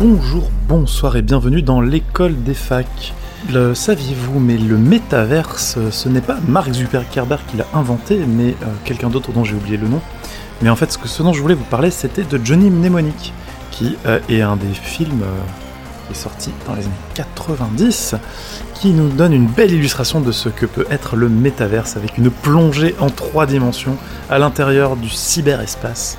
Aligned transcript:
Bonjour, 0.00 0.48
bonsoir 0.66 1.16
et 1.16 1.20
bienvenue 1.20 1.60
dans 1.60 1.82
l'école 1.82 2.42
des 2.42 2.54
facs. 2.54 3.12
Le 3.52 3.74
saviez-vous, 3.74 4.40
mais 4.40 4.56
le 4.56 4.78
métaverse, 4.78 5.76
ce 5.90 6.08
n'est 6.08 6.22
pas 6.22 6.38
Mark 6.48 6.72
Zuckerberg 6.72 7.42
qui 7.46 7.58
l'a 7.58 7.66
inventé, 7.74 8.16
mais 8.16 8.56
euh, 8.62 8.66
quelqu'un 8.86 9.10
d'autre 9.10 9.30
dont 9.32 9.44
j'ai 9.44 9.54
oublié 9.54 9.76
le 9.76 9.88
nom. 9.88 10.00
Mais 10.62 10.70
en 10.70 10.76
fait, 10.76 10.90
ce, 10.90 11.22
dont 11.22 11.34
je 11.34 11.42
voulais 11.42 11.54
vous 11.54 11.64
parler, 11.64 11.90
c'était 11.90 12.22
de 12.22 12.40
Johnny 12.42 12.70
Mnemonic, 12.70 13.34
qui 13.72 13.98
euh, 14.06 14.20
est 14.30 14.40
un 14.40 14.56
des 14.56 14.72
films 14.72 15.20
euh, 15.22 16.06
qui 16.06 16.12
est 16.12 16.22
sorti 16.22 16.50
dans 16.66 16.72
les 16.72 16.86
années 16.86 16.94
90, 17.12 18.14
qui 18.72 18.92
nous 18.92 19.10
donne 19.10 19.34
une 19.34 19.48
belle 19.48 19.72
illustration 19.72 20.22
de 20.22 20.32
ce 20.32 20.48
que 20.48 20.64
peut 20.64 20.86
être 20.90 21.14
le 21.14 21.28
métaverse, 21.28 21.98
avec 21.98 22.16
une 22.16 22.30
plongée 22.30 22.94
en 23.00 23.10
trois 23.10 23.44
dimensions 23.44 23.98
à 24.30 24.38
l'intérieur 24.38 24.96
du 24.96 25.10
cyberespace. 25.10 26.16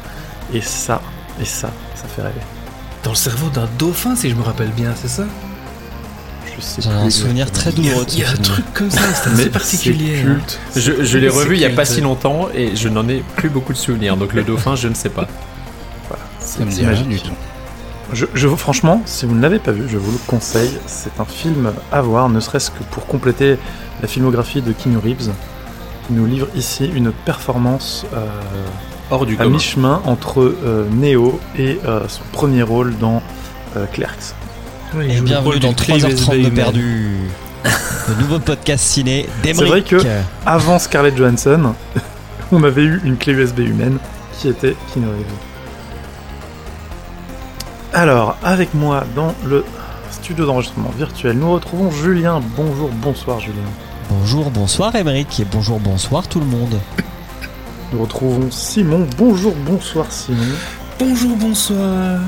Et 0.53 0.61
ça, 0.61 1.01
et 1.41 1.45
ça, 1.45 1.71
ça 1.95 2.07
fait 2.07 2.21
rêver. 2.21 2.41
Dans 3.03 3.11
le 3.11 3.15
cerveau 3.15 3.49
d'un 3.49 3.67
dauphin, 3.79 4.15
si 4.15 4.29
je 4.29 4.35
me 4.35 4.43
rappelle 4.43 4.69
bien, 4.69 4.93
c'est 4.95 5.07
ça 5.07 5.23
Je 6.55 6.61
sais 6.61 6.81
J'en 6.83 6.91
ai 6.91 6.93
plus 6.97 7.05
un 7.07 7.09
souvenir 7.09 7.51
très 7.51 7.71
Il 7.71 7.85
y 7.85 7.89
a, 7.89 7.93
douloureux 7.93 8.05
il 8.13 8.19
y 8.19 8.23
a 8.23 8.29
un 8.29 8.35
truc 8.35 8.65
comme 8.73 8.91
ça, 8.91 9.01
c'est 9.13 9.29
assez 9.31 9.49
particulier. 9.49 10.15
c'est 10.15 10.21
hein. 10.29 10.35
culte. 10.35 10.59
Je, 10.75 11.03
je 11.03 11.17
l'ai 11.17 11.29
revu 11.29 11.55
il 11.55 11.61
y 11.61 11.65
a 11.65 11.69
pas 11.71 11.85
si 11.85 12.01
longtemps 12.01 12.49
et 12.53 12.75
je 12.75 12.89
n'en 12.89 13.07
ai 13.09 13.23
plus 13.35 13.49
beaucoup 13.49 13.73
de 13.73 13.77
souvenirs. 13.77 14.17
Donc 14.17 14.33
le 14.33 14.43
dauphin, 14.43 14.75
je 14.75 14.87
ne 14.87 14.93
sais 14.93 15.09
pas. 15.09 15.27
C'est 16.39 16.63
me 16.63 16.69
dit 16.69 16.75
c'est 16.77 16.81
rien 16.81 16.89
magique. 16.91 17.07
du 17.09 17.19
tout. 17.21 17.31
Je, 18.13 18.25
je 18.33 18.47
vous- 18.47 18.57
franchement, 18.57 19.01
si 19.05 19.25
vous 19.25 19.33
ne 19.35 19.41
l'avez 19.41 19.59
pas 19.59 19.71
vu, 19.71 19.87
je 19.89 19.97
vous 19.97 20.11
le 20.11 20.17
conseille. 20.27 20.77
C'est 20.85 21.17
un 21.19 21.25
film 21.25 21.71
à 21.91 22.01
voir, 22.01 22.29
ne 22.29 22.39
serait-ce 22.39 22.69
que 22.69 22.83
pour 22.91 23.05
compléter 23.07 23.57
la 24.01 24.07
filmographie 24.07 24.61
de 24.61 24.73
Keanu 24.73 24.97
Reeves, 24.97 25.31
qui 26.07 26.13
nous 26.13 26.25
livre 26.25 26.47
ici 26.55 26.89
une 26.93 27.11
performance 27.11 28.05
euh, 28.13 28.27
Hors 29.11 29.25
du 29.25 29.35
à 29.35 29.43
commun. 29.43 29.57
mi-chemin 29.57 30.01
entre 30.05 30.41
euh, 30.41 30.87
Neo 30.89 31.39
et 31.57 31.79
euh, 31.85 32.07
son 32.07 32.21
premier 32.31 32.63
rôle 32.63 32.97
dans 32.97 33.21
euh, 33.75 33.85
Clerks. 33.91 34.33
Oui, 34.95 35.05
Et 35.05 35.21
bienvenue 35.21 35.35
rôle 35.51 35.59
dans 35.59 35.67
d'une 35.69 35.75
clé 35.77 35.97
3h30 35.99 36.11
USB 36.11 36.31
de 36.45 36.49
perdu. 36.49 37.17
Le 38.07 38.15
nouveau 38.21 38.39
podcast 38.39 38.83
ciné 38.83 39.27
C'est 39.43 39.53
vrai 39.53 39.81
que- 39.83 39.97
Avant 40.45 40.79
Scarlett 40.79 41.15
Johansson, 41.17 41.73
on 42.53 42.63
avait 42.63 42.83
eu 42.83 43.01
une 43.03 43.17
clé 43.17 43.33
USB 43.33 43.59
humaine 43.59 43.97
qui 44.37 44.47
était 44.47 44.75
Reeves. 44.95 45.25
Alors, 47.93 48.37
avec 48.43 48.73
moi 48.73 49.03
dans 49.15 49.35
le 49.45 49.65
studio 50.09 50.45
d'enregistrement 50.45 50.91
virtuel, 50.97 51.37
nous 51.37 51.51
retrouvons 51.51 51.91
Julien. 51.91 52.41
Bonjour, 52.55 52.89
bonsoir 52.89 53.39
Julien. 53.41 53.55
Bonjour, 54.09 54.49
bonsoir 54.49 54.95
Emeric 54.95 55.39
et 55.41 55.45
bonjour, 55.45 55.79
bonsoir 55.79 56.27
tout 56.27 56.39
le 56.39 56.45
monde. 56.45 56.79
Nous 57.91 58.01
retrouvons 58.01 58.49
Simon. 58.51 59.05
Bonjour, 59.17 59.53
bonsoir 59.65 60.09
Simon. 60.11 60.55
Bonjour, 60.97 61.35
bonsoir. 61.35 62.21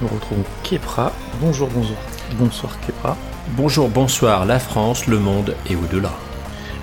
Nous 0.00 0.08
retrouvons 0.08 0.44
Kepra. 0.62 1.12
Bonjour, 1.38 1.68
bonjour. 1.68 1.96
Bonsoir 2.38 2.72
Kepra. 2.80 3.16
Bonjour, 3.50 3.90
bonsoir, 3.90 4.46
la 4.46 4.58
France, 4.58 5.06
le 5.06 5.18
monde 5.18 5.54
et 5.68 5.76
au-delà. 5.76 6.12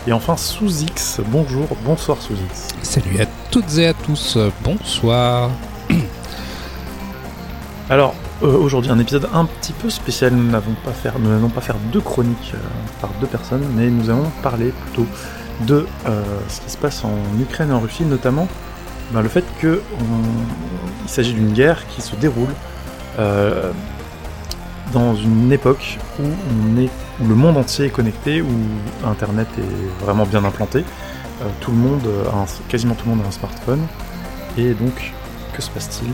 Et 0.06 0.14
enfin 0.14 0.38
sous 0.38 0.84
X. 0.84 1.22
Bonjour, 1.26 1.68
bonsoir 1.84 2.22
sous 2.22 2.36
X. 2.36 2.68
Salut 2.84 3.20
à 3.20 3.26
toutes 3.50 3.80
et 3.80 3.88
à 3.88 3.94
tous, 3.96 4.38
bonsoir. 4.64 5.50
Alors 7.90 8.14
euh, 8.44 8.58
aujourd'hui 8.58 8.92
un 8.92 9.00
épisode 9.00 9.28
un 9.34 9.46
petit 9.46 9.74
peu 9.74 9.90
spécial. 9.90 10.34
Nous 10.34 10.52
n'avons 10.52 10.76
pas 10.86 10.92
faire, 10.92 11.18
nous 11.18 11.30
n'allons 11.30 11.50
pas 11.50 11.62
faire 11.62 11.78
deux 11.92 12.02
chroniques 12.02 12.54
euh, 12.54 12.60
par 13.02 13.10
deux 13.20 13.28
personnes, 13.28 13.66
mais 13.76 13.90
nous 13.90 14.12
allons 14.12 14.30
parler 14.44 14.70
plutôt 14.70 15.08
de 15.62 15.86
euh, 16.08 16.22
ce 16.48 16.62
qui 16.62 16.70
se 16.70 16.78
passe 16.78 17.04
en 17.04 17.16
Ukraine 17.40 17.70
et 17.70 17.74
en 17.74 17.80
Russie, 17.80 18.04
notamment 18.04 18.48
ben, 19.12 19.22
le 19.22 19.30
fait 19.30 19.44
que 19.60 19.82
on- 20.00 21.04
il 21.04 21.10
s'agit 21.10 21.34
d'une 21.34 21.52
guerre 21.54 21.86
qui 21.88 22.02
se 22.02 22.16
déroule 22.16 22.54
euh, 23.20 23.72
dans 24.94 25.16
une 25.16 25.52
époque 25.52 25.98
où 26.20 26.24
le 27.28 27.36
monde 27.36 27.58
entier 27.58 27.86
est 27.86 27.90
connecté, 27.90 28.42
où 28.42 28.48
Internet 29.06 29.48
est 29.58 30.04
vraiment 30.06 30.26
bien 30.26 30.44
implanté. 30.46 30.80
Euh, 31.42 31.46
tout 31.62 31.72
le 31.72 31.78
monde, 31.78 32.02
quasiment 32.70 32.96
tout 32.96 33.06
le 33.10 33.16
monde 33.16 33.26
a 33.26 33.28
un 33.28 33.32
smartphone, 33.32 33.82
et 34.58 34.74
donc 34.74 35.14
que 35.54 35.62
se 35.62 35.70
passe-t-il 35.70 36.12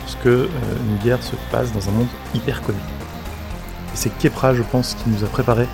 parce 0.00 0.16
que 0.24 0.48
une 0.88 0.96
guerre 1.04 1.22
se 1.22 1.36
passe 1.52 1.72
dans 1.72 1.88
un 1.88 1.92
monde 1.92 2.06
hyper 2.34 2.60
connecté. 2.62 2.88
Et 3.92 3.96
c'est 3.96 4.10
Kepra, 4.18 4.54
je 4.54 4.62
pense, 4.62 4.94
qui 4.94 5.08
nous 5.10 5.24
a 5.24 5.28
préparé 5.28 5.66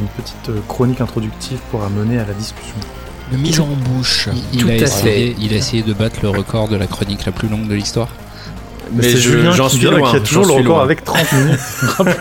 une 0.00 0.08
petite 0.22 0.48
euh, 0.48 0.60
chronique 0.68 1.00
introductive 1.00 1.58
pour 1.70 1.84
amener 1.84 2.18
à 2.18 2.24
la 2.24 2.32
discussion. 2.34 2.74
Le 3.32 3.38
mise 3.38 3.58
en 3.60 3.66
bouche. 3.66 4.28
Il, 4.52 4.62
Tout 4.62 4.68
a 4.68 4.74
essayé, 4.74 5.34
fait. 5.34 5.36
il 5.40 5.52
a 5.52 5.56
essayé 5.56 5.82
de 5.82 5.92
battre 5.92 6.16
le 6.22 6.28
record 6.30 6.68
de 6.68 6.76
la 6.76 6.86
chronique 6.86 7.24
la 7.26 7.32
plus 7.32 7.48
longue 7.48 7.66
de 7.68 7.74
l'histoire. 7.74 8.08
Mais 8.92 9.02
c'est 9.02 9.16
je- 9.16 9.30
Julien 9.30 9.50
j'en 9.52 9.68
qui, 9.68 9.78
suis 9.78 9.86
loin, 9.86 10.10
qui 10.10 10.16
a 10.16 10.20
toujours 10.20 10.46
le 10.46 10.52
record 10.52 10.76
loin. 10.76 10.82
avec 10.84 11.04
30 11.04 11.32
minutes. 11.32 11.58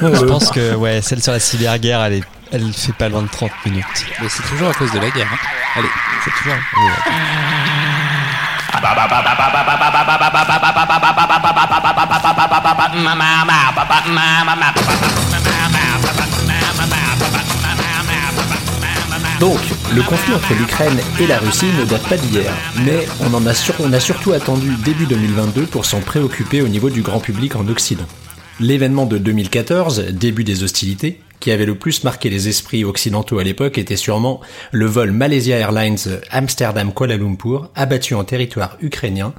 Je 0.02 0.26
pense 0.26 0.50
que 0.50 0.74
ouais, 0.76 1.02
celle 1.04 1.22
sur 1.22 1.32
la 1.32 1.40
cyberguerre, 1.40 2.02
elle, 2.06 2.14
est, 2.14 2.24
elle 2.52 2.74
fait 2.74 2.92
pas 2.94 3.08
loin 3.08 3.22
de 3.22 3.28
30 3.30 3.52
minutes. 3.68 3.86
Mais 4.20 4.28
c'est 4.30 4.42
toujours 4.44 4.70
à 4.70 4.74
cause 4.74 4.92
de 4.92 4.98
la 5.00 5.12
guerre. 5.12 5.28
hein. 5.32 5.38
Allez, 5.78 5.88
C'est 6.24 6.32
toujours. 6.32 6.56
Donc, 19.40 19.60
le 19.94 20.02
conflit 20.02 20.34
entre 20.34 20.54
l'Ukraine 20.54 20.98
et 21.20 21.28
la 21.28 21.40
Russie 21.40 21.66
ne 21.78 21.84
date 21.84 22.08
pas 22.08 22.16
d'hier, 22.16 22.54
mais 22.86 23.06
on, 23.20 23.34
en 23.34 23.46
a 23.46 24.00
surtout 24.00 24.32
attendu 24.32 24.72
début 24.86 25.06
2022 25.08 25.66
pour 25.66 25.86
s'en 25.86 26.00
préoccuper 26.00 26.62
au 26.62 26.70
niveau 26.70 26.90
du 26.90 27.02
grand 27.02 27.20
public 27.20 27.58
en 27.58 27.68
Occident. 27.68 28.06
L'événement 28.62 29.06
de 29.06 29.18
2014, 29.18 30.06
début 30.12 30.46
des 30.46 30.64
hostilités, 30.64 31.20
qui 31.42 31.52
avait 31.52 31.66
le 31.66 31.76
plus 31.76 32.06
marqué 32.06 32.30
les 32.30 32.48
esprits 32.48 32.86
occidentaux 32.86 33.38
à 33.38 33.44
l'époque 33.44 33.78
était 33.78 33.98
sûrement 33.98 34.40
le 34.72 34.86
vol 34.86 35.12
Malaysia 35.12 35.58
Airlines 35.58 35.98
Amsterdam-Kuala 36.32 37.18
Lumpur 37.18 37.70
abattu 37.76 38.16
en 38.16 38.24
territoire 38.24 38.78
ukrainien, 38.82 39.34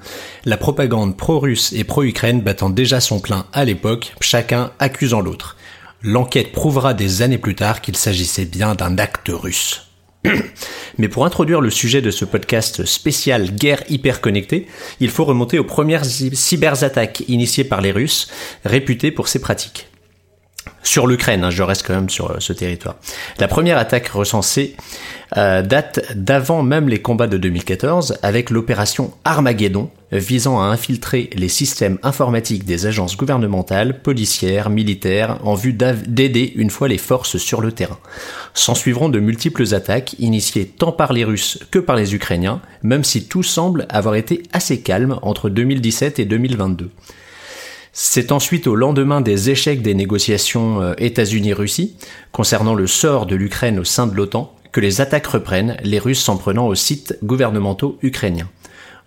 la 0.44 0.58
propagande 0.58 1.16
pro-russe 1.16 1.72
et 1.72 1.84
pro-Ukraine 1.84 2.42
battant 2.42 2.68
déjà 2.68 3.00
son 3.00 3.18
plein 3.18 3.46
à 3.54 3.64
l'époque, 3.64 4.14
chacun 4.20 4.72
accusant 4.78 5.22
l'autre. 5.22 5.56
L'enquête 6.02 6.52
prouvera 6.52 6.92
des 6.92 7.22
années 7.22 7.38
plus 7.38 7.54
tard 7.54 7.80
qu'il 7.80 7.96
s'agissait 7.96 8.44
bien 8.44 8.74
d'un 8.74 8.98
acte 8.98 9.30
russe. 9.32 9.85
Mais 10.98 11.08
pour 11.08 11.24
introduire 11.26 11.60
le 11.60 11.70
sujet 11.70 12.00
de 12.00 12.10
ce 12.10 12.24
podcast 12.24 12.84
spécial 12.84 13.54
guerre 13.54 13.82
hyper 13.88 14.20
connectée, 14.20 14.66
il 15.00 15.10
faut 15.10 15.24
remonter 15.24 15.58
aux 15.58 15.64
premières 15.64 16.04
cy- 16.04 16.34
cyberattaques 16.34 17.24
initiées 17.28 17.64
par 17.64 17.80
les 17.80 17.92
Russes, 17.92 18.30
réputés 18.64 19.10
pour 19.10 19.28
ces 19.28 19.40
pratiques. 19.40 19.88
Sur 20.82 21.06
l'Ukraine, 21.06 21.44
hein, 21.44 21.50
je 21.50 21.62
reste 21.62 21.86
quand 21.86 21.94
même 21.94 22.08
sur 22.08 22.30
euh, 22.30 22.36
ce 22.38 22.52
territoire. 22.52 22.96
La 23.38 23.48
première 23.48 23.76
attaque 23.76 24.08
recensée 24.08 24.76
euh, 25.36 25.62
date 25.62 26.12
d'avant 26.14 26.62
même 26.62 26.88
les 26.88 27.02
combats 27.02 27.26
de 27.26 27.36
2014 27.36 28.18
avec 28.22 28.50
l'opération 28.50 29.12
Armageddon 29.24 29.90
visant 30.12 30.60
à 30.60 30.66
infiltrer 30.66 31.30
les 31.34 31.48
systèmes 31.48 31.98
informatiques 32.04 32.64
des 32.64 32.86
agences 32.86 33.16
gouvernementales, 33.16 34.00
policières, 34.00 34.70
militaires 34.70 35.38
en 35.42 35.54
vue 35.54 35.72
d'aider 35.72 36.52
une 36.54 36.70
fois 36.70 36.86
les 36.86 36.98
forces 36.98 37.38
sur 37.38 37.60
le 37.60 37.72
terrain. 37.72 37.98
S'en 38.54 38.76
suivront 38.76 39.08
de 39.08 39.18
multiples 39.18 39.74
attaques 39.74 40.14
initiées 40.20 40.66
tant 40.66 40.92
par 40.92 41.12
les 41.12 41.24
Russes 41.24 41.58
que 41.72 41.80
par 41.80 41.96
les 41.96 42.14
Ukrainiens, 42.14 42.60
même 42.84 43.02
si 43.02 43.26
tout 43.26 43.42
semble 43.42 43.86
avoir 43.88 44.14
été 44.14 44.44
assez 44.52 44.80
calme 44.80 45.18
entre 45.22 45.50
2017 45.50 46.20
et 46.20 46.24
2022. 46.24 46.90
C'est 47.98 48.30
ensuite 48.30 48.66
au 48.66 48.74
lendemain 48.74 49.22
des 49.22 49.48
échecs 49.48 49.80
des 49.80 49.94
négociations 49.94 50.82
euh, 50.82 50.92
États-Unis-Russie 50.98 51.96
concernant 52.30 52.74
le 52.74 52.86
sort 52.86 53.24
de 53.24 53.34
l'Ukraine 53.34 53.78
au 53.78 53.84
sein 53.84 54.06
de 54.06 54.14
l'OTAN 54.14 54.54
que 54.70 54.82
les 54.82 55.00
attaques 55.00 55.26
reprennent, 55.28 55.78
les 55.82 55.98
Russes 55.98 56.22
s'en 56.22 56.36
prenant 56.36 56.66
aux 56.66 56.74
sites 56.74 57.16
gouvernementaux 57.24 57.96
ukrainiens. 58.02 58.50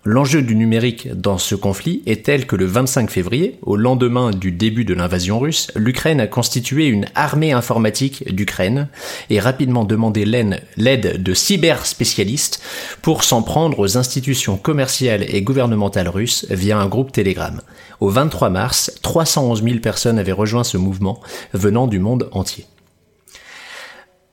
L'enjeu 0.04 0.40
du 0.40 0.56
numérique 0.56 1.12
dans 1.12 1.36
ce 1.36 1.54
conflit 1.54 2.02
est 2.06 2.24
tel 2.24 2.46
que 2.46 2.56
le 2.56 2.64
25 2.64 3.10
février, 3.10 3.58
au 3.60 3.76
lendemain 3.76 4.30
du 4.30 4.50
début 4.50 4.86
de 4.86 4.94
l'invasion 4.94 5.38
russe, 5.38 5.70
l'Ukraine 5.76 6.20
a 6.20 6.26
constitué 6.26 6.86
une 6.86 7.04
armée 7.14 7.52
informatique 7.52 8.34
d'Ukraine 8.34 8.88
et 9.28 9.40
rapidement 9.40 9.84
demandé 9.84 10.24
l'aide 10.24 11.22
de 11.22 11.34
cyberspécialistes 11.34 12.62
pour 13.02 13.24
s'en 13.24 13.42
prendre 13.42 13.78
aux 13.78 13.98
institutions 13.98 14.56
commerciales 14.56 15.22
et 15.28 15.42
gouvernementales 15.42 16.08
russes 16.08 16.46
via 16.48 16.78
un 16.78 16.86
groupe 16.86 17.12
Telegram. 17.12 17.60
Au 18.00 18.08
23 18.08 18.48
mars, 18.48 18.98
311 19.02 19.62
000 19.62 19.78
personnes 19.80 20.18
avaient 20.18 20.32
rejoint 20.32 20.64
ce 20.64 20.78
mouvement 20.78 21.20
venant 21.52 21.86
du 21.86 21.98
monde 21.98 22.30
entier. 22.32 22.64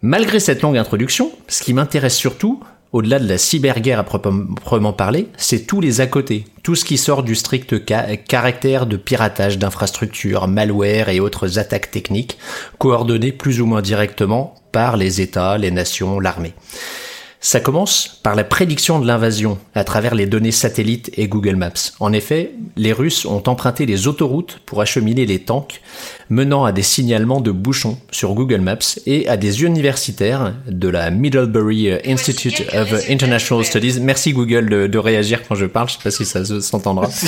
Malgré 0.01 0.39
cette 0.39 0.61
longue 0.61 0.77
introduction, 0.77 1.29
ce 1.49 1.61
qui 1.61 1.73
m'intéresse 1.73 2.15
surtout, 2.15 2.63
au-delà 2.93 3.19
de 3.19 3.27
la 3.27 3.37
cyberguerre 3.37 3.99
à 3.99 4.03
proprement 4.03 4.93
parler, 4.93 5.27
c'est 5.37 5.67
tous 5.67 5.81
les 5.81 6.01
à 6.01 6.07
côté, 6.07 6.45
tout 6.63 6.75
ce 6.75 6.85
qui 6.85 6.97
sort 6.97 7.23
du 7.23 7.35
strict 7.35 7.85
caractère 8.25 8.85
de 8.85 8.97
piratage 8.97 9.57
d'infrastructures, 9.57 10.47
malware 10.47 11.09
et 11.09 11.19
autres 11.19 11.59
attaques 11.59 11.91
techniques, 11.91 12.37
coordonnées 12.77 13.31
plus 13.31 13.61
ou 13.61 13.65
moins 13.65 13.81
directement 13.81 14.55
par 14.71 14.97
les 14.97 15.21
États, 15.21 15.57
les 15.57 15.71
nations, 15.71 16.19
l'armée. 16.19 16.53
Ça 17.39 17.59
commence 17.59 18.19
par 18.23 18.35
la 18.35 18.43
prédiction 18.43 18.99
de 18.99 19.05
l'invasion 19.05 19.59
à 19.75 19.83
travers 19.83 20.15
les 20.15 20.25
données 20.25 20.51
satellites 20.51 21.11
et 21.17 21.27
Google 21.27 21.55
Maps. 21.55 21.93
En 21.99 22.11
effet, 22.11 22.51
les 22.75 22.91
Russes 22.91 23.25
ont 23.25 23.43
emprunté 23.45 23.85
les 23.85 24.07
autoroutes 24.07 24.59
pour 24.65 24.81
acheminer 24.81 25.27
les 25.27 25.39
tanks, 25.39 25.81
menant 26.29 26.65
à 26.65 26.71
des 26.71 26.81
signalements 26.81 27.39
de 27.39 27.51
bouchons 27.51 27.99
sur 28.11 28.33
Google 28.33 28.61
Maps 28.61 28.99
et 29.05 29.29
à 29.29 29.37
des 29.37 29.63
universitaires 29.63 30.55
de 30.67 30.87
la 30.89 31.11
Middlebury 31.11 31.91
Institute 32.05 32.63
of 32.73 32.91
International 33.07 33.63
Studies. 33.63 33.99
Merci 34.01 34.33
Google 34.33 34.89
de, 34.89 34.97
réagir 34.97 35.47
quand 35.47 35.53
je 35.53 35.67
parle, 35.67 35.89
je 35.89 35.93
sais 35.93 36.03
pas 36.03 36.11
si 36.11 36.25
ça 36.25 36.43
s'entendra. 36.61 37.07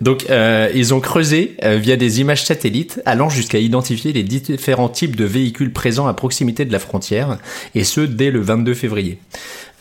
Donc, 0.00 0.26
euh, 0.30 0.70
ils 0.74 0.94
ont 0.94 1.00
creusé 1.00 1.56
euh, 1.64 1.76
via 1.76 1.96
des 1.96 2.20
images 2.20 2.44
satellites, 2.44 3.00
allant 3.04 3.28
jusqu'à 3.28 3.58
identifier 3.58 4.12
les 4.12 4.22
différents 4.22 4.88
types 4.88 5.16
de 5.16 5.24
véhicules 5.24 5.72
présents 5.72 6.06
à 6.06 6.14
proximité 6.14 6.64
de 6.64 6.72
la 6.72 6.78
frontière, 6.78 7.38
et 7.74 7.84
ce 7.84 8.00
dès 8.00 8.30
le 8.30 8.40
22 8.40 8.74
février. 8.74 9.18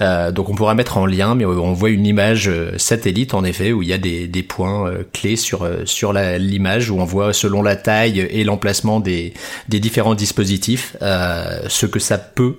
Euh, 0.01 0.31
donc 0.31 0.49
on 0.49 0.55
pourra 0.55 0.75
mettre 0.75 0.97
en 0.97 1.05
lien, 1.05 1.35
mais 1.35 1.45
on 1.45 1.73
voit 1.73 1.89
une 1.89 2.05
image 2.05 2.51
satellite 2.77 3.33
en 3.33 3.43
effet 3.43 3.71
où 3.71 3.81
il 3.81 3.89
y 3.89 3.93
a 3.93 3.97
des, 3.97 4.27
des 4.27 4.43
points 4.43 4.91
clés 5.11 5.35
sur 5.35 5.67
sur 5.85 6.13
l'image 6.13 6.91
où 6.91 6.99
on 6.99 7.05
voit 7.05 7.33
selon 7.33 7.63
la 7.63 7.75
taille 7.75 8.19
et 8.19 8.43
l'emplacement 8.43 8.99
des, 8.99 9.33
des 9.69 9.79
différents 9.79 10.13
dispositifs 10.13 10.95
ce 11.01 11.85
que 11.87 11.99
ça 11.99 12.19
peut 12.19 12.57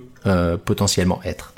potentiellement 0.65 1.21
être. 1.23 1.53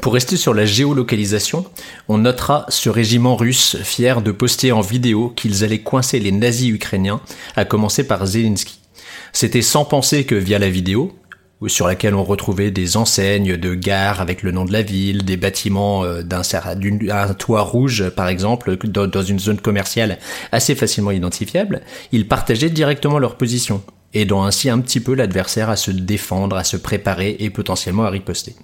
Pour 0.00 0.14
rester 0.14 0.36
sur 0.36 0.54
la 0.54 0.66
géolocalisation, 0.66 1.64
on 2.08 2.18
notera 2.18 2.66
ce 2.68 2.90
régiment 2.90 3.36
russe 3.36 3.76
fier 3.82 4.22
de 4.22 4.32
poster 4.32 4.72
en 4.72 4.80
vidéo 4.80 5.32
qu'ils 5.34 5.64
allaient 5.64 5.82
coincer 5.82 6.20
les 6.20 6.32
nazis 6.32 6.70
ukrainiens, 6.70 7.20
à 7.56 7.64
commencer 7.64 8.06
par 8.06 8.26
Zelensky. 8.26 8.80
C'était 9.32 9.62
sans 9.62 9.84
penser 9.84 10.24
que 10.24 10.34
via 10.34 10.58
la 10.58 10.70
vidéo, 10.70 11.12
sur 11.66 11.86
laquelle 11.86 12.14
on 12.14 12.24
retrouvait 12.24 12.70
des 12.70 12.96
enseignes 12.96 13.56
de 13.56 13.74
gares 13.74 14.20
avec 14.20 14.42
le 14.42 14.52
nom 14.52 14.64
de 14.64 14.72
la 14.72 14.82
ville, 14.82 15.24
des 15.24 15.36
bâtiments 15.36 16.04
euh, 16.04 16.22
d'un 16.22 16.42
toit 17.38 17.62
rouge 17.62 18.10
par 18.10 18.28
exemple, 18.28 18.76
dans 18.76 19.22
une 19.22 19.38
zone 19.38 19.60
commerciale 19.60 20.18
assez 20.52 20.74
facilement 20.74 21.10
identifiable, 21.10 21.80
ils 22.12 22.28
partageaient 22.28 22.70
directement 22.70 23.18
leur 23.18 23.36
position, 23.36 23.82
aidant 24.12 24.44
ainsi 24.44 24.68
un 24.68 24.80
petit 24.80 25.00
peu 25.00 25.14
l'adversaire 25.14 25.70
à 25.70 25.76
se 25.76 25.90
défendre, 25.90 26.56
à 26.56 26.64
se 26.64 26.76
préparer 26.76 27.36
et 27.38 27.50
potentiellement 27.50 28.04
à 28.04 28.10
riposter. 28.10 28.54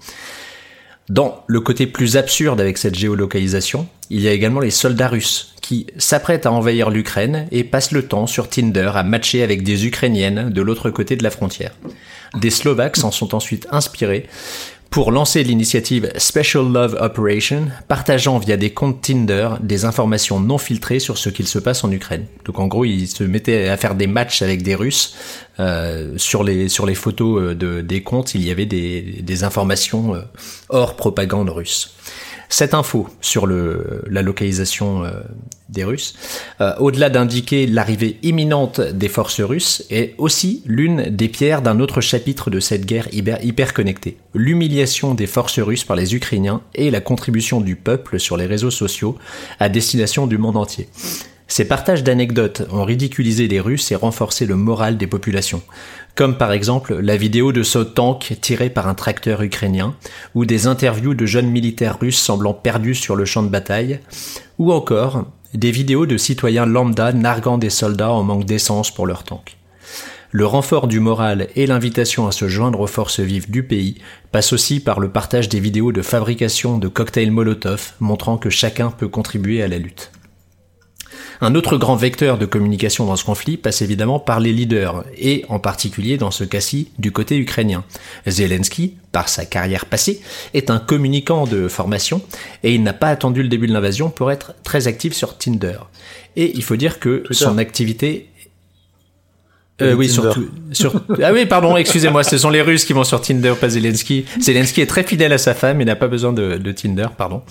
Dans 1.11 1.43
le 1.49 1.61
côté 1.61 1.89
plus 1.89 2.17
absurde 2.17 2.61
avec 2.61 2.79
cette 2.79 2.95
géolocalisation, 2.95 3.89
il 4.11 4.21
y 4.21 4.29
a 4.29 4.33
également 4.33 4.61
les 4.61 4.71
soldats 4.71 5.09
russes 5.09 5.57
qui 5.61 5.89
s'apprêtent 5.99 6.47
à 6.47 6.53
envahir 6.53 6.89
l'Ukraine 6.89 7.49
et 7.51 7.65
passent 7.65 7.91
le 7.91 8.07
temps 8.07 8.29
sur 8.29 8.49
Tinder 8.49 8.93
à 8.95 9.03
matcher 9.03 9.43
avec 9.43 9.65
des 9.65 9.87
Ukrainiennes 9.87 10.51
de 10.51 10.63
l'autre 10.63 10.89
côté 10.91 11.17
de 11.17 11.25
la 11.25 11.31
frontière. 11.31 11.73
Des 12.37 12.51
Slovaques 12.51 12.97
s'en 12.97 13.11
sont 13.11 13.35
ensuite 13.35 13.67
inspirés 13.73 14.29
pour 14.91 15.13
lancer 15.13 15.45
l'initiative 15.45 16.11
Special 16.17 16.65
Love 16.65 16.99
Operation, 17.01 17.69
partageant 17.87 18.39
via 18.39 18.57
des 18.57 18.71
comptes 18.71 19.01
Tinder 19.01 19.51
des 19.61 19.85
informations 19.85 20.41
non 20.41 20.59
filtrées 20.59 20.99
sur 20.99 21.17
ce 21.17 21.31
qu'il 21.31 21.47
se 21.47 21.61
passe 21.61 21.85
en 21.85 21.93
Ukraine. 21.93 22.27
Donc 22.45 22.59
en 22.59 22.67
gros, 22.67 22.85
ils 22.85 23.07
se 23.07 23.23
mettaient 23.23 23.69
à 23.69 23.77
faire 23.77 23.95
des 23.95 24.09
matchs 24.09 24.43
avec 24.43 24.63
des 24.63 24.75
Russes. 24.75 25.15
Euh, 25.61 26.15
sur 26.17 26.43
les 26.43 26.69
sur 26.69 26.87
les 26.87 26.95
photos 26.95 27.41
euh, 27.41 27.55
de, 27.55 27.83
des 27.83 28.03
comptes, 28.03 28.35
il 28.35 28.45
y 28.45 28.51
avait 28.51 28.67
des, 28.67 29.21
des 29.21 29.45
informations 29.45 30.15
euh, 30.15 30.23
hors 30.71 30.97
propagande 30.97 31.51
russe. 31.51 31.95
Cette 32.53 32.75
info 32.75 33.09
sur 33.21 33.47
la 33.47 34.23
localisation 34.23 35.05
euh, 35.05 35.13
des 35.69 35.85
Russes, 35.85 36.17
euh, 36.61 36.75
au-delà 36.81 37.09
d'indiquer 37.09 37.69
l'arrivée 37.69 38.19
imminente 38.25 38.81
des 38.81 39.09
forces 39.09 39.41
russes, 39.41 39.85
est 39.89 40.17
aussi 40.19 40.63
l'une 40.67 41.05
des 41.05 41.29
pierres 41.29 41.63
d'un 41.63 41.79
autre 41.79 42.01
chapitre 42.01 42.51
de 42.51 42.59
cette 42.59 42.87
guerre 42.87 43.07
hyper 43.13 43.73
connectée. 43.73 44.17
L'humiliation 44.35 45.15
des 45.15 45.29
forces 45.29 45.61
russes 45.61 45.85
par 45.85 45.95
les 45.95 46.17
Ukrainiens 46.17 46.61
et 46.75 46.91
la 46.91 47.01
contribution 47.01 47.61
du 47.61 47.77
peuple 47.77 48.19
sur 48.19 48.37
les 48.37 48.47
réseaux 48.47 48.73
sociaux 48.73 49.17
à 49.61 49.69
destination 49.69 50.27
du 50.27 50.37
monde 50.37 50.57
entier. 50.57 50.89
Ces 51.51 51.65
partages 51.65 52.05
d'anecdotes 52.05 52.63
ont 52.71 52.85
ridiculisé 52.85 53.49
les 53.49 53.59
Russes 53.59 53.91
et 53.91 53.97
renforcé 53.97 54.47
le 54.47 54.55
moral 54.55 54.97
des 54.97 55.09
populations, 55.09 55.63
comme 56.15 56.39
par 56.39 56.53
exemple 56.53 57.01
la 57.01 57.17
vidéo 57.17 57.51
de 57.51 57.65
ce 57.65 57.81
tank 57.81 58.37
tiré 58.41 58.71
par 58.71 58.87
un 58.87 58.95
tracteur 58.95 59.43
ukrainien, 59.43 59.97
ou 60.37 60.45
des 60.45 60.69
interviews 60.69 61.13
de 61.13 61.27
jeunes 61.27 61.51
militaires 61.51 61.99
russes 61.99 62.21
semblant 62.21 62.55
perdus 62.55 62.95
sur 62.95 63.17
le 63.17 63.25
champ 63.25 63.43
de 63.43 63.49
bataille, 63.49 63.99
ou 64.61 64.73
encore 64.73 65.25
des 65.53 65.73
vidéos 65.73 66.07
de 66.07 66.17
citoyens 66.17 66.67
lambda 66.67 67.13
narguant 67.13 67.59
des 67.59 67.69
soldats 67.69 68.13
en 68.13 68.23
manque 68.23 68.45
d'essence 68.45 68.95
pour 68.95 69.09
leur 69.09 69.25
tank. 69.25 69.57
Le 70.31 70.47
renfort 70.47 70.87
du 70.87 71.01
moral 71.01 71.49
et 71.57 71.67
l'invitation 71.67 72.29
à 72.29 72.33
se 72.33 72.47
joindre 72.47 72.79
aux 72.79 72.87
forces 72.87 73.19
vives 73.19 73.51
du 73.51 73.65
pays 73.65 73.97
passe 74.31 74.53
aussi 74.53 74.79
par 74.79 75.01
le 75.01 75.11
partage 75.11 75.49
des 75.49 75.59
vidéos 75.59 75.91
de 75.91 76.03
fabrication 76.03 76.79
de 76.79 76.87
cocktails 76.87 77.33
Molotov 77.33 77.95
montrant 77.99 78.39
que 78.39 78.51
chacun 78.51 78.93
peut 78.93 79.09
contribuer 79.09 79.65
à 79.65 79.67
la 79.67 79.79
lutte. 79.79 80.13
Un 81.43 81.55
autre 81.55 81.79
grand 81.79 81.97
vecteur 81.97 82.37
de 82.37 82.45
communication 82.45 83.07
dans 83.07 83.17
ce 83.17 83.25
conflit 83.25 83.57
passe 83.57 83.81
évidemment 83.81 84.19
par 84.19 84.41
les 84.41 84.53
leaders, 84.53 85.05
et 85.17 85.45
en 85.49 85.59
particulier 85.59 86.19
dans 86.19 86.31
ce 86.31 86.45
cas-ci 86.45 86.91
du 86.99 87.13
côté 87.13 87.39
ukrainien. 87.39 87.85
Zelensky, 88.27 88.97
par 89.11 89.29
sa 89.29 89.47
carrière 89.47 89.87
passée, 89.87 90.21
est 90.53 90.71
un 90.71 90.79
communicant 90.79 91.47
de 91.47 91.67
formation, 91.69 92.21
et 92.63 92.75
il 92.75 92.83
n'a 92.83 92.93
pas 92.93 93.09
attendu 93.09 93.43
le 93.43 93.49
début 93.49 93.67
de 93.67 93.73
l'invasion 93.73 94.11
pour 94.11 94.31
être 94.31 94.55
très 94.65 94.87
actif 94.87 95.15
sur 95.15 95.39
Tinder. 95.39 95.79
Et 96.37 96.53
il 96.55 96.63
faut 96.63 96.77
dire 96.77 96.99
que 96.99 97.25
son 97.31 97.59
activité 97.59 98.27
euh, 99.83 99.95
oui, 99.95 100.11
surtout. 100.11 100.51
Sur... 100.73 101.03
Ah 101.23 101.33
oui, 101.33 101.47
pardon, 101.47 101.75
excusez-moi, 101.75 102.23
ce 102.23 102.37
sont 102.37 102.51
les 102.51 102.61
Russes 102.61 102.85
qui 102.85 102.93
vont 102.93 103.03
sur 103.03 103.21
Tinder, 103.23 103.55
pas 103.59 103.71
Zelensky. 103.71 104.27
Zelensky 104.39 104.83
est 104.83 104.87
très 104.87 105.05
fidèle 105.05 105.33
à 105.33 105.39
sa 105.39 105.55
femme 105.55 105.81
et 105.81 105.87
n'a 105.87 105.97
pas 105.97 106.09
besoin 106.09 106.35
de, 106.35 106.59
de 106.59 106.73
Tinder, 106.73 107.07
pardon. 107.17 107.43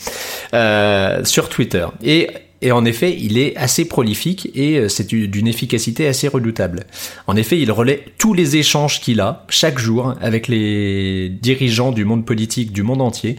Euh, 0.53 1.23
sur 1.25 1.49
Twitter. 1.49 1.87
Et 2.03 2.29
et 2.61 2.71
en 2.71 2.83
effet, 2.83 3.15
il 3.17 3.37
est 3.37 3.55
assez 3.55 3.85
prolifique 3.85 4.49
et 4.53 4.77
euh, 4.77 4.89
c'est 4.89 5.07
d'une 5.07 5.47
efficacité 5.47 6.07
assez 6.07 6.27
redoutable. 6.27 6.81
En 7.27 7.35
effet, 7.35 7.59
il 7.59 7.71
relaie 7.71 8.03
tous 8.17 8.33
les 8.33 8.57
échanges 8.57 8.99
qu'il 8.99 9.21
a 9.21 9.45
chaque 9.49 9.79
jour 9.79 10.13
avec 10.21 10.47
les 10.47 11.29
dirigeants 11.29 11.91
du 11.91 12.03
monde 12.03 12.25
politique 12.25 12.73
du 12.73 12.83
monde 12.83 13.01
entier. 13.01 13.37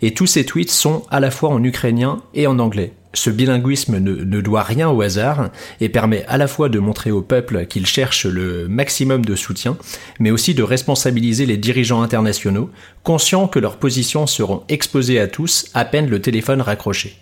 Et 0.00 0.14
tous 0.14 0.26
ses 0.26 0.46
tweets 0.46 0.70
sont 0.70 1.02
à 1.10 1.20
la 1.20 1.30
fois 1.30 1.50
en 1.50 1.62
ukrainien 1.62 2.22
et 2.34 2.46
en 2.46 2.58
anglais. 2.58 2.92
Ce 3.14 3.28
bilinguisme 3.28 3.98
ne, 3.98 4.24
ne, 4.24 4.40
doit 4.40 4.62
rien 4.62 4.88
au 4.88 5.02
hasard 5.02 5.50
et 5.82 5.90
permet 5.90 6.24
à 6.28 6.38
la 6.38 6.48
fois 6.48 6.70
de 6.70 6.78
montrer 6.78 7.10
au 7.10 7.20
peuple 7.20 7.66
qu'il 7.66 7.84
cherche 7.84 8.24
le 8.24 8.68
maximum 8.68 9.22
de 9.22 9.36
soutien, 9.36 9.76
mais 10.18 10.30
aussi 10.30 10.54
de 10.54 10.62
responsabiliser 10.62 11.44
les 11.44 11.58
dirigeants 11.58 12.00
internationaux, 12.00 12.70
conscients 13.02 13.48
que 13.48 13.58
leurs 13.58 13.76
positions 13.76 14.26
seront 14.26 14.62
exposées 14.70 15.20
à 15.20 15.28
tous 15.28 15.66
à 15.74 15.84
peine 15.84 16.08
le 16.08 16.22
téléphone 16.22 16.62
raccroché. 16.62 17.21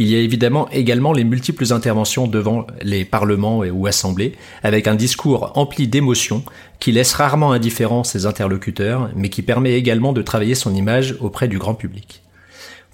Il 0.00 0.08
y 0.08 0.16
a 0.16 0.18
évidemment 0.18 0.66
également 0.70 1.12
les 1.12 1.24
multiples 1.24 1.74
interventions 1.74 2.26
devant 2.26 2.66
les 2.80 3.04
parlements 3.04 3.58
ou 3.58 3.86
assemblées, 3.86 4.32
avec 4.62 4.88
un 4.88 4.94
discours 4.94 5.52
empli 5.56 5.88
d'émotions 5.88 6.42
qui 6.78 6.90
laisse 6.90 7.12
rarement 7.12 7.52
indifférents 7.52 8.02
ses 8.02 8.24
interlocuteurs, 8.24 9.10
mais 9.14 9.28
qui 9.28 9.42
permet 9.42 9.74
également 9.74 10.14
de 10.14 10.22
travailler 10.22 10.54
son 10.54 10.74
image 10.74 11.16
auprès 11.20 11.48
du 11.48 11.58
grand 11.58 11.74
public. 11.74 12.22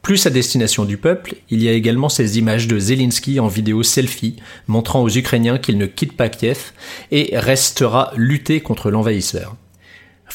Plus 0.03 0.27
à 0.27 0.31
destination 0.31 0.85
du 0.85 0.97
peuple, 0.97 1.37
il 1.49 1.63
y 1.63 1.69
a 1.69 1.73
également 1.75 2.09
ces 2.09 2.39
images 2.39 2.67
de 2.67 2.77
Zelensky 2.77 3.39
en 3.39 3.47
vidéo 3.47 3.85
selfie 3.85 4.35
montrant 4.67 5.05
aux 5.05 5.09
Ukrainiens 5.09 5.59
qu'il 5.59 5.79
ne 5.79 5.87
quitte 5.87 6.17
pas 6.17 6.29
Kiev 6.29 6.73
et 7.13 7.39
restera 7.39 8.11
lutter 8.17 8.61
contre 8.61 8.91
l'envahisseur. 8.91 9.55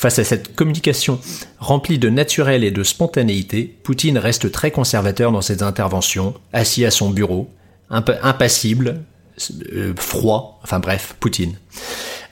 Face 0.01 0.17
à 0.17 0.23
cette 0.23 0.55
communication 0.55 1.19
remplie 1.59 1.99
de 1.99 2.09
naturel 2.09 2.63
et 2.63 2.71
de 2.71 2.81
spontanéité, 2.81 3.71
Poutine 3.83 4.17
reste 4.17 4.51
très 4.51 4.71
conservateur 4.71 5.31
dans 5.31 5.41
ses 5.41 5.61
interventions, 5.61 6.33
assis 6.53 6.85
à 6.85 6.89
son 6.89 7.11
bureau, 7.11 7.47
impassible, 7.91 9.03
euh, 9.73 9.93
froid, 9.95 10.59
enfin 10.63 10.79
bref, 10.79 11.15
Poutine. 11.19 11.53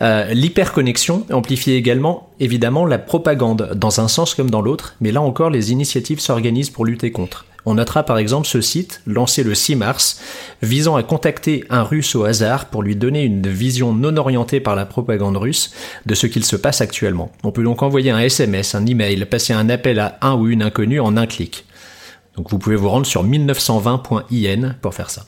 Euh, 0.01 0.33
L'hyperconnexion 0.33 1.27
amplifie 1.31 1.73
également, 1.73 2.31
évidemment, 2.39 2.87
la 2.87 2.97
propagande, 2.97 3.73
dans 3.75 4.01
un 4.01 4.07
sens 4.07 4.33
comme 4.33 4.49
dans 4.49 4.61
l'autre, 4.61 4.95
mais 4.99 5.11
là 5.11 5.21
encore, 5.21 5.51
les 5.51 5.71
initiatives 5.71 6.19
s'organisent 6.19 6.71
pour 6.71 6.85
lutter 6.85 7.11
contre. 7.11 7.45
On 7.69 7.75
notera 7.75 8.01
par 8.01 8.17
exemple 8.17 8.47
ce 8.47 8.61
site, 8.61 9.03
lancé 9.05 9.43
le 9.43 9.53
6 9.53 9.75
mars, 9.75 10.19
visant 10.63 10.95
à 10.95 11.03
contacter 11.03 11.65
un 11.69 11.83
russe 11.83 12.15
au 12.15 12.23
hasard 12.23 12.65
pour 12.65 12.81
lui 12.81 12.95
donner 12.95 13.21
une 13.21 13.47
vision 13.47 13.93
non 13.93 14.17
orientée 14.17 14.59
par 14.59 14.75
la 14.75 14.87
propagande 14.87 15.37
russe 15.37 15.71
de 16.07 16.15
ce 16.15 16.25
qu'il 16.25 16.43
se 16.43 16.55
passe 16.55 16.81
actuellement. 16.81 17.31
On 17.43 17.51
peut 17.51 17.61
donc 17.61 17.83
envoyer 17.83 18.09
un 18.09 18.17
SMS, 18.17 18.73
un 18.73 18.87
email, 18.87 19.23
passer 19.25 19.53
un 19.53 19.69
appel 19.69 19.99
à 19.99 20.17
un 20.23 20.33
ou 20.33 20.47
une 20.47 20.63
inconnue 20.63 20.99
en 20.99 21.15
un 21.15 21.27
clic. 21.27 21.65
Donc 22.35 22.49
vous 22.49 22.57
pouvez 22.57 22.75
vous 22.75 22.89
rendre 22.89 23.05
sur 23.05 23.23
1920.in 23.23 24.73
pour 24.81 24.95
faire 24.95 25.11
ça. 25.11 25.23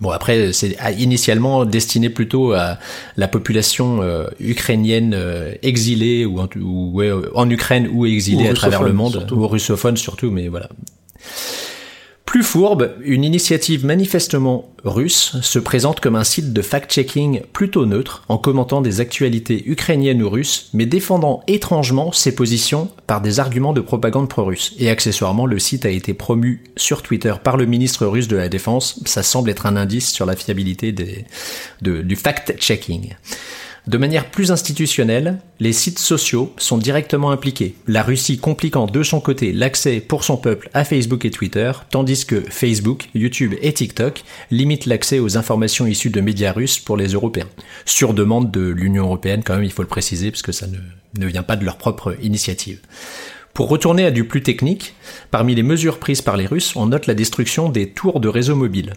Bon 0.00 0.08
après 0.08 0.54
c'est 0.54 0.74
initialement 0.96 1.66
destiné 1.66 2.08
plutôt 2.08 2.54
à 2.54 2.78
la 3.18 3.28
population 3.28 4.00
euh, 4.00 4.24
ukrainienne 4.40 5.12
euh, 5.14 5.52
exilée 5.62 6.24
ou, 6.24 6.40
en, 6.40 6.48
ou 6.58 6.92
ouais, 6.94 7.10
en 7.34 7.50
Ukraine 7.50 7.90
ou 7.92 8.06
exilée 8.06 8.46
Ou 8.48 8.52
à 8.52 8.54
travers 8.54 8.82
le 8.82 8.94
monde 8.94 9.12
surtout. 9.12 9.34
ou 9.34 9.46
russophone 9.46 9.98
surtout 9.98 10.30
mais 10.30 10.48
voilà. 10.48 10.70
Plus 12.24 12.44
fourbe, 12.44 12.94
une 13.02 13.24
initiative 13.24 13.84
manifestement 13.84 14.72
russe 14.84 15.36
se 15.42 15.58
présente 15.58 16.00
comme 16.00 16.16
un 16.16 16.24
site 16.24 16.54
de 16.54 16.62
fact-checking 16.62 17.42
plutôt 17.52 17.84
neutre 17.84 18.24
en 18.28 18.38
commentant 18.38 18.80
des 18.80 19.00
actualités 19.00 19.62
ukrainiennes 19.68 20.22
ou 20.22 20.30
russes, 20.30 20.70
mais 20.72 20.86
défendant 20.86 21.42
étrangement 21.46 22.10
ses 22.10 22.34
positions 22.34 22.88
par 23.06 23.20
des 23.20 23.38
arguments 23.38 23.74
de 23.74 23.82
propagande 23.82 24.30
pro-russe. 24.30 24.74
Et 24.78 24.88
accessoirement, 24.88 25.44
le 25.44 25.58
site 25.58 25.84
a 25.84 25.90
été 25.90 26.14
promu 26.14 26.64
sur 26.74 27.02
Twitter 27.02 27.34
par 27.44 27.58
le 27.58 27.66
ministre 27.66 28.06
russe 28.06 28.28
de 28.28 28.36
la 28.36 28.48
Défense. 28.48 28.98
Ça 29.04 29.22
semble 29.22 29.50
être 29.50 29.66
un 29.66 29.76
indice 29.76 30.10
sur 30.10 30.24
la 30.24 30.34
fiabilité 30.34 30.92
du 31.82 32.16
fact-checking. 32.16 33.10
De 33.88 33.98
manière 33.98 34.30
plus 34.30 34.52
institutionnelle, 34.52 35.38
les 35.58 35.72
sites 35.72 35.98
sociaux 35.98 36.52
sont 36.56 36.78
directement 36.78 37.32
impliqués, 37.32 37.74
la 37.88 38.04
Russie 38.04 38.38
compliquant 38.38 38.86
de 38.86 39.02
son 39.02 39.20
côté 39.20 39.52
l'accès 39.52 39.98
pour 39.98 40.22
son 40.22 40.36
peuple 40.36 40.70
à 40.72 40.84
Facebook 40.84 41.24
et 41.24 41.32
Twitter, 41.32 41.72
tandis 41.90 42.24
que 42.24 42.40
Facebook, 42.48 43.08
YouTube 43.16 43.54
et 43.60 43.72
TikTok 43.72 44.22
limitent 44.52 44.86
l'accès 44.86 45.18
aux 45.18 45.36
informations 45.36 45.84
issues 45.84 46.10
de 46.10 46.20
médias 46.20 46.52
russes 46.52 46.78
pour 46.78 46.96
les 46.96 47.08
Européens. 47.08 47.48
Sur 47.84 48.14
demande 48.14 48.52
de 48.52 48.68
l'Union 48.68 49.02
Européenne 49.02 49.42
quand 49.44 49.56
même, 49.56 49.64
il 49.64 49.72
faut 49.72 49.82
le 49.82 49.88
préciser, 49.88 50.30
parce 50.30 50.42
que 50.42 50.52
ça 50.52 50.68
ne, 50.68 50.78
ne 51.18 51.26
vient 51.26 51.42
pas 51.42 51.56
de 51.56 51.64
leur 51.64 51.76
propre 51.76 52.16
initiative. 52.22 52.78
Pour 53.52 53.68
retourner 53.68 54.06
à 54.06 54.12
du 54.12 54.24
plus 54.24 54.44
technique, 54.44 54.94
parmi 55.32 55.56
les 55.56 55.64
mesures 55.64 55.98
prises 55.98 56.22
par 56.22 56.36
les 56.36 56.46
Russes, 56.46 56.76
on 56.76 56.86
note 56.86 57.08
la 57.08 57.14
destruction 57.14 57.68
des 57.68 57.90
tours 57.90 58.20
de 58.20 58.28
réseau 58.28 58.54
mobile. 58.54 58.94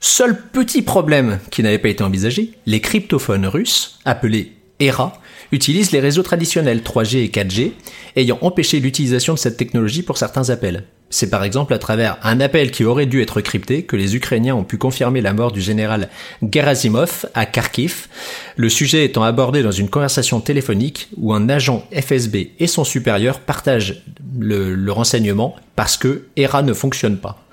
Seul 0.00 0.40
petit 0.50 0.82
problème 0.82 1.38
qui 1.50 1.62
n'avait 1.62 1.78
pas 1.78 1.88
été 1.88 2.04
envisagé, 2.04 2.52
les 2.66 2.80
cryptophones 2.80 3.46
russes, 3.46 3.98
appelés 4.04 4.52
ERA, 4.78 5.14
utilisent 5.52 5.92
les 5.92 6.00
réseaux 6.00 6.22
traditionnels 6.22 6.80
3G 6.80 7.18
et 7.18 7.28
4G, 7.28 7.72
ayant 8.16 8.38
empêché 8.42 8.80
l'utilisation 8.80 9.34
de 9.34 9.38
cette 9.38 9.56
technologie 9.56 10.02
pour 10.02 10.18
certains 10.18 10.50
appels. 10.50 10.84
C'est 11.08 11.30
par 11.30 11.44
exemple 11.44 11.72
à 11.72 11.78
travers 11.78 12.18
un 12.24 12.40
appel 12.40 12.72
qui 12.72 12.84
aurait 12.84 13.06
dû 13.06 13.22
être 13.22 13.40
crypté 13.40 13.84
que 13.84 13.94
les 13.94 14.16
Ukrainiens 14.16 14.56
ont 14.56 14.64
pu 14.64 14.76
confirmer 14.76 15.20
la 15.20 15.32
mort 15.32 15.52
du 15.52 15.60
général 15.60 16.08
Gerasimov 16.42 17.26
à 17.34 17.46
Kharkiv, 17.46 18.08
le 18.56 18.68
sujet 18.68 19.04
étant 19.04 19.22
abordé 19.22 19.62
dans 19.62 19.70
une 19.70 19.88
conversation 19.88 20.40
téléphonique 20.40 21.08
où 21.16 21.32
un 21.32 21.48
agent 21.48 21.86
FSB 21.92 22.50
et 22.58 22.66
son 22.66 22.82
supérieur 22.82 23.38
partagent 23.38 24.02
le, 24.38 24.90
renseignement 24.90 25.54
parce 25.76 25.96
que 25.96 26.26
ERA 26.36 26.62
ne 26.62 26.72
fonctionne 26.72 27.18
pas. 27.18 27.46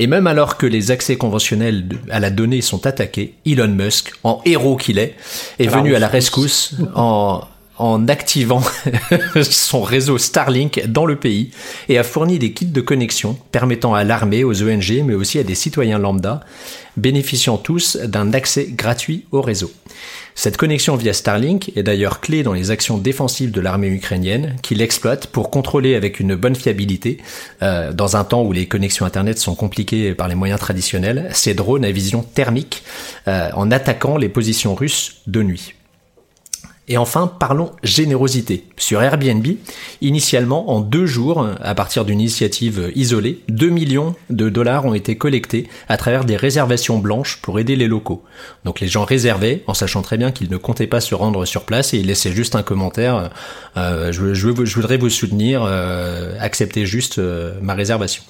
Et 0.00 0.06
même 0.06 0.26
alors 0.26 0.56
que 0.56 0.64
les 0.64 0.90
accès 0.90 1.16
conventionnels 1.16 1.84
à 2.10 2.20
la 2.20 2.30
donnée 2.30 2.62
sont 2.62 2.86
attaqués, 2.86 3.34
Elon 3.44 3.68
Musk, 3.68 4.12
en 4.24 4.40
héros 4.46 4.76
qu'il 4.76 4.98
est, 4.98 5.14
est 5.58 5.66
venu 5.66 5.94
à 5.94 5.98
la 5.98 6.08
rescousse. 6.08 6.70
rescousse 6.70 6.94
en, 6.94 7.42
en 7.76 8.08
activant 8.08 8.62
son 9.42 9.82
réseau 9.82 10.16
Starlink 10.16 10.86
dans 10.86 11.04
le 11.04 11.16
pays 11.16 11.50
et 11.90 11.98
a 11.98 12.02
fourni 12.02 12.38
des 12.38 12.52
kits 12.52 12.64
de 12.64 12.80
connexion 12.80 13.36
permettant 13.52 13.92
à 13.92 14.02
l'armée, 14.02 14.42
aux 14.42 14.62
ONG, 14.62 15.02
mais 15.04 15.14
aussi 15.14 15.38
à 15.38 15.42
des 15.42 15.54
citoyens 15.54 15.98
lambda, 15.98 16.40
bénéficiant 16.96 17.58
tous 17.58 17.96
d'un 17.96 18.32
accès 18.32 18.68
gratuit 18.70 19.26
au 19.32 19.42
réseau. 19.42 19.70
Cette 20.42 20.56
connexion 20.56 20.96
via 20.96 21.12
Starlink 21.12 21.70
est 21.76 21.82
d'ailleurs 21.82 22.22
clé 22.22 22.42
dans 22.42 22.54
les 22.54 22.70
actions 22.70 22.96
défensives 22.96 23.50
de 23.50 23.60
l'armée 23.60 23.88
ukrainienne, 23.88 24.56
qui 24.62 24.74
l'exploite 24.74 25.26
pour 25.26 25.50
contrôler 25.50 25.96
avec 25.96 26.18
une 26.18 26.34
bonne 26.34 26.56
fiabilité, 26.56 27.18
euh, 27.62 27.92
dans 27.92 28.16
un 28.16 28.24
temps 28.24 28.42
où 28.42 28.50
les 28.50 28.64
connexions 28.64 29.04
Internet 29.04 29.38
sont 29.38 29.54
compliquées 29.54 30.14
par 30.14 30.28
les 30.28 30.34
moyens 30.34 30.58
traditionnels, 30.58 31.28
ces 31.34 31.52
drones 31.52 31.84
à 31.84 31.90
vision 31.90 32.22
thermique 32.22 32.84
euh, 33.28 33.50
en 33.52 33.70
attaquant 33.70 34.16
les 34.16 34.30
positions 34.30 34.74
russes 34.74 35.20
de 35.26 35.42
nuit. 35.42 35.74
Et 36.92 36.96
enfin, 36.96 37.28
parlons 37.28 37.70
générosité. 37.84 38.64
Sur 38.76 39.00
Airbnb, 39.00 39.46
initialement, 40.00 40.72
en 40.72 40.80
deux 40.80 41.06
jours, 41.06 41.46
à 41.62 41.74
partir 41.76 42.04
d'une 42.04 42.20
initiative 42.20 42.90
isolée, 42.96 43.38
2 43.48 43.68
millions 43.68 44.16
de 44.28 44.48
dollars 44.48 44.86
ont 44.86 44.94
été 44.94 45.16
collectés 45.16 45.68
à 45.88 45.96
travers 45.96 46.24
des 46.24 46.34
réservations 46.34 46.98
blanches 46.98 47.38
pour 47.42 47.60
aider 47.60 47.76
les 47.76 47.86
locaux. 47.86 48.24
Donc 48.64 48.80
les 48.80 48.88
gens 48.88 49.04
réservaient, 49.04 49.62
en 49.68 49.74
sachant 49.74 50.02
très 50.02 50.16
bien 50.16 50.32
qu'ils 50.32 50.50
ne 50.50 50.56
comptaient 50.56 50.88
pas 50.88 51.00
se 51.00 51.14
rendre 51.14 51.44
sur 51.44 51.62
place, 51.62 51.94
et 51.94 51.98
ils 51.98 52.06
laissaient 52.08 52.32
juste 52.32 52.56
un 52.56 52.64
commentaire, 52.64 53.30
euh, 53.76 54.10
je, 54.10 54.34
je 54.34 54.50
je 54.64 54.74
voudrais 54.74 54.96
vous 54.96 55.10
soutenir, 55.10 55.62
euh, 55.64 56.34
acceptez 56.40 56.86
juste 56.86 57.20
euh, 57.20 57.54
ma 57.62 57.74
réservation. 57.74 58.24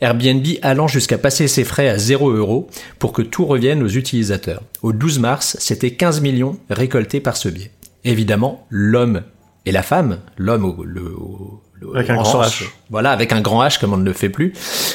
Airbnb 0.00 0.46
allant 0.62 0.86
jusqu'à 0.86 1.18
passer 1.18 1.48
ses 1.48 1.64
frais 1.64 1.88
à 1.88 1.98
0 1.98 2.30
euros 2.30 2.68
pour 3.00 3.12
que 3.12 3.22
tout 3.22 3.46
revienne 3.46 3.82
aux 3.82 3.88
utilisateurs. 3.88 4.62
Au 4.82 4.92
12 4.92 5.18
mars, 5.18 5.56
c'était 5.58 5.90
15 5.90 6.20
millions 6.20 6.56
récoltés 6.70 7.18
par 7.18 7.36
ce 7.36 7.48
biais. 7.48 7.72
Évidemment, 8.06 8.66
l'homme 8.70 9.22
et 9.66 9.72
la 9.72 9.82
femme, 9.82 10.20
l'homme 10.38 10.64
au, 10.64 10.84
le, 10.84 11.02
au- 11.02 11.60
le- 11.80 11.96
Avec 11.96 12.08
un 12.08 12.14
grand 12.14 12.24
sens- 12.24 12.62
H. 12.62 12.64
voilà, 12.88 13.10
avec 13.10 13.32
un 13.32 13.40
grand 13.42 13.62
H 13.62 13.78
comme 13.80 13.92
on 13.92 13.96
ne 13.98 14.04
le 14.04 14.12
fait 14.14 14.28
plus, 14.30 14.52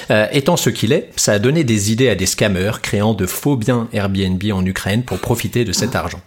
euh, 0.09 0.25
étant 0.31 0.57
ce 0.57 0.69
qu'il 0.71 0.93
est, 0.93 1.09
ça 1.17 1.33
a 1.33 1.39
donné 1.39 1.63
des 1.63 1.91
idées 1.91 2.09
à 2.09 2.15
des 2.15 2.25
scammers 2.25 2.71
créant 2.81 3.13
de 3.13 3.25
faux 3.27 3.55
biens 3.57 3.87
Airbnb 3.93 4.41
en 4.53 4.65
Ukraine 4.65 5.03
pour 5.03 5.19
profiter 5.19 5.63
de 5.65 5.73
cet 5.73 5.95
argent. 5.95 6.21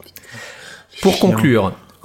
Pour 1.02 1.14
Chiant. 1.14 1.26
conclure, 1.30 1.72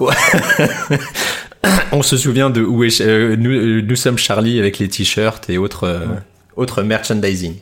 on 1.92 2.02
se 2.02 2.16
souvient 2.16 2.50
de 2.50 2.62
où 2.62 2.84
est, 2.84 3.00
euh, 3.00 3.36
nous, 3.36 3.50
euh, 3.50 3.82
nous 3.82 3.96
sommes 3.96 4.18
Charlie 4.18 4.58
avec 4.58 4.78
les 4.78 4.88
t-shirts 4.88 5.48
et 5.50 5.58
autres, 5.58 5.84
euh, 5.84 6.06
autres 6.56 6.82
merchandising. 6.82 7.54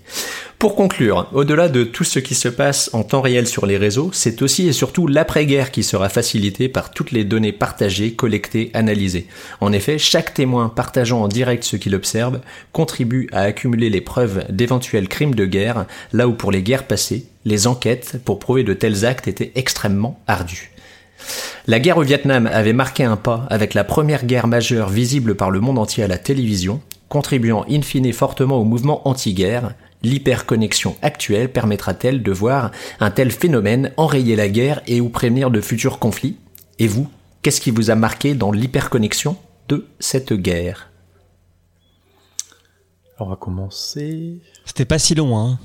Pour 0.58 0.74
conclure, 0.74 1.28
au-delà 1.32 1.68
de 1.68 1.84
tout 1.84 2.02
ce 2.02 2.18
qui 2.18 2.34
se 2.34 2.48
passe 2.48 2.90
en 2.92 3.04
temps 3.04 3.20
réel 3.20 3.46
sur 3.46 3.64
les 3.64 3.76
réseaux, 3.76 4.10
c'est 4.12 4.42
aussi 4.42 4.66
et 4.66 4.72
surtout 4.72 5.06
l'après-guerre 5.06 5.70
qui 5.70 5.84
sera 5.84 6.08
facilité 6.08 6.68
par 6.68 6.90
toutes 6.90 7.12
les 7.12 7.22
données 7.22 7.52
partagées, 7.52 8.14
collectées, 8.14 8.72
analysées. 8.74 9.28
En 9.60 9.72
effet, 9.72 9.98
chaque 9.98 10.34
témoin 10.34 10.68
partageant 10.68 11.22
en 11.22 11.28
direct 11.28 11.62
ce 11.62 11.76
qu'il 11.76 11.94
observe 11.94 12.40
contribue 12.72 13.28
à 13.30 13.42
accumuler 13.42 13.88
les 13.88 14.00
preuves 14.00 14.46
d'éventuels 14.48 15.06
crimes 15.06 15.36
de 15.36 15.44
guerre, 15.44 15.86
là 16.12 16.26
où 16.26 16.32
pour 16.32 16.50
les 16.50 16.64
guerres 16.64 16.88
passées, 16.88 17.26
les 17.44 17.68
enquêtes 17.68 18.16
pour 18.24 18.40
prouver 18.40 18.64
de 18.64 18.74
tels 18.74 19.06
actes 19.06 19.28
étaient 19.28 19.52
extrêmement 19.54 20.18
ardues. 20.26 20.72
La 21.68 21.78
guerre 21.78 21.98
au 21.98 22.02
Vietnam 22.02 22.50
avait 22.52 22.72
marqué 22.72 23.04
un 23.04 23.16
pas 23.16 23.46
avec 23.48 23.74
la 23.74 23.84
première 23.84 24.26
guerre 24.26 24.48
majeure 24.48 24.88
visible 24.88 25.36
par 25.36 25.52
le 25.52 25.60
monde 25.60 25.78
entier 25.78 26.02
à 26.02 26.08
la 26.08 26.18
télévision, 26.18 26.80
contribuant 27.08 27.64
in 27.70 27.82
fine 27.82 28.12
fortement 28.12 28.58
au 28.58 28.64
mouvement 28.64 29.06
anti-guerre. 29.06 29.74
L'hyperconnexion 30.02 30.97
actuelle 31.02 31.52
permettra-t-elle 31.52 32.23
de 32.23 32.33
voir 32.33 32.71
un 33.00 33.11
tel 33.11 33.31
phénomène 33.31 33.93
enrayer 33.97 34.37
la 34.37 34.49
guerre 34.49 34.81
et 34.87 35.00
ou 35.00 35.09
prévenir 35.09 35.50
de 35.50 35.61
futurs 35.61 35.99
conflits? 35.99 36.37
Et 36.78 36.87
vous, 36.87 37.09
qu'est-ce 37.43 37.61
qui 37.61 37.71
vous 37.71 37.90
a 37.90 37.95
marqué 37.97 38.35
dans 38.35 38.52
l'hyperconnexion 38.52 39.37
de 39.69 39.87
cette 39.99 40.33
guerre? 40.33 40.90
Alors, 43.17 43.28
on 43.28 43.31
va 43.31 43.37
commencer. 43.37 44.40
C'était 44.64 44.85
pas 44.85 44.99
si 45.00 45.14
long, 45.17 45.37
hein. 45.37 45.59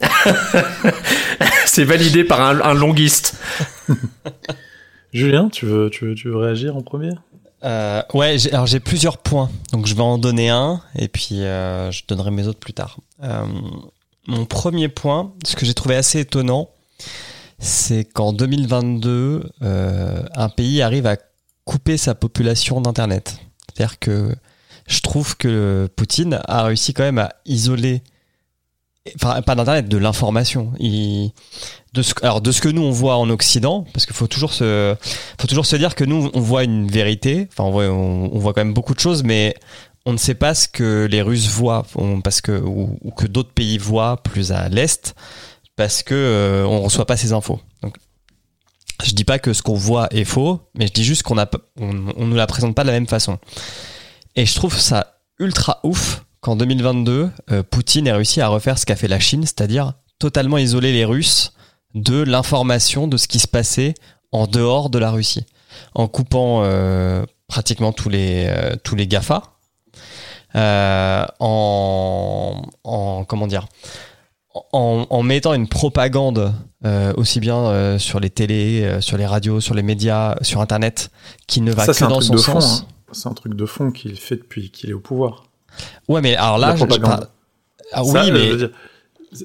C'est 1.66 1.84
validé 1.84 2.24
par 2.24 2.40
un, 2.40 2.60
un 2.60 2.74
longuiste. 2.74 3.36
Julien, 5.12 5.48
tu 5.48 5.66
veux, 5.66 5.90
tu 5.90 6.04
veux, 6.06 6.14
tu 6.14 6.28
veux 6.28 6.36
réagir 6.36 6.76
en 6.76 6.82
premier? 6.82 7.10
Euh, 7.64 8.02
ouais, 8.14 8.36
alors 8.52 8.66
j'ai 8.66 8.80
plusieurs 8.80 9.18
points, 9.18 9.50
donc 9.72 9.86
je 9.86 9.94
vais 9.94 10.02
en 10.02 10.16
donner 10.16 10.48
un 10.48 10.80
et 10.96 11.08
puis 11.08 11.42
euh, 11.42 11.90
je 11.90 12.04
donnerai 12.08 12.30
mes 12.30 12.46
autres 12.46 12.58
plus 12.58 12.72
tard. 12.72 12.98
Euh, 13.22 13.44
mon 14.26 14.46
premier 14.46 14.88
point, 14.88 15.34
ce 15.44 15.56
que 15.56 15.66
j'ai 15.66 15.74
trouvé 15.74 15.96
assez 15.96 16.20
étonnant, 16.20 16.70
c'est 17.58 18.04
qu'en 18.04 18.32
2022, 18.32 19.50
euh, 19.62 20.22
un 20.34 20.48
pays 20.48 20.80
arrive 20.80 21.06
à 21.06 21.16
couper 21.64 21.98
sa 21.98 22.14
population 22.14 22.80
d'Internet. 22.80 23.38
C'est-à-dire 23.74 23.98
que 23.98 24.34
je 24.86 25.00
trouve 25.00 25.36
que 25.36 25.88
Poutine 25.94 26.40
a 26.46 26.64
réussi 26.64 26.94
quand 26.94 27.02
même 27.02 27.18
à 27.18 27.34
isoler, 27.44 28.02
enfin 29.16 29.42
pas 29.42 29.54
d'Internet, 29.54 29.88
de 29.88 29.98
l'information. 29.98 30.72
Alors 32.22 32.40
de 32.40 32.52
ce 32.52 32.60
que 32.60 32.68
nous 32.68 32.82
on 32.82 32.90
voit 32.90 33.16
en 33.16 33.28
Occident, 33.30 33.84
parce 33.92 34.06
qu'il 34.06 34.14
faut 34.14 34.26
toujours 34.26 34.52
se, 34.52 34.96
dire 35.76 35.94
que 35.94 36.04
nous 36.04 36.30
on 36.34 36.40
voit 36.40 36.64
une 36.64 36.88
vérité, 36.88 37.48
enfin 37.50 37.64
on 37.64 38.38
voit, 38.38 38.52
quand 38.52 38.64
même 38.64 38.74
beaucoup 38.74 38.94
de 38.94 39.00
choses, 39.00 39.22
mais 39.24 39.54
on 40.06 40.12
ne 40.12 40.18
sait 40.18 40.34
pas 40.34 40.54
ce 40.54 40.68
que 40.68 41.06
les 41.10 41.22
Russes 41.22 41.48
voient, 41.48 41.84
parce 42.22 42.40
que 42.40 42.52
ou, 42.52 42.98
ou 43.02 43.10
que 43.10 43.26
d'autres 43.26 43.52
pays 43.52 43.78
voient 43.78 44.22
plus 44.22 44.52
à 44.52 44.68
l'est, 44.68 45.14
parce 45.76 46.02
que 46.02 46.14
euh, 46.14 46.64
on 46.66 46.82
reçoit 46.82 47.06
pas 47.06 47.16
ces 47.16 47.32
infos. 47.32 47.60
Donc 47.82 47.96
Je 49.02 49.12
dis 49.12 49.24
pas 49.24 49.38
que 49.38 49.52
ce 49.52 49.62
qu'on 49.62 49.74
voit 49.74 50.08
est 50.12 50.24
faux, 50.24 50.60
mais 50.74 50.86
je 50.86 50.92
dis 50.92 51.04
juste 51.04 51.22
qu'on 51.22 51.38
a, 51.38 51.48
on, 51.80 52.12
on 52.16 52.26
nous 52.26 52.36
la 52.36 52.46
présente 52.46 52.74
pas 52.74 52.82
de 52.82 52.88
la 52.88 52.94
même 52.94 53.08
façon. 53.08 53.38
Et 54.36 54.46
je 54.46 54.54
trouve 54.54 54.78
ça 54.78 55.18
ultra 55.38 55.80
ouf 55.82 56.22
qu'en 56.40 56.56
2022, 56.56 57.30
euh, 57.50 57.62
Poutine 57.62 58.06
ait 58.06 58.12
réussi 58.12 58.40
à 58.40 58.48
refaire 58.48 58.78
ce 58.78 58.86
qu'a 58.86 58.96
fait 58.96 59.08
la 59.08 59.20
Chine, 59.20 59.42
c'est-à-dire 59.42 59.94
totalement 60.18 60.58
isoler 60.58 60.92
les 60.92 61.04
Russes 61.04 61.52
de 61.94 62.22
l'information 62.22 63.08
de 63.08 63.16
ce 63.16 63.26
qui 63.28 63.38
se 63.38 63.48
passait 63.48 63.94
en 64.32 64.46
dehors 64.46 64.90
de 64.90 64.98
la 64.98 65.10
Russie, 65.10 65.44
en 65.94 66.06
coupant 66.08 66.62
euh, 66.64 67.24
pratiquement 67.48 67.92
tous 67.92 68.08
les 68.08 68.46
euh, 68.48 68.76
tous 68.84 68.94
les 68.94 69.06
Gafa, 69.08 69.42
euh, 70.56 71.24
en, 71.38 72.62
en 72.84 73.24
comment 73.24 73.46
dire, 73.46 73.66
en, 74.72 75.06
en 75.08 75.22
mettant 75.22 75.54
une 75.54 75.68
propagande 75.68 76.52
aussi 77.16 77.40
bien 77.40 77.98
sur 77.98 78.20
les 78.20 78.30
télés, 78.30 78.98
sur 79.00 79.18
les 79.18 79.26
radios, 79.26 79.60
sur 79.60 79.74
les 79.74 79.82
médias, 79.82 80.36
sur 80.40 80.60
Internet, 80.62 81.10
qui 81.46 81.60
ne 81.60 81.72
va 81.72 81.84
Ça, 81.84 81.92
que 81.92 82.10
dans 82.10 82.20
son 82.22 82.38
sens. 82.38 82.80
hein. 82.82 82.86
C'est 83.12 83.28
un 83.28 83.34
truc 83.34 83.54
de 83.54 83.66
fond 83.66 83.90
qu'il 83.90 84.16
fait 84.16 84.36
depuis 84.36 84.70
qu'il 84.70 84.88
est 84.88 84.92
au 84.94 85.00
pouvoir. 85.00 85.44
Ouais, 86.08 86.20
mais 86.22 86.36
alors 86.36 86.56
là, 86.58 86.68
La 86.68 86.76
je- 86.76 86.86
je 86.86 87.00
Ah 87.92 88.04
Ça, 88.04 88.24
oui, 88.24 88.30
mais 88.32 88.46
je 88.46 88.50
veux 88.52 88.56
dire, 88.56 88.70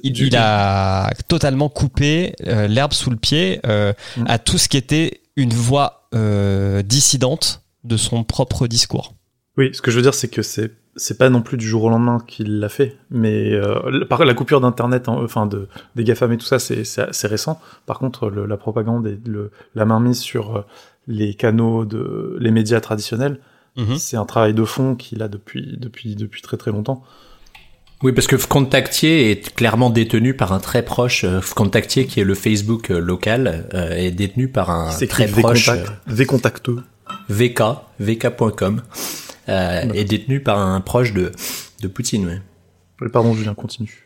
il, 0.04 0.36
a 0.36 1.12
totalement 1.27 1.70
coupé 1.70 2.34
euh, 2.48 2.68
l'herbe 2.68 2.94
sous 2.94 3.10
le 3.10 3.18
pied 3.18 3.60
euh, 3.65 3.94
Mm. 4.18 4.24
à 4.27 4.39
tout 4.39 4.58
ce 4.58 4.68
qui 4.70 4.77
était 4.77 5.22
une 5.36 5.54
voix 5.54 6.08
euh, 6.13 6.82
dissidente 6.82 7.62
de 7.84 7.98
son 7.98 8.24
propre 8.24 8.68
discours. 8.68 9.13
Oui, 9.58 9.70
ce 9.74 9.82
que 9.82 9.92
je 9.92 9.98
veux 9.98 10.01
dire, 10.01 10.13
c'est 10.13 10.27
que 10.30 10.42
c'est 10.42 10.72
c'est 10.98 11.18
pas 11.18 11.30
non 11.30 11.42
plus 11.42 11.58
du 11.58 11.68
jour 11.68 11.84
au 11.84 11.89
lendemain 11.89 12.20
qu'il 12.25 12.60
l'a 12.60 12.70
fait, 12.70 12.96
mais 13.12 13.51
euh, 13.51 14.06
par 14.06 14.24
la 14.24 14.34
coupure 14.34 14.62
d'internet, 14.62 15.10
en- 15.10 15.22
enfin 15.22 15.46
de 15.46 15.68
des 15.98 16.06
gafam 16.06 16.32
et 16.32 16.38
tout 16.38 16.46
ça, 16.46 16.58
c'est 16.58 17.27
récent. 17.27 17.60
Par 17.86 18.00
contre, 18.00 18.30
le- 18.30 18.46
la 18.46 18.56
propagande 18.56 19.06
et 19.08 19.20
le, 19.25 19.51
la 19.75 19.84
mainmise 19.84 20.20
sur 20.20 20.65
les 21.08 21.34
canaux 21.34 21.84
de 21.84 22.38
les 22.39 22.50
médias 22.51 22.80
traditionnels, 22.80 23.39
Mhm. 23.75 23.98
c'est 23.98 24.15
un 24.15 24.24
travail 24.25 24.54
de 24.54 24.63
fond 24.63 24.96
qu'il 24.96 25.22
a 25.22 25.27
depuis 25.27 25.75
depuis 25.77 26.15
depuis 26.15 26.42
très 26.42 26.56
très 26.56 26.72
longtemps. 26.72 27.04
Oui, 28.06 28.12
parce 28.12 28.28
que 28.28 28.38
Fcontactier 28.38 29.32
est 29.32 29.56
clairement 29.56 29.90
détenu 29.90 30.36
par 30.36 30.54
un 30.54 30.60
très 30.60 30.84
proche. 30.86 31.24
euh, 31.24 31.42
Fcontactier, 31.42 32.06
qui 32.06 32.20
est 32.20 32.24
le 32.24 32.36
Facebook 32.36 32.92
euh, 32.92 33.00
local, 33.00 33.68
euh, 33.74 33.96
est 33.96 34.12
détenu 34.12 34.48
par 34.48 34.70
un 34.70 34.92
C'est 34.92 35.08
très 35.08 35.26
proche 35.26 35.66
contacts, 35.66 35.92
des 36.06 36.28
contacteux. 36.28 36.78
euh, 37.10 37.14
VK, 37.34 37.62
VK.com, 38.00 38.84
euh, 39.50 39.82
D'accord. 39.82 39.96
est 39.96 40.04
détenu 40.04 40.40
par 40.40 40.60
un 40.60 40.82
proche 40.82 41.14
de, 41.14 41.32
de 41.82 41.88
Poutine. 41.88 42.28
Ouais. 42.28 42.42
Euh, 43.02 43.10
Pardon, 43.10 43.34
Julien, 43.34 43.56
continue. 43.56 44.04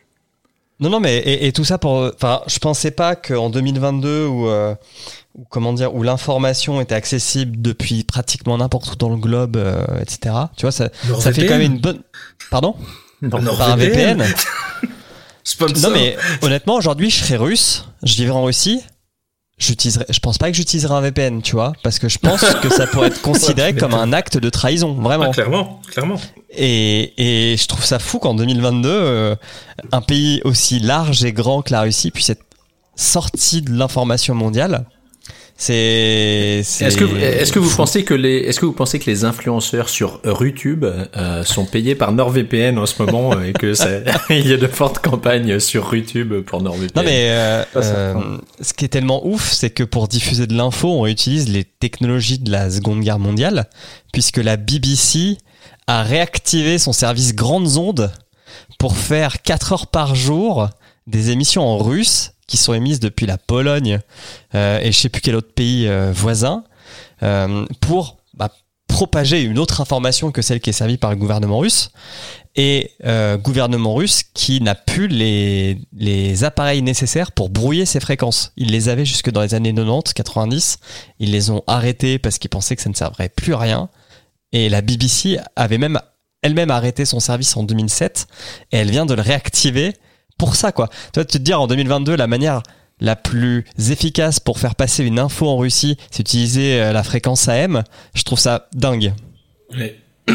Non, 0.80 0.88
non, 0.88 0.98
mais 1.00 1.18
et, 1.18 1.46
et 1.48 1.52
tout 1.52 1.64
ça 1.64 1.76
pour. 1.76 2.10
Enfin, 2.14 2.40
je 2.46 2.58
pensais 2.58 2.92
pas 2.92 3.16
qu'en 3.16 3.50
2022 3.50 4.24
où, 4.28 4.48
euh, 4.48 4.74
où 5.34 5.44
comment 5.50 5.74
dire, 5.74 5.94
où 5.94 6.02
l'information 6.02 6.80
était 6.80 6.94
accessible 6.94 7.60
depuis 7.60 8.02
pratiquement 8.04 8.56
n'importe 8.56 8.90
où 8.90 8.96
dans 8.96 9.10
le 9.10 9.18
globe, 9.18 9.58
euh, 9.58 9.84
etc. 10.00 10.34
Tu 10.56 10.62
vois, 10.62 10.72
ça, 10.72 10.88
ça 11.18 11.34
fait 11.34 11.44
quand 11.44 11.58
même 11.58 11.72
une 11.72 11.80
bonne. 11.80 12.00
Pardon? 12.50 12.76
Non, 13.22 13.40
Non. 13.40 13.56
Par 13.56 13.70
un 13.72 13.76
VPN. 13.76 14.24
Non 15.82 15.90
mais 15.90 16.16
honnêtement 16.42 16.74
aujourd'hui 16.76 17.10
je 17.10 17.24
serais 17.24 17.36
russe, 17.36 17.86
je 18.02 18.14
vivrais 18.14 18.36
en 18.36 18.44
Russie, 18.44 18.82
j'utiliserais, 19.58 20.04
je 20.08 20.18
pense 20.20 20.38
pas 20.38 20.50
que 20.50 20.56
j'utiliserais 20.56 20.94
un 20.94 21.00
VPN, 21.00 21.42
tu 21.42 21.52
vois, 21.52 21.72
parce 21.82 21.98
que 21.98 22.08
je 22.08 22.18
pense 22.18 22.40
que 22.62 22.68
ça 22.68 22.86
pourrait 22.86 23.08
être 23.08 23.20
considéré 23.22 23.74
comme 23.74 23.94
un 23.94 24.12
acte 24.12 24.36
de 24.36 24.48
trahison, 24.50 24.94
Ah, 24.98 25.02
vraiment. 25.02 25.30
clairement, 25.32 25.80
clairement. 25.90 26.20
Et, 26.50 27.52
et 27.52 27.56
je 27.56 27.66
trouve 27.66 27.84
ça 27.84 27.98
fou 27.98 28.18
qu'en 28.18 28.34
2022, 28.34 28.88
euh, 28.88 29.34
un 29.92 30.02
pays 30.02 30.40
aussi 30.44 30.78
large 30.78 31.24
et 31.24 31.32
grand 31.32 31.62
que 31.62 31.72
la 31.72 31.80
Russie 31.82 32.10
puisse 32.10 32.30
être 32.30 32.44
sorti 32.94 33.62
de 33.62 33.72
l'information 33.72 34.34
mondiale. 34.34 34.84
C'est. 35.62 36.62
c'est- 36.64 36.86
Est-ce 36.86 36.96
que, 36.96 37.04
vous- 37.04 37.16
est-ce 37.18 37.52
que 37.52 37.58
vous 37.58 37.76
pensez 37.76 38.02
que 38.02 38.14
les, 38.14 38.36
est-ce 38.38 38.58
que 38.58 38.64
vous 38.64 38.72
pensez 38.72 38.98
que 38.98 39.10
les 39.10 39.26
influenceurs 39.26 39.90
sur 39.90 40.18
Rutube 40.24 40.86
euh, 40.86 41.44
sont 41.44 41.66
payés 41.66 41.94
par 41.94 42.12
NordVPN 42.12 42.78
en 42.78 42.86
ce 42.86 43.02
moment 43.02 43.38
et 43.42 43.52
que 43.52 43.74
ça, 43.74 43.88
il 44.30 44.48
y 44.48 44.54
a 44.54 44.56
de 44.56 44.66
fortes 44.66 45.00
campagnes 45.00 45.60
sur 45.60 45.90
Rutube 45.90 46.40
pour 46.46 46.62
NordVPN? 46.62 46.92
Non 46.96 47.02
mais 47.02 47.26
euh, 47.28 47.62
euh, 47.76 48.14
ce 48.62 48.72
qui 48.72 48.86
est 48.86 48.88
tellement 48.88 49.26
ouf, 49.26 49.52
c'est 49.52 49.68
que 49.68 49.82
pour 49.84 50.08
diffuser 50.08 50.46
de 50.46 50.54
l'info, 50.54 50.88
on 50.88 51.04
utilise 51.06 51.50
les 51.50 51.64
technologies 51.64 52.38
de 52.38 52.50
la 52.50 52.70
Seconde 52.70 53.00
Guerre 53.02 53.18
mondiale, 53.18 53.68
puisque 54.14 54.38
la 54.38 54.56
BBC 54.56 55.36
a 55.86 56.02
réactivé 56.02 56.78
son 56.78 56.94
service 56.94 57.34
grandes 57.34 57.76
ondes 57.76 58.10
pour 58.78 58.96
faire 58.96 59.42
4 59.42 59.72
heures 59.74 59.86
par 59.88 60.14
jour 60.14 60.70
des 61.06 61.30
émissions 61.32 61.66
en 61.66 61.76
russe 61.76 62.32
qui 62.50 62.56
sont 62.56 62.74
émises 62.74 63.00
depuis 63.00 63.26
la 63.26 63.38
Pologne 63.38 64.00
euh, 64.54 64.80
et 64.80 64.92
je 64.92 64.98
sais 64.98 65.08
plus 65.08 65.22
quel 65.22 65.36
autre 65.36 65.54
pays 65.54 65.86
euh, 65.86 66.12
voisin 66.12 66.64
euh, 67.22 67.64
pour 67.80 68.16
bah, 68.34 68.50
propager 68.88 69.40
une 69.40 69.58
autre 69.58 69.80
information 69.80 70.32
que 70.32 70.42
celle 70.42 70.60
qui 70.60 70.70
est 70.70 70.74
servie 70.74 70.98
par 70.98 71.10
le 71.10 71.16
gouvernement 71.16 71.60
russe 71.60 71.90
et 72.56 72.90
gouvernement 73.44 73.94
russe 73.94 74.24
qui 74.34 74.60
n'a 74.60 74.74
plus 74.74 75.06
les, 75.06 76.44
appareils 76.44 76.82
nécessaires 76.82 77.30
pour 77.30 77.48
brouiller 77.48 77.86
ces 77.86 78.00
fréquences. 78.00 78.52
Ils 78.56 78.72
les 78.72 78.88
avaient 78.88 79.04
jusque 79.04 79.30
dans 79.30 79.40
les 79.40 79.54
années 79.54 79.72
90, 79.72 80.12
90. 80.12 80.78
Ils 81.20 81.30
les 81.30 81.50
ont 81.50 81.62
arrêtés 81.68 82.18
parce 82.18 82.38
qu'ils 82.38 82.50
pensaient 82.50 82.74
que 82.74 82.82
ça 82.82 82.90
ne 82.90 82.94
servirait 82.94 83.28
plus 83.28 83.54
à 83.54 83.58
rien. 83.58 83.88
Et 84.50 84.68
la 84.68 84.82
BBC 84.82 85.38
avait 85.54 85.78
même 85.78 86.00
elle-même 86.42 86.72
arrêté 86.72 87.04
son 87.04 87.20
service 87.20 87.56
en 87.56 87.62
2007 87.62 88.26
et 88.72 88.78
elle 88.78 88.90
vient 88.90 89.06
de 89.06 89.14
le 89.14 89.22
réactiver 89.22 89.94
pour 90.40 90.56
ça, 90.56 90.72
quoi. 90.72 90.88
Tu 91.12 91.20
vois, 91.20 91.26
te 91.26 91.36
dire 91.36 91.60
en 91.60 91.66
2022, 91.66 92.16
la 92.16 92.26
manière 92.26 92.62
la 92.98 93.14
plus 93.14 93.66
efficace 93.90 94.40
pour 94.40 94.58
faire 94.58 94.74
passer 94.74 95.04
une 95.04 95.18
info 95.18 95.46
en 95.46 95.58
Russie, 95.58 95.98
c'est 96.10 96.20
utiliser 96.20 96.80
euh, 96.80 96.92
la 96.92 97.02
fréquence 97.02 97.46
AM. 97.46 97.82
Je 98.14 98.22
trouve 98.24 98.40
ça 98.40 98.68
dingue. 98.74 99.12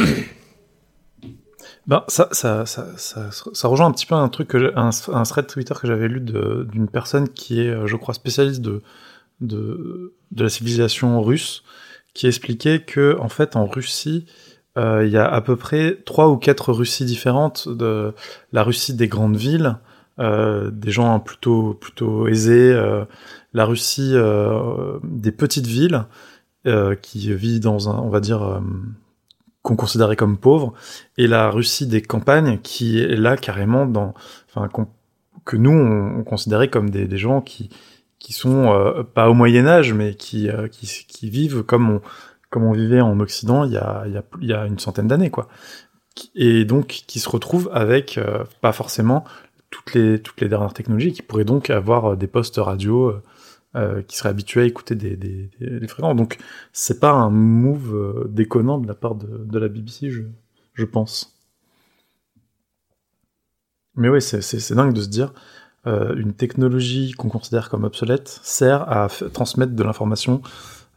Ben, 1.88 2.04
ça, 2.08 2.30
ça, 2.32 2.66
ça, 2.66 2.88
ça, 2.98 3.68
rejoint 3.68 3.86
un 3.86 3.92
petit 3.92 4.08
peu 4.08 4.16
un 4.16 4.28
truc 4.28 4.48
que 4.48 4.74
un, 4.76 4.90
un 5.14 5.22
thread 5.22 5.46
Twitter 5.46 5.76
que 5.80 5.86
j'avais 5.86 6.08
lu 6.08 6.20
d'une 6.20 6.88
personne 6.88 7.30
qui 7.30 7.62
est, 7.62 7.70
euh, 7.70 7.86
je 7.86 7.96
crois, 7.96 8.16
spécialiste 8.16 8.62
de, 8.62 8.82
de, 9.40 10.16
de 10.32 10.44
la 10.44 10.50
civilisation 10.50 11.22
russe, 11.22 11.62
qui 12.16 12.26
expliquait 12.26 12.82
que, 12.82 13.16
en 13.20 13.30
fait, 13.30 13.56
en 13.56 13.68
Russie, 13.68 14.26
euh, 14.78 15.06
il 15.06 15.12
y 15.12 15.18
a 15.18 15.26
à 15.26 15.42
peu 15.42 15.56
près 15.56 16.02
trois 16.06 16.30
ou 16.30 16.38
quatre 16.38 16.74
Russies 16.74 17.06
différentes 17.06 17.70
de 17.70 18.14
la 18.52 18.64
Russie 18.64 18.96
des 18.96 19.08
grandes 19.08 19.38
villes, 19.38 19.78
euh, 20.20 20.72
des 20.72 20.92
gens 20.92 21.20
plutôt, 21.20 21.74
plutôt 21.74 22.28
aisés, 22.28 22.72
euh, 22.74 23.06
la 23.54 23.66
Russie 23.66 24.12
euh, 24.14 25.00
des 25.04 25.32
petites 25.32 25.68
villes, 25.68 26.06
euh, 26.68 26.96
qui 26.96 27.34
vit 27.34 27.60
dans 27.60 27.90
un, 27.90 27.98
on 28.00 28.10
va 28.10 28.20
dire, 28.20 28.44
euh, 28.44 28.60
qu'on 29.62 29.76
considérait 29.76 30.16
comme 30.16 30.38
pauvres, 30.38 30.74
et 31.18 31.28
la 31.28 31.50
Russie 31.50 31.88
des 31.88 32.02
campagnes 32.02 32.60
qui 32.60 33.00
est 33.00 33.16
là 33.16 33.36
carrément 33.38 33.86
dans, 33.86 34.14
enfin, 34.50 34.68
qu'on- 34.68 34.88
que 35.44 35.58
nous 35.58 35.72
on, 35.72 36.20
on 36.20 36.24
considérait 36.24 36.70
comme 36.70 36.90
des, 36.90 37.08
des 37.08 37.18
gens 37.18 37.42
qui 37.42 37.70
qui 38.18 38.34
sont 38.34 39.06
pas 39.14 39.30
au 39.30 39.36
Moyen 39.36 39.68
Âge, 39.68 39.94
mais 39.94 40.16
qui, 40.16 40.50
qui 40.72 40.88
qui 41.08 41.30
vivent 41.30 41.62
comme 41.64 41.90
on 41.92 42.02
comme 42.50 42.64
on 42.64 42.72
vivait 42.72 43.02
en 43.02 43.20
Occident 43.20 43.66
il 43.66 43.74
y 43.74 43.78
a 43.78 44.04
il 44.08 44.14
y 44.14 44.18
a, 44.18 44.24
il 44.42 44.48
y 44.48 44.54
a 44.54 44.66
une 44.66 44.80
centaine 44.80 45.08
d'années 45.08 45.30
quoi, 45.30 45.48
et 46.36 46.66
donc 46.66 46.88
qui 47.08 47.20
se 47.20 47.30
retrouvent 47.30 47.70
avec 47.74 48.18
euh, 48.18 48.44
pas 48.62 48.72
forcément 48.72 49.26
toutes 49.70 49.94
les 49.94 50.22
toutes 50.22 50.42
les 50.42 50.50
dernières 50.50 50.74
technologies, 50.74 51.14
qui 51.14 51.22
pourraient 51.22 51.46
donc 51.46 51.70
avoir 51.70 52.14
euh, 52.14 52.16
des 52.16 52.28
postes 52.28 52.58
radio 52.58 53.10
euh, 53.10 53.24
euh, 53.76 54.02
qui 54.02 54.18
seraient 54.18 54.30
habitués 54.30 54.62
à 54.62 54.66
écouter 54.66 54.96
des, 54.96 55.16
des, 55.16 55.88
fréquences. 55.88 56.16
Donc 56.16 56.38
c'est 56.72 57.00
pas 57.00 57.12
un 57.12 57.30
move 57.30 58.28
déconnant 58.30 58.78
de 58.80 58.88
la 58.88 58.94
part 58.96 59.16
de, 59.16 59.44
de 59.46 59.60
la 59.60 59.68
BBC, 59.68 60.10
je, 60.10 60.24
je 60.74 60.86
pense. 60.86 61.38
Mais 63.96 64.10
oui, 64.10 64.22
c'est, 64.22 64.74
dingue 64.74 64.94
de 64.94 65.02
se 65.02 65.08
dire, 65.08 65.34
une 65.86 66.34
technologie 66.34 67.12
qu'on 67.14 67.30
considère 67.30 67.70
comme 67.70 67.84
obsolète 67.86 68.40
sert 68.44 68.92
à 68.92 69.08
transmettre 69.32 69.74
de 69.74 69.84
l'information 69.84 70.42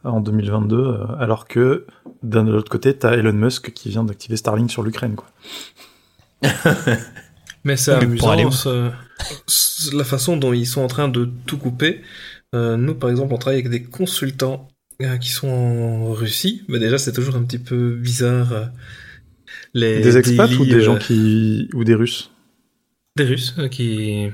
en 0.03 0.21
2022, 0.21 0.77
euh, 0.77 1.05
alors 1.19 1.47
que 1.47 1.85
d'un 2.23 2.47
autre 2.47 2.69
côté, 2.69 2.97
t'as 2.97 3.13
Elon 3.13 3.33
Musk 3.33 3.71
qui 3.73 3.89
vient 3.89 4.03
d'activer 4.03 4.37
Starlink 4.37 4.71
sur 4.71 4.83
l'Ukraine, 4.83 5.15
quoi. 5.15 5.27
Mais 7.63 7.77
c'est 7.77 7.91
amusant 7.91 8.35
la 9.93 10.03
façon 10.03 10.37
dont 10.37 10.53
ils 10.53 10.65
sont 10.67 10.81
en 10.81 10.87
train 10.87 11.07
de 11.09 11.29
tout 11.45 11.57
couper. 11.57 12.01
Euh, 12.55 12.77
nous, 12.77 12.95
par 12.95 13.09
exemple, 13.09 13.33
on 13.33 13.37
travaille 13.37 13.59
avec 13.59 13.69
des 13.69 13.83
consultants 13.83 14.67
euh, 15.01 15.17
qui 15.17 15.29
sont 15.29 15.47
en 15.47 16.11
Russie. 16.13 16.63
Mais 16.67 16.79
déjà, 16.79 16.97
c'est 16.97 17.11
toujours 17.13 17.35
un 17.35 17.43
petit 17.43 17.59
peu 17.59 17.95
bizarre. 17.95 18.51
euh, 18.53 18.65
les 19.73 20.01
Des 20.01 20.17
expats 20.17 20.51
ou 20.59 20.65
des 20.65 20.81
gens 20.81 20.97
qui, 20.97 21.69
ou 21.73 21.83
des 21.83 21.95
Russes? 21.95 22.31
Des 23.15 23.23
Russes 23.25 23.55
qui... 23.71 24.29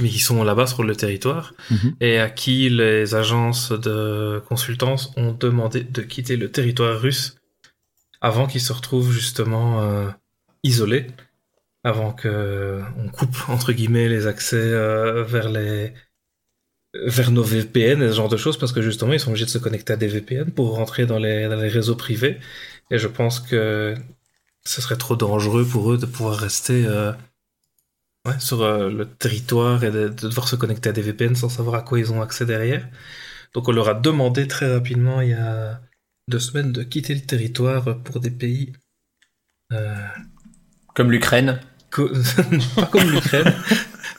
Mais 0.00 0.08
qui 0.08 0.18
sont 0.20 0.42
là-bas 0.44 0.66
sur 0.66 0.82
le 0.82 0.96
territoire 0.96 1.52
Mhm. 1.70 1.94
et 2.00 2.18
à 2.18 2.30
qui 2.30 2.70
les 2.70 3.14
agences 3.14 3.72
de 3.72 4.40
consultance 4.48 5.12
ont 5.16 5.32
demandé 5.32 5.82
de 5.82 6.00
quitter 6.00 6.36
le 6.36 6.50
territoire 6.50 6.98
russe 7.00 7.36
avant 8.22 8.46
qu'ils 8.46 8.62
se 8.62 8.72
retrouvent 8.72 9.12
justement 9.12 9.82
euh, 9.82 10.08
isolés, 10.62 11.06
avant 11.84 12.12
que 12.12 12.82
on 12.98 13.08
coupe 13.08 13.48
entre 13.48 13.72
guillemets 13.72 14.08
les 14.08 14.26
accès 14.26 14.56
euh, 14.56 15.24
vers 15.24 15.48
les 15.48 15.94
vers 16.94 17.30
nos 17.30 17.42
VPN 17.42 18.02
et 18.02 18.08
ce 18.08 18.14
genre 18.14 18.28
de 18.28 18.36
choses 18.36 18.58
parce 18.58 18.72
que 18.72 18.82
justement 18.82 19.12
ils 19.12 19.20
sont 19.20 19.30
obligés 19.30 19.44
de 19.44 19.50
se 19.50 19.58
connecter 19.58 19.92
à 19.92 19.96
des 19.96 20.08
VPN 20.08 20.50
pour 20.50 20.74
rentrer 20.74 21.06
dans 21.06 21.18
les, 21.18 21.48
dans 21.48 21.60
les 21.60 21.68
réseaux 21.68 21.94
privés 21.94 22.38
et 22.90 22.98
je 22.98 23.06
pense 23.06 23.40
que 23.40 23.94
ce 24.64 24.80
serait 24.80 24.96
trop 24.96 25.16
dangereux 25.16 25.64
pour 25.64 25.92
eux 25.92 25.98
de 25.98 26.06
pouvoir 26.06 26.36
rester 26.36 26.84
euh, 26.86 27.12
sur 28.38 28.62
euh, 28.62 28.90
le 28.90 29.06
territoire 29.06 29.84
et 29.84 29.90
de, 29.90 30.08
de 30.08 30.28
devoir 30.28 30.48
se 30.48 30.56
connecter 30.56 30.88
à 30.90 30.92
des 30.92 31.02
VPN 31.02 31.34
sans 31.36 31.48
savoir 31.48 31.76
à 31.76 31.82
quoi 31.82 31.98
ils 31.98 32.12
ont 32.12 32.20
accès 32.22 32.44
derrière. 32.44 32.86
Donc 33.54 33.68
on 33.68 33.72
leur 33.72 33.88
a 33.88 33.94
demandé 33.94 34.48
très 34.48 34.70
rapidement 34.72 35.20
il 35.20 35.30
y 35.30 35.34
a 35.34 35.80
deux 36.28 36.40
semaines 36.40 36.72
de 36.72 36.82
quitter 36.82 37.14
le 37.14 37.22
territoire 37.22 38.02
pour 38.02 38.20
des 38.20 38.30
pays 38.30 38.72
Comme 40.94 41.12
l'Ukraine. 41.12 41.60
Co- 41.90 42.10
pas 42.76 42.86
comme 42.86 43.10
l'Ukraine, 43.10 43.52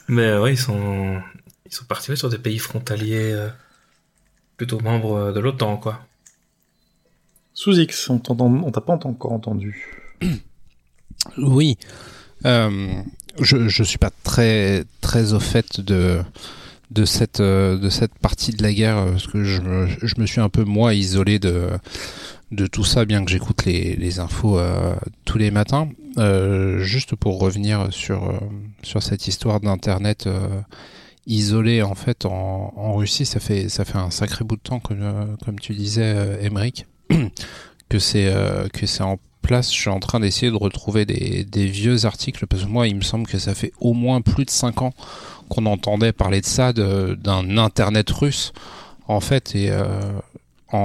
mais 0.08 0.22
euh, 0.24 0.42
ouais 0.42 0.54
ils 0.54 0.58
sont 0.58 1.20
ils 1.66 1.74
sont 1.74 1.84
partis 1.84 2.10
ouais, 2.10 2.16
sur 2.16 2.28
des 2.30 2.38
pays 2.38 2.58
frontaliers 2.58 3.32
euh, 3.32 3.48
plutôt 4.56 4.80
membres 4.80 5.16
euh, 5.16 5.32
de 5.32 5.40
l'OTAN 5.40 5.76
quoi. 5.76 6.00
Sous 7.54 7.78
X, 7.78 8.08
on 8.08 8.18
t'entend, 8.18 8.46
on 8.46 8.70
t'a 8.70 8.80
pas 8.80 8.94
encore 8.94 9.32
entendu. 9.32 9.86
Oui. 11.38 11.76
Euh, 12.46 12.92
je 13.40 13.68
je 13.68 13.82
suis 13.84 13.98
pas 13.98 14.10
très 14.24 14.84
très 15.00 15.34
au 15.34 15.40
fait 15.40 15.80
de 15.80 16.20
de 16.90 17.04
cette 17.04 17.40
de 17.40 17.88
cette 17.90 18.14
partie 18.18 18.52
de 18.52 18.62
la 18.62 18.72
guerre 18.72 19.06
parce 19.06 19.28
que 19.28 19.44
je 19.44 19.60
me, 19.60 19.86
je 20.02 20.14
me 20.20 20.26
suis 20.26 20.40
un 20.40 20.48
peu 20.48 20.64
moi 20.64 20.94
isolé 20.94 21.38
de 21.38 21.68
de 22.50 22.66
tout 22.66 22.84
ça 22.84 23.04
bien 23.04 23.24
que 23.24 23.30
j'écoute 23.30 23.64
les 23.66 23.94
les 23.94 24.18
infos 24.18 24.58
euh, 24.58 24.94
tous 25.24 25.38
les 25.38 25.50
matins. 25.52 25.88
Euh, 26.18 26.78
juste 26.80 27.16
pour 27.16 27.38
revenir 27.38 27.88
sur 27.90 28.28
euh, 28.28 28.38
sur 28.82 29.02
cette 29.02 29.28
histoire 29.28 29.60
d'internet 29.60 30.26
euh, 30.26 30.60
isolé 31.26 31.82
en 31.82 31.94
fait 31.94 32.26
en, 32.26 32.72
en 32.76 32.94
Russie, 32.94 33.24
ça 33.24 33.40
fait 33.40 33.68
ça 33.68 33.84
fait 33.84 33.98
un 33.98 34.10
sacré 34.10 34.44
bout 34.44 34.56
de 34.56 34.62
temps 34.62 34.80
comme 34.80 35.36
comme 35.44 35.58
tu 35.58 35.74
disais 35.74 36.38
Emmerich 36.42 36.86
que 37.88 37.98
c'est 37.98 38.32
c'est 38.84 39.02
en 39.02 39.18
place, 39.42 39.74
je 39.74 39.78
suis 39.78 39.90
en 39.90 40.00
train 40.00 40.20
d'essayer 40.20 40.50
de 40.50 40.56
retrouver 40.56 41.04
des, 41.04 41.66
vieux 41.66 42.06
articles 42.06 42.46
parce 42.46 42.62
que 42.62 42.68
moi, 42.68 42.86
il 42.86 42.96
me 42.96 43.02
semble 43.02 43.26
que 43.26 43.38
ça 43.38 43.54
fait 43.54 43.72
au 43.80 43.92
moins 43.92 44.22
plus 44.22 44.44
de 44.44 44.50
5 44.50 44.82
ans 44.82 44.94
qu'on 45.48 45.66
entendait 45.66 46.12
parler 46.12 46.40
de 46.40 46.46
ça, 46.46 46.72
d'un 46.72 47.58
internet 47.58 48.08
russe 48.10 48.52
en 49.08 49.20
fait. 49.20 49.54
Et 49.54 49.70
euh, 49.70 50.12
en, 50.72 50.78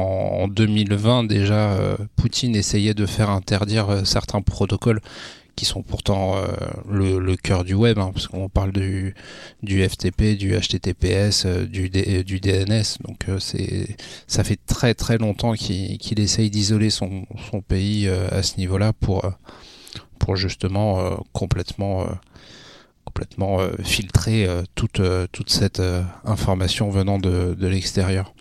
en 0.44 0.48
2020 0.48 1.24
déjà, 1.24 1.72
euh, 1.72 1.98
Poutine 2.16 2.56
essayait 2.56 2.94
de 2.94 3.06
faire 3.06 3.30
interdire 3.30 3.90
euh, 3.90 4.04
certains 4.04 4.42
protocoles 4.42 5.02
qui 5.58 5.66
sont 5.66 5.82
pourtant 5.82 6.38
euh, 6.38 6.46
le, 6.90 7.20
le 7.20 7.36
cœur 7.36 7.66
du 7.66 7.74
web, 7.74 7.98
hein, 7.98 8.12
parce 8.14 8.28
qu'on 8.28 8.48
parle 8.48 8.72
du, 8.72 9.16
du 9.64 9.84
FTP, 9.86 10.38
du 10.38 10.56
HTTPS, 10.56 11.46
euh, 11.46 11.66
du, 11.66 11.90
DNS. 11.90 12.84
Donc 13.06 13.28
euh, 13.28 13.40
c'est 13.40 13.98
ça 14.28 14.44
fait 14.46 14.60
très 14.68 14.94
très 14.94 15.18
longtemps 15.18 15.54
qu'il 15.54 16.20
essaye 16.20 16.50
d'isoler 16.50 16.92
son, 16.92 17.26
son 17.52 17.62
pays 17.62 18.08
à 18.08 18.44
ce 18.44 18.58
niveau-là 18.58 18.94
pour 18.94 19.24
pour 20.20 20.36
justement 20.36 21.18
complètement 21.34 22.06
complètement 23.06 23.60
filtrer 23.84 24.48
toute 24.76 25.02
toute 25.32 25.50
cette 25.50 25.82
information 26.24 26.90
venant 26.92 27.18
de, 27.18 27.56
de 27.58 27.68
l'extérieur. 27.68 28.34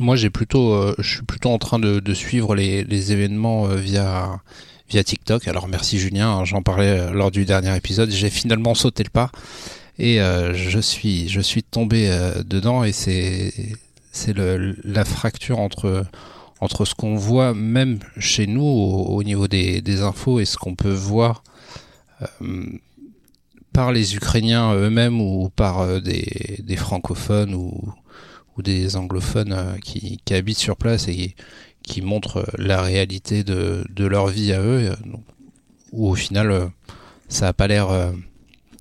Moi, 0.00 0.16
j'ai 0.16 0.30
plutôt, 0.30 0.72
euh, 0.72 0.94
je 0.98 1.08
suis 1.16 1.22
plutôt 1.22 1.50
en 1.50 1.58
train 1.58 1.78
de, 1.78 2.00
de 2.00 2.14
suivre 2.14 2.54
les, 2.54 2.84
les 2.84 3.12
événements 3.12 3.66
euh, 3.66 3.76
via 3.76 4.40
via 4.88 5.02
TikTok. 5.02 5.48
Alors 5.48 5.68
merci 5.68 5.98
Julien, 5.98 6.30
hein, 6.30 6.44
j'en 6.44 6.62
parlais 6.62 6.98
euh, 6.98 7.10
lors 7.10 7.30
du 7.30 7.44
dernier 7.44 7.74
épisode. 7.76 8.10
J'ai 8.10 8.30
finalement 8.30 8.74
sauté 8.74 9.02
le 9.02 9.10
pas 9.10 9.30
et 9.98 10.20
euh, 10.20 10.54
je 10.54 10.80
suis 10.80 11.28
je 11.28 11.40
suis 11.40 11.62
tombé 11.62 12.08
euh, 12.10 12.42
dedans 12.42 12.84
et 12.84 12.92
c'est 12.92 13.52
c'est 14.12 14.36
la 14.36 15.04
fracture 15.04 15.58
entre 15.58 16.04
entre 16.60 16.84
ce 16.84 16.94
qu'on 16.94 17.16
voit 17.16 17.54
même 17.54 17.98
chez 18.18 18.46
nous 18.46 18.62
au, 18.62 19.16
au 19.16 19.22
niveau 19.22 19.48
des, 19.48 19.80
des 19.80 20.02
infos 20.02 20.40
et 20.40 20.44
ce 20.44 20.56
qu'on 20.56 20.74
peut 20.74 20.92
voir 20.92 21.42
euh, 22.22 22.66
par 23.72 23.92
les 23.92 24.14
Ukrainiens 24.14 24.74
eux-mêmes 24.74 25.20
ou 25.20 25.50
par 25.50 26.00
des, 26.00 26.60
des 26.60 26.76
francophones 26.76 27.54
ou, 27.54 27.92
ou 28.56 28.62
des 28.62 28.96
anglophones 28.96 29.52
euh, 29.52 29.76
qui, 29.82 30.20
habitent 30.30 30.58
sur 30.58 30.76
place 30.76 31.08
et 31.08 31.34
qui, 31.82 32.02
montrent 32.02 32.46
la 32.58 32.82
réalité 32.82 33.44
de, 33.44 33.84
leur 33.98 34.28
vie 34.28 34.52
à 34.52 34.60
eux, 34.60 34.90
euh, 34.90 34.96
où 35.92 36.08
au 36.08 36.14
final 36.14 36.50
euh, 36.50 36.66
ça 37.28 37.48
a 37.48 37.52
pas 37.52 37.66
l'air. 37.66 37.90
euh, 37.90 38.12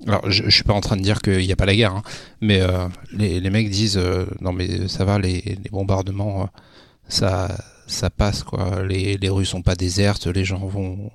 alors 0.08 0.30
je, 0.30 0.50
suis 0.50 0.64
pas 0.64 0.74
en 0.74 0.82
train 0.82 0.98
de 0.98 1.02
dire 1.02 1.22
qu'il 1.22 1.40
n'y 1.40 1.52
a 1.52 1.56
pas 1.56 1.66
la 1.66 1.76
guerre, 1.76 1.96
hein, 1.96 2.04
mais 2.42 2.62
euh, 2.62 2.88
les, 3.14 3.50
mecs 3.50 3.70
disent 3.70 3.98
euh, 3.98 4.26
non 4.42 4.52
mais 4.52 4.88
ça 4.88 5.06
va 5.06 5.18
les, 5.18 5.58
bombardements 5.72 6.44
euh, 6.44 7.48
ça 7.88 8.10
passe 8.10 8.44
quoi, 8.44 8.84
les, 8.84 9.18
les 9.18 9.30
rues 9.30 9.46
sont 9.46 9.62
pas 9.62 9.76
désertes, 9.76 10.28
les 10.28 10.44
gens 10.44 10.66
vont 10.66 11.12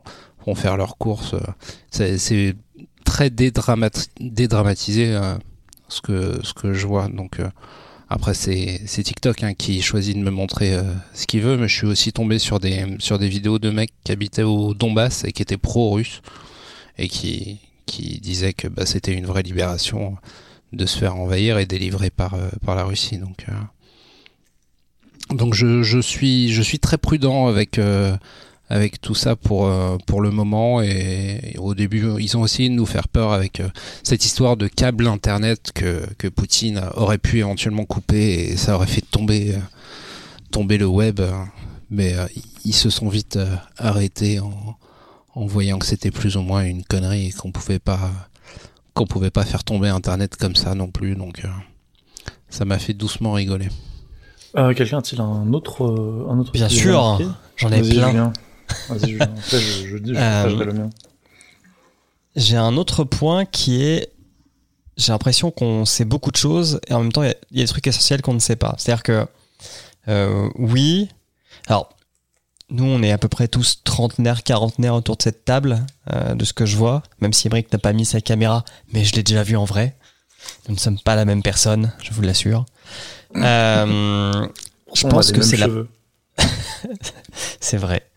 vont 0.46 0.54
faire 0.54 0.76
leurs 0.76 0.96
courses, 0.96 1.34
euh, 1.34 2.16
c'est 2.18 2.56
très 3.04 3.28
dédramati- 3.28 4.08
dédramatisé 4.20 5.14
euh, 5.14 5.34
ce 5.88 6.00
que 6.00 6.40
ce 6.42 6.54
que 6.54 6.72
je 6.72 6.86
vois 6.86 7.08
donc 7.08 7.40
euh, 7.40 7.48
après 8.10 8.34
c'est 8.34 8.86
TikTok 8.86 9.42
hein, 9.42 9.54
qui 9.54 9.82
choisit 9.82 10.16
de 10.16 10.22
me 10.22 10.30
montrer 10.30 10.74
euh, 10.74 10.82
ce 11.14 11.26
qu'il 11.26 11.42
veut 11.42 11.56
mais 11.56 11.68
je 11.68 11.76
suis 11.76 11.86
aussi 11.86 12.12
tombé 12.12 12.38
sur 12.38 12.58
des 12.60 12.84
sur 12.98 13.18
des 13.18 13.28
vidéos 13.28 13.58
de 13.58 13.70
mecs 13.70 13.92
qui 14.04 14.12
habitaient 14.12 14.42
au 14.42 14.74
Donbass 14.74 15.24
et 15.24 15.32
qui 15.32 15.42
étaient 15.42 15.58
pro-russes 15.58 16.22
et 16.96 17.08
qui 17.08 17.58
qui 17.86 18.20
disaient 18.20 18.52
que 18.52 18.68
bah, 18.68 18.86
c'était 18.86 19.14
une 19.14 19.26
vraie 19.26 19.42
libération 19.42 20.16
de 20.72 20.86
se 20.86 20.98
faire 20.98 21.16
envahir 21.16 21.58
et 21.58 21.66
délivrer 21.66 22.10
par 22.10 22.34
euh, 22.34 22.48
par 22.64 22.76
la 22.76 22.84
Russie. 22.84 23.18
Donc 23.18 23.46
euh, 23.48 23.52
donc 25.34 25.54
je, 25.54 25.82
je 25.82 25.98
suis 25.98 26.52
je 26.52 26.62
suis 26.62 26.78
très 26.78 26.98
prudent 26.98 27.48
avec 27.48 27.78
euh, 27.78 28.16
avec 28.70 29.00
tout 29.00 29.14
ça 29.14 29.34
pour 29.36 29.66
euh, 29.66 29.96
pour 30.06 30.20
le 30.20 30.30
moment 30.30 30.82
et, 30.82 31.52
et 31.54 31.58
au 31.58 31.74
début 31.74 32.04
ils 32.18 32.36
ont 32.36 32.44
essayé 32.44 32.68
de 32.68 32.74
nous 32.74 32.86
faire 32.86 33.08
peur 33.08 33.32
avec 33.32 33.60
euh, 33.60 33.68
cette 34.02 34.24
histoire 34.24 34.56
de 34.56 34.66
câble 34.68 35.06
internet 35.06 35.70
que 35.74 36.02
que 36.18 36.28
Poutine 36.28 36.82
aurait 36.96 37.18
pu 37.18 37.38
éventuellement 37.38 37.84
couper 37.84 38.50
et 38.50 38.56
ça 38.56 38.74
aurait 38.74 38.86
fait 38.86 39.04
tomber 39.10 39.54
euh, 39.54 39.58
tomber 40.50 40.76
le 40.78 40.86
web 40.86 41.20
mais 41.90 42.14
euh, 42.14 42.26
ils 42.64 42.74
se 42.74 42.90
sont 42.90 43.08
vite 43.08 43.36
euh, 43.36 43.54
arrêtés 43.78 44.40
en 44.40 44.76
en 45.34 45.46
voyant 45.46 45.78
que 45.78 45.86
c'était 45.86 46.10
plus 46.10 46.36
ou 46.36 46.42
moins 46.42 46.64
une 46.64 46.82
connerie 46.84 47.28
et 47.28 47.32
qu'on 47.32 47.52
pouvait 47.52 47.78
pas 47.78 48.10
qu'on 48.94 49.06
pouvait 49.06 49.30
pas 49.30 49.44
faire 49.44 49.62
tomber 49.64 49.88
internet 49.88 50.36
comme 50.36 50.56
ça 50.56 50.74
non 50.74 50.88
plus 50.88 51.14
donc 51.14 51.44
euh, 51.44 51.48
ça 52.50 52.64
m'a 52.64 52.78
fait 52.78 52.94
doucement 52.94 53.32
rigoler. 53.34 53.68
Euh, 54.56 54.72
Quelqu'un 54.72 54.98
a-t-il 54.98 55.20
un 55.20 55.52
autre, 55.52 55.84
euh, 55.84 56.26
un 56.30 56.38
autre 56.38 56.50
Bien 56.52 56.68
sûr, 56.70 57.20
j'en 57.56 57.70
ai 57.70 57.82
plein. 57.82 58.08
Julien. 58.08 58.32
Vas-y. 58.88 59.20
Après, 59.20 59.60
je, 59.60 59.88
je, 59.88 59.96
dis- 59.98 60.14
je 60.14 60.18
Euh, 60.18 60.42
partagerai 60.42 60.64
le 60.66 60.72
mien. 60.72 60.90
J'ai 62.36 62.56
un 62.56 62.76
autre 62.76 63.04
point 63.04 63.44
qui 63.44 63.82
est, 63.82 64.12
j'ai 64.96 65.12
l'impression 65.12 65.50
qu'on 65.50 65.84
sait 65.84 66.04
beaucoup 66.04 66.30
de 66.30 66.36
choses 66.36 66.80
et 66.88 66.92
en 66.94 67.00
même 67.00 67.12
temps 67.12 67.22
il 67.22 67.28
y 67.28 67.30
a- 67.32 67.36
il 67.50 67.58
y, 67.58 67.60
a 67.60 67.64
des 67.64 67.68
trucs 67.68 67.86
essentiels 67.86 68.22
qu'on 68.22 68.34
ne 68.34 68.38
sait 68.38 68.56
pas. 68.56 68.74
C'est-à-dire 68.78 69.02
que 69.02 69.26
euh, 70.08 70.48
oui, 70.56 71.08
alors 71.66 71.90
nous 72.70 72.84
on 72.84 73.02
est 73.02 73.10
à 73.12 73.18
peu 73.18 73.28
près 73.28 73.48
tous 73.48 73.80
trentenaires, 73.82 74.42
quarantenaires 74.44 74.94
autour 74.94 75.16
de 75.16 75.22
cette 75.22 75.44
table, 75.44 75.84
euh, 76.12 76.34
de 76.34 76.44
ce 76.44 76.52
que 76.52 76.64
je 76.66 76.76
vois. 76.76 77.02
Même 77.20 77.32
si 77.32 77.48
Emmerich 77.48 77.72
n'a 77.72 77.78
pas 77.78 77.92
mis 77.92 78.04
sa 78.04 78.20
caméra, 78.20 78.64
mais 78.92 79.04
je 79.04 79.14
l'ai 79.16 79.22
déjà 79.22 79.42
vu 79.42 79.56
en 79.56 79.64
vrai. 79.64 79.96
Nous 80.68 80.74
ne 80.74 80.80
sommes 80.80 80.98
pas 81.00 81.16
la 81.16 81.24
même 81.24 81.42
personne, 81.42 81.92
je 82.02 82.12
vous 82.12 82.22
l'assure. 82.22 82.64
Euh, 83.36 84.46
je 84.94 85.06
On 85.06 85.10
pense 85.10 85.32
que 85.32 85.42
c'est 85.42 85.56
la 85.56 85.66
c'est 87.60 87.76
vrai. 87.76 88.07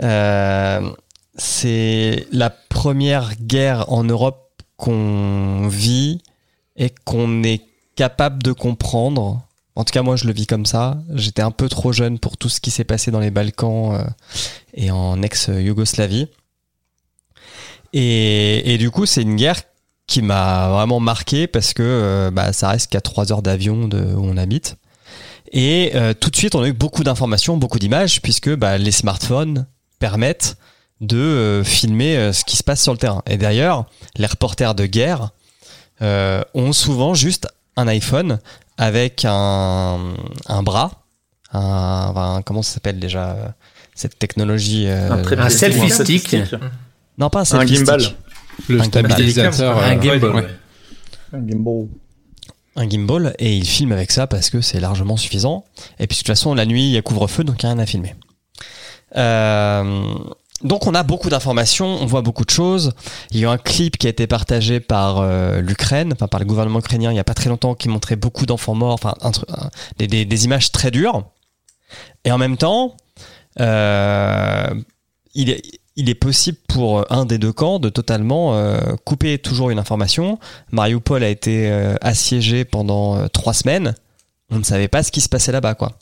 Euh, 0.00 0.90
c'est 1.36 2.26
la 2.32 2.50
première 2.50 3.34
guerre 3.36 3.90
en 3.92 4.04
Europe 4.04 4.62
qu'on 4.76 5.68
vit 5.68 6.20
et 6.76 6.90
qu'on 7.04 7.42
est 7.42 7.62
capable 7.96 8.42
de 8.42 8.52
comprendre. 8.52 9.42
En 9.74 9.84
tout 9.84 9.92
cas, 9.92 10.02
moi, 10.02 10.16
je 10.16 10.26
le 10.26 10.32
vis 10.32 10.46
comme 10.46 10.66
ça. 10.66 10.98
J'étais 11.14 11.42
un 11.42 11.50
peu 11.50 11.68
trop 11.68 11.92
jeune 11.92 12.18
pour 12.18 12.36
tout 12.36 12.48
ce 12.48 12.60
qui 12.60 12.70
s'est 12.70 12.84
passé 12.84 13.10
dans 13.10 13.20
les 13.20 13.30
Balkans 13.30 13.94
euh, 13.94 14.04
et 14.74 14.90
en 14.90 15.22
ex-Yougoslavie. 15.22 16.28
Et, 17.94 18.76
du 18.78 18.90
coup, 18.90 19.04
c'est 19.04 19.22
une 19.22 19.36
guerre 19.36 19.60
qui 20.06 20.22
m'a 20.22 20.68
vraiment 20.68 20.98
marqué 20.98 21.46
parce 21.46 21.74
que 21.74 21.82
euh, 21.82 22.30
bah, 22.30 22.52
ça 22.54 22.70
reste 22.70 22.90
qu'à 22.90 23.02
3 23.02 23.32
heures 23.32 23.42
d'avion 23.42 23.88
où 23.92 24.24
on 24.24 24.36
habite. 24.36 24.76
Et 25.52 25.92
tout 26.18 26.30
de 26.30 26.36
suite, 26.36 26.54
on 26.54 26.62
a 26.62 26.68
eu 26.68 26.72
beaucoup 26.72 27.04
d'informations, 27.04 27.58
beaucoup 27.58 27.78
d'images, 27.78 28.22
puisque 28.22 28.54
bah, 28.54 28.78
les 28.78 28.90
smartphones 28.90 29.66
permettent 30.02 30.56
de 31.00 31.16
euh, 31.16 31.62
filmer 31.64 32.16
euh, 32.16 32.32
ce 32.32 32.44
qui 32.44 32.56
se 32.56 32.64
passe 32.64 32.82
sur 32.82 32.92
le 32.92 32.98
terrain. 32.98 33.22
Et 33.26 33.36
d'ailleurs, 33.36 33.86
les 34.16 34.26
reporters 34.26 34.74
de 34.74 34.84
guerre 34.86 35.30
euh, 36.00 36.42
ont 36.54 36.72
souvent 36.72 37.14
juste 37.14 37.46
un 37.76 37.86
iPhone 37.86 38.40
avec 38.78 39.24
un, 39.24 40.00
un 40.46 40.62
bras, 40.64 41.04
un, 41.52 42.08
enfin, 42.10 42.42
comment 42.44 42.62
ça 42.62 42.74
s'appelle 42.74 42.98
déjà 42.98 43.54
cette 43.94 44.18
technologie 44.18 44.86
euh, 44.88 45.12
Un, 45.24 45.38
un 45.38 45.48
selfie 45.50 45.90
stick. 45.90 46.36
Non, 47.18 47.30
pas 47.30 47.40
un 47.40 47.42
Un 47.42 47.44
selfie 47.44 47.76
gimbal. 47.76 48.00
stick. 48.00 48.16
Le 48.68 48.80
Un 48.80 48.84
gimbal. 48.84 49.12
stabilisateur. 49.12 49.78
Un 49.78 50.00
gimbal, 50.00 50.24
ouais. 50.24 50.42
ouais. 50.42 50.48
Un 51.32 51.46
gimbal. 51.48 51.86
un 52.76 52.88
gimbal 52.88 53.34
et 53.38 53.56
il 53.56 53.66
filme 53.66 53.92
avec 53.92 54.10
ça 54.10 54.26
parce 54.26 54.50
que 54.50 54.60
c'est 54.60 54.80
largement 54.80 55.16
suffisant. 55.16 55.64
Et 56.00 56.06
puis 56.08 56.16
de 56.16 56.20
toute 56.20 56.26
façon, 56.26 56.54
la 56.54 56.66
nuit, 56.66 56.86
il 56.86 56.92
y 56.92 56.96
a 56.98 57.02
couvre-feu, 57.02 57.44
donc 57.44 57.62
il 57.62 57.66
n'y 57.66 57.70
a 57.70 57.74
rien 57.74 57.82
à 57.82 57.86
filmer. 57.86 58.14
Euh, 59.16 60.14
donc 60.64 60.86
on 60.86 60.94
a 60.94 61.02
beaucoup 61.02 61.28
d'informations, 61.28 61.86
on 62.00 62.06
voit 62.06 62.22
beaucoup 62.22 62.44
de 62.44 62.50
choses. 62.50 62.92
Il 63.30 63.40
y 63.40 63.44
a 63.44 63.50
un 63.50 63.58
clip 63.58 63.96
qui 63.96 64.06
a 64.06 64.10
été 64.10 64.26
partagé 64.26 64.78
par 64.80 65.18
euh, 65.18 65.60
l'Ukraine, 65.60 66.12
enfin 66.12 66.28
par 66.28 66.40
le 66.40 66.46
gouvernement 66.46 66.78
ukrainien 66.78 67.10
il 67.10 67.14
n'y 67.14 67.20
a 67.20 67.24
pas 67.24 67.34
très 67.34 67.48
longtemps, 67.48 67.74
qui 67.74 67.88
montrait 67.88 68.16
beaucoup 68.16 68.46
d'enfants 68.46 68.74
morts, 68.74 68.94
enfin 68.94 69.14
des, 69.98 70.44
images 70.44 70.70
très 70.70 70.90
dures. 70.90 71.24
Et 72.24 72.30
en 72.30 72.38
même 72.38 72.56
temps, 72.56 72.96
euh, 73.60 74.72
il 75.34 75.50
est 76.08 76.14
possible 76.14 76.58
pour 76.68 77.10
un 77.12 77.24
des 77.24 77.38
deux 77.38 77.52
camps 77.52 77.80
de 77.80 77.88
totalement 77.88 78.54
euh, 78.54 78.78
couper 79.04 79.38
toujours 79.38 79.70
une 79.70 79.78
information. 79.80 80.38
Mariupol 80.70 81.24
a 81.24 81.28
été 81.28 81.70
assiégé 82.00 82.64
pendant 82.64 83.28
trois 83.28 83.52
semaines. 83.52 83.94
On 84.50 84.58
ne 84.58 84.64
savait 84.64 84.88
pas 84.88 85.02
ce 85.02 85.10
qui 85.10 85.20
se 85.20 85.28
passait 85.28 85.52
là-bas, 85.52 85.74
quoi. 85.74 85.92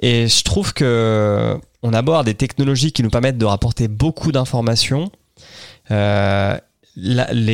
Et 0.00 0.26
je 0.26 0.42
trouve 0.42 0.72
que 0.72 1.58
on 1.84 1.92
aborde 1.92 2.26
des 2.26 2.34
technologies 2.34 2.90
qui 2.90 3.04
nous 3.04 3.10
permettent 3.10 3.38
de 3.38 3.44
rapporter 3.44 3.86
beaucoup 3.86 4.32
d'informations. 4.32 5.12
les, 5.90 6.58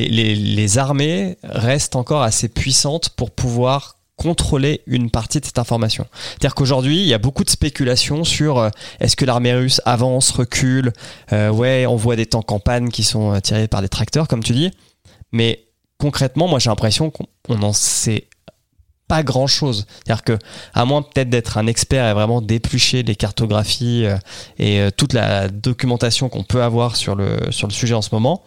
les, 0.08 0.78
armées 0.78 1.36
restent 1.42 1.96
encore 1.96 2.22
assez 2.22 2.48
puissantes 2.48 3.10
pour 3.10 3.30
pouvoir 3.32 3.96
contrôler 4.20 4.82
une 4.86 5.10
partie 5.10 5.40
de 5.40 5.46
cette 5.46 5.58
information. 5.58 6.06
C'est-à-dire 6.12 6.54
qu'aujourd'hui, 6.54 7.00
il 7.00 7.06
y 7.06 7.14
a 7.14 7.18
beaucoup 7.18 7.42
de 7.42 7.48
spéculations 7.48 8.22
sur 8.22 8.58
euh, 8.58 8.68
est-ce 9.00 9.16
que 9.16 9.24
l'armée 9.24 9.54
russe 9.54 9.80
avance, 9.86 10.30
recule, 10.30 10.92
euh, 11.32 11.48
ouais, 11.48 11.86
on 11.86 11.96
voit 11.96 12.16
des 12.16 12.26
tanks 12.26 12.52
en 12.52 12.60
panne 12.60 12.90
qui 12.90 13.02
sont 13.02 13.32
euh, 13.32 13.40
tirés 13.40 13.66
par 13.66 13.80
des 13.80 13.88
tracteurs, 13.88 14.28
comme 14.28 14.42
tu 14.42 14.52
dis. 14.52 14.70
Mais 15.32 15.64
concrètement, 15.96 16.48
moi 16.48 16.58
j'ai 16.58 16.68
l'impression 16.68 17.10
qu'on 17.10 17.56
n'en 17.56 17.72
sait 17.72 18.28
pas 19.10 19.24
grand 19.24 19.48
chose. 19.48 19.86
C'est-à-dire 20.04 20.22
que, 20.22 20.38
à 20.72 20.84
moins 20.84 21.02
peut-être 21.02 21.28
d'être 21.28 21.58
un 21.58 21.66
expert 21.66 22.08
et 22.08 22.14
vraiment 22.14 22.40
d'éplucher 22.40 23.02
les 23.02 23.16
cartographies 23.16 24.06
et 24.60 24.88
toute 24.96 25.14
la 25.14 25.48
documentation 25.48 26.28
qu'on 26.28 26.44
peut 26.44 26.62
avoir 26.62 26.94
sur 26.94 27.16
le, 27.16 27.50
sur 27.50 27.66
le 27.66 27.72
sujet 27.72 27.94
en 27.94 28.02
ce 28.02 28.10
moment, 28.12 28.44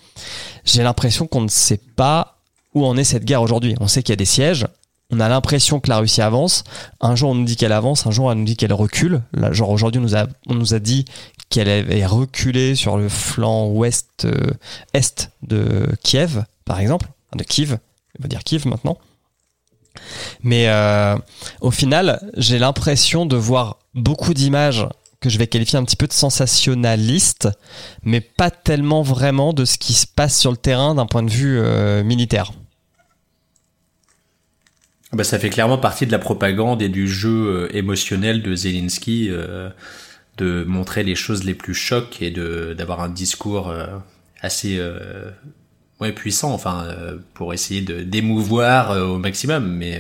j'ai 0.64 0.82
l'impression 0.84 1.28
qu'on 1.28 1.42
ne 1.42 1.50
sait 1.50 1.82
pas 1.98 2.38
où 2.74 2.86
en 2.86 2.96
est 2.96 3.04
cette 3.04 3.26
guerre 3.26 3.42
aujourd'hui. 3.42 3.76
On 3.82 3.90
sait 3.90 4.04
qu'il 4.04 4.14
y 4.14 4.14
a 4.14 4.18
des 4.18 4.26
sièges, 4.26 4.66
on 5.12 5.20
a 5.20 5.30
l'impression 5.30 5.80
que 5.80 5.90
la 5.90 6.00
Russie 6.00 6.22
avance. 6.22 6.64
Un 7.02 7.16
jour, 7.16 7.32
on 7.32 7.36
nous 7.36 7.46
dit 7.46 7.56
qu'elle 7.56 7.72
avance, 7.72 8.08
un 8.08 8.12
jour, 8.12 8.32
elle 8.32 8.40
nous 8.40 8.46
dit 8.46 8.56
qu'elle 8.56 8.74
recule. 8.74 9.22
Genre 9.52 9.70
aujourd'hui, 9.70 10.02
on 10.02 10.56
nous 10.56 10.74
a, 10.74 10.80
dit 10.80 11.06
qu'elle 11.50 11.70
avait 11.70 12.06
reculé 12.06 12.76
sur 12.76 12.98
le 12.98 13.10
flanc 13.10 13.68
ouest 13.68 14.26
euh, 14.26 14.54
de 15.44 15.88
Kiev, 16.04 16.46
par 16.66 16.80
exemple, 16.80 17.10
de 17.36 17.44
Kiev. 17.44 17.78
On 18.20 18.24
va 18.24 18.28
dire 18.28 18.44
Kiev 18.44 18.68
maintenant. 18.68 18.98
Mais 20.42 20.68
euh, 20.68 21.16
au 21.62 21.72
final, 21.72 22.20
j'ai 22.38 22.60
l'impression 22.60 23.26
de 23.26 23.36
voir 23.36 23.80
beaucoup 23.94 24.34
d'images 24.34 24.88
que 25.20 25.30
je 25.30 25.38
vais 25.38 25.48
qualifier 25.48 25.80
un 25.80 25.86
petit 25.86 25.96
peu 25.96 26.08
de 26.08 26.14
sensationnalistes, 26.14 27.50
mais 28.04 28.20
pas 28.20 28.52
tellement 28.52 29.02
vraiment 29.02 29.54
de 29.54 29.64
ce 29.64 29.78
qui 29.78 29.94
se 29.94 30.06
passe 30.06 30.38
sur 30.38 30.52
le 30.52 30.58
terrain 30.58 30.96
d'un 30.96 31.06
point 31.06 31.24
de 31.24 31.32
vue 31.32 31.60
euh, 31.60 32.04
militaire. 32.04 32.52
Ah 35.12 35.16
bah, 35.16 35.24
ça 35.24 35.40
fait 35.40 35.50
clairement 35.50 35.78
partie 35.78 36.06
de 36.06 36.12
la 36.12 36.20
propagande 36.20 36.82
et 36.82 36.90
du 36.90 37.08
jeu 37.08 37.30
euh, 37.30 37.76
émotionnel 37.76 38.42
de 38.42 38.56
Zelensky 38.56 39.30
de 40.38 40.64
montrer 40.64 41.04
les 41.04 41.16
choses 41.16 41.44
les 41.44 41.54
plus 41.54 41.76
chocs 41.76 42.22
et 42.22 42.32
d'avoir 42.32 43.02
un 43.02 43.10
discours 43.10 43.72
assez 44.42 44.80
ouais, 46.00 46.12
puissant, 46.12 46.54
enfin 46.54 46.88
pour 47.34 47.54
essayer 47.54 47.82
de 47.82 48.02
d'émouvoir 48.02 48.98
au 48.98 49.18
maximum. 49.18 49.68
Mais 49.68 50.00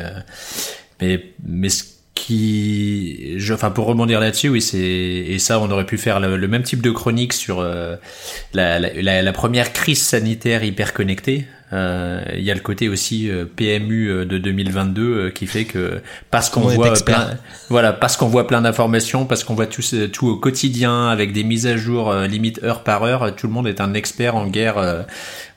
mais 1.01 1.23
mais 1.45 1.69
ce 1.69 1.83
qui, 2.15 3.39
je, 3.39 3.53
enfin 3.53 3.71
pour 3.71 3.85
rebondir 3.85 4.19
là-dessus, 4.19 4.49
oui, 4.49 4.61
c'est 4.61 4.77
et 4.77 5.39
ça, 5.39 5.59
on 5.59 5.69
aurait 5.71 5.85
pu 5.85 5.97
faire 5.97 6.19
le, 6.19 6.47
même 6.47 6.63
type 6.63 6.81
de 6.81 6.91
chronique 6.91 7.33
sur 7.33 7.61
la, 7.61 8.79
la, 8.79 9.21
la, 9.21 9.33
première 9.33 9.73
crise 9.73 10.01
sanitaire 10.01 10.63
hyper 10.63 10.93
connectée 10.93 11.47
euh, 11.47 11.62
il 11.73 12.43
y 12.43 12.51
a 12.51 12.53
le 12.53 12.59
côté 12.59 12.89
aussi 12.89 13.29
euh, 13.29 13.45
PMU 13.45 14.09
euh, 14.09 14.25
de 14.25 14.37
2022 14.37 15.29
qui 15.31 15.47
fait 15.47 15.65
que 15.65 16.01
parce 16.29 16.49
qu'on 16.49 16.61
voit 16.61 16.93
plein, 17.03 17.31
voilà, 17.69 17.93
parce 17.93 18.17
qu'on 18.17 18.27
voit 18.27 18.47
plein 18.47 18.61
d'informations, 18.61 19.25
parce 19.25 19.43
qu'on 19.43 19.55
voit 19.55 19.67
tout, 19.67 19.81
tout 20.11 20.27
au 20.27 20.37
quotidien 20.37 21.07
avec 21.09 21.33
des 21.33 21.43
mises 21.43 21.67
à 21.67 21.77
jour 21.77 22.13
limite 22.13 22.63
heure 22.63 22.83
par 22.83 23.03
heure, 23.03 23.35
tout 23.35 23.47
le 23.47 23.53
monde 23.53 23.67
est 23.67 23.81
un 23.81 23.93
expert 23.93 24.35
en 24.35 24.47
guerre, 24.47 25.05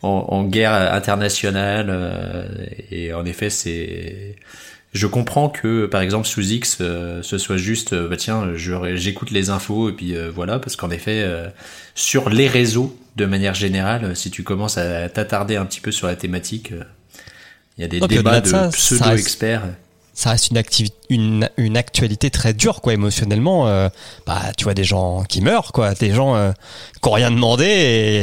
en, 0.02 0.08
en, 0.08 0.44
guerre 0.44 0.72
internationale. 0.94 2.48
et 2.90 3.12
en 3.12 3.24
effet, 3.24 3.50
c'est 3.50 4.36
je 4.96 5.06
comprends 5.06 5.48
que 5.48 5.86
par 5.86 6.00
exemple 6.00 6.26
sous 6.26 6.42
X 6.42 6.78
ce 6.78 7.38
soit 7.38 7.56
juste 7.56 7.94
bah 7.94 8.16
tiens 8.16 8.54
j'écoute 8.54 9.30
les 9.30 9.50
infos 9.50 9.90
et 9.90 9.92
puis 9.92 10.14
voilà 10.34 10.58
parce 10.58 10.76
qu'en 10.76 10.90
effet 10.90 11.24
sur 11.94 12.28
les 12.28 12.48
réseaux 12.48 12.96
de 13.16 13.24
manière 13.24 13.54
générale, 13.54 14.14
si 14.14 14.30
tu 14.30 14.42
commences 14.42 14.78
à 14.78 15.08
t'attarder 15.08 15.56
un 15.56 15.64
petit 15.64 15.80
peu 15.80 15.90
sur 15.90 16.06
la 16.06 16.16
thématique, 16.16 16.72
euh, 16.72 16.84
il 17.78 17.82
y 17.82 17.84
a 17.84 17.88
des 17.88 18.00
débats 18.00 18.40
de, 18.40 18.70
pseudo-experts. 18.70 19.62
Ça 20.18 20.30
reste 20.30 20.50
une, 20.50 20.62
une, 21.10 21.50
une, 21.58 21.76
actualité 21.76 22.30
très 22.30 22.54
dure, 22.54 22.80
quoi, 22.80 22.94
émotionnellement. 22.94 23.68
Euh, 23.68 23.88
bah, 24.26 24.40
tu 24.56 24.64
vois 24.64 24.72
des 24.74 24.82
gens 24.82 25.22
qui 25.24 25.42
meurent, 25.42 25.72
quoi, 25.72 25.92
des 25.94 26.10
gens 26.10 26.34
euh, 26.34 26.52
qui 27.02 27.08
n'ont 27.08 27.14
rien 27.14 27.30
demandé 27.30 27.66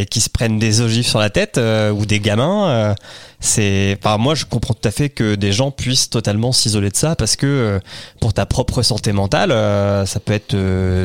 et 0.01 0.05
qui 0.07 0.19
se 0.19 0.29
prennent 0.29 0.57
des 0.57 0.81
ogives 0.81 1.07
sur 1.07 1.19
la 1.19 1.29
tête 1.29 1.57
ou 1.59 2.05
des 2.05 2.19
gamins. 2.19 2.95
c'est, 3.39 3.97
enfin, 4.03 4.17
moi, 4.17 4.33
je 4.33 4.45
comprends 4.45 4.73
tout 4.73 4.87
à 4.87 4.91
fait 4.91 5.09
que 5.09 5.35
des 5.35 5.53
gens 5.53 5.69
puissent 5.69 6.09
totalement 6.09 6.51
s'isoler 6.51 6.89
de 6.89 6.97
ça 6.97 7.15
parce 7.15 7.35
que 7.35 7.79
pour 8.19 8.33
ta 8.33 8.45
propre 8.47 8.81
santé 8.81 9.11
mentale, 9.13 9.51
ça 10.07 10.19
peut 10.19 10.33
être 10.33 10.55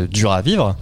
dur 0.07 0.33
à 0.33 0.41
vivre. 0.41 0.75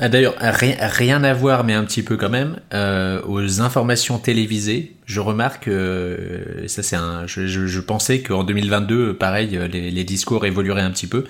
Ah, 0.00 0.08
d'ailleurs, 0.08 0.34
rien, 0.38 0.76
rien, 0.80 1.24
à 1.24 1.34
voir, 1.34 1.64
mais 1.64 1.74
un 1.74 1.84
petit 1.84 2.02
peu 2.02 2.16
quand 2.16 2.28
même, 2.28 2.60
euh, 2.72 3.20
aux 3.26 3.60
informations 3.60 4.18
télévisées, 4.18 4.94
je 5.06 5.18
remarque, 5.18 5.66
euh, 5.66 6.66
ça 6.68 6.84
c'est 6.84 6.94
un, 6.94 7.26
je, 7.26 7.46
je, 7.48 7.66
je 7.66 7.80
pensais 7.80 8.20
qu'en 8.20 8.44
2022, 8.44 9.14
pareil, 9.14 9.58
les, 9.72 9.90
les, 9.90 10.04
discours 10.04 10.46
évolueraient 10.46 10.82
un 10.82 10.92
petit 10.92 11.08
peu, 11.08 11.24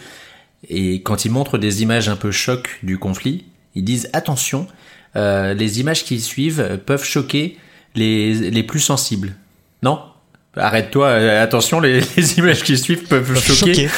et 0.69 1.03
quand 1.03 1.25
ils 1.25 1.31
montrent 1.31 1.57
des 1.57 1.83
images 1.83 2.11
un 2.11 2.17
peu 2.17 2.31
choc 2.31 2.79
du 2.83 2.99
conflit, 2.99 3.47
ils 3.75 3.85
disent 3.85 4.11
attention, 4.13 4.67
euh, 5.17 5.55
les 5.55 5.81
images 5.81 6.05
qui 6.05 6.21
suivent 6.21 6.81
peuvent 6.85 7.05
choquer 7.05 7.57
les, 7.95 8.35
les 8.51 8.63
plus 8.63 8.81
sensibles. 8.81 9.35
Non? 9.83 10.01
Arrête-toi, 10.57 11.07
euh, 11.07 11.43
attention, 11.43 11.81
les, 11.81 12.01
les, 12.17 12.39
images 12.39 12.63
qui 12.63 12.77
suivent 12.77 13.05
peuvent, 13.05 13.39
choquer. 13.41 13.89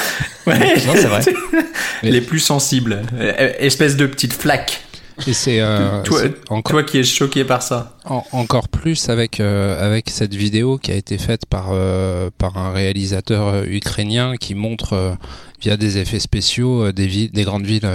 Ouais. 0.46 0.74
c'est 0.79 1.07
vrai. 1.07 1.22
les 2.03 2.20
plus 2.20 2.38
sensibles. 2.38 3.03
Euh, 3.14 3.53
espèce 3.59 3.96
de 3.96 4.07
petite 4.07 4.33
flaque. 4.33 4.83
Et 5.26 5.33
c'est 5.33 5.61
euh, 5.61 6.03
toi, 6.03 6.22
encore... 6.48 6.72
toi, 6.72 6.83
qui 6.83 6.98
es 6.98 7.05
choqué 7.05 7.44
par 7.44 7.62
ça. 7.62 7.96
encore 8.33 8.68
plus 8.68 9.09
avec 9.09 9.40
euh, 9.40 9.85
avec 9.85 10.11
cette 10.11 10.35
vidéo 10.35 10.79
qui 10.79 10.92
a 10.92 10.94
été 10.94 11.18
faite 11.18 11.46
par 11.46 11.68
euh, 11.72 12.31
par 12.38 12.57
un 12.57 12.72
réalisateur 12.72 13.64
ukrainien 13.64 14.37
qui 14.37 14.55
montre 14.55 15.16
via 15.61 15.76
des 15.76 15.98
effets 15.98 16.20
spéciaux 16.20 16.92
des 16.92 17.07
villes, 17.07 17.31
des 17.33 17.44
grandes 17.44 17.66
villes 17.66 17.88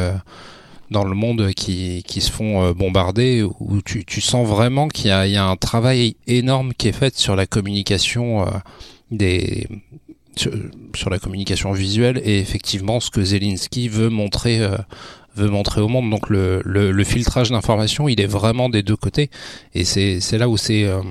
dans 0.91 1.03
le 1.03 1.15
monde 1.15 1.51
qui, 1.55 2.03
qui 2.07 2.21
se 2.21 2.31
font 2.31 2.71
bombarder 2.71 3.41
où 3.41 3.81
tu, 3.83 4.05
tu 4.05 4.21
sens 4.21 4.47
vraiment 4.47 4.87
qu'il 4.87 5.07
y 5.07 5.11
a, 5.11 5.25
il 5.25 5.33
y 5.33 5.37
a 5.37 5.45
un 5.45 5.55
travail 5.55 6.15
énorme 6.27 6.73
qui 6.77 6.89
est 6.89 6.97
fait 6.97 7.17
sur 7.17 7.35
la 7.35 7.47
communication 7.47 8.45
des 9.09 9.67
sur, 10.39 11.09
la 11.09 11.19
communication 11.19 11.71
visuelle 11.71 12.21
et 12.23 12.39
effectivement 12.39 12.99
ce 12.99 13.09
que 13.09 13.23
Zelensky 13.23 13.89
veut 13.89 14.09
montrer 14.09 14.59
euh, 14.59 14.77
veut 15.35 15.49
montrer 15.49 15.81
au 15.81 15.87
monde. 15.87 16.09
Donc 16.09 16.29
le, 16.29 16.61
le, 16.65 16.91
le 16.91 17.03
filtrage 17.03 17.51
d'informations, 17.51 18.07
il 18.07 18.21
est 18.21 18.27
vraiment 18.27 18.69
des 18.69 18.83
deux 18.83 18.95
côtés 18.95 19.29
et 19.73 19.83
c'est 19.83 20.19
c'est 20.19 20.37
là 20.37 20.49
où 20.49 20.57
c'est 20.57 20.85
euh, 20.85 21.01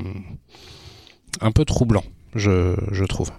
un 1.41 1.53
peu 1.53 1.65
troublant, 1.65 2.05
je, 2.35 2.75
je 2.93 3.05
trouve. 3.05 3.31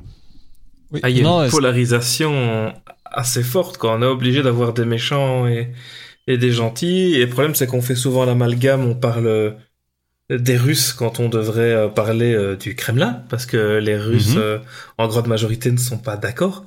Oui. 0.91 0.99
Ah, 1.03 1.09
il 1.09 1.17
y 1.17 1.25
a 1.25 1.45
une 1.45 1.49
polarisation 1.49 2.73
assez 3.05 3.43
forte 3.43 3.77
quand 3.77 3.97
on 3.97 4.01
est 4.01 4.05
obligé 4.07 4.43
d'avoir 4.43 4.73
des 4.73 4.85
méchants 4.85 5.47
et, 5.47 5.71
et 6.27 6.37
des 6.37 6.51
gentils. 6.51 7.15
Et 7.15 7.25
le 7.25 7.29
problème, 7.29 7.55
c'est 7.55 7.67
qu'on 7.67 7.81
fait 7.81 7.95
souvent 7.95 8.25
l'amalgame, 8.25 8.85
on 8.85 8.95
parle 8.95 9.57
des 10.29 10.57
Russes 10.57 10.93
quand 10.93 11.19
on 11.19 11.29
devrait 11.29 11.73
euh, 11.73 11.87
parler 11.87 12.33
euh, 12.33 12.55
du 12.55 12.75
Kremlin, 12.75 13.23
parce 13.29 13.45
que 13.45 13.77
les 13.77 13.97
Russes, 13.97 14.35
mhm. 14.35 14.41
euh, 14.41 14.59
en 14.97 15.07
grande 15.07 15.27
majorité, 15.27 15.71
ne 15.71 15.77
sont 15.77 15.97
pas 15.97 16.17
d'accord. 16.17 16.65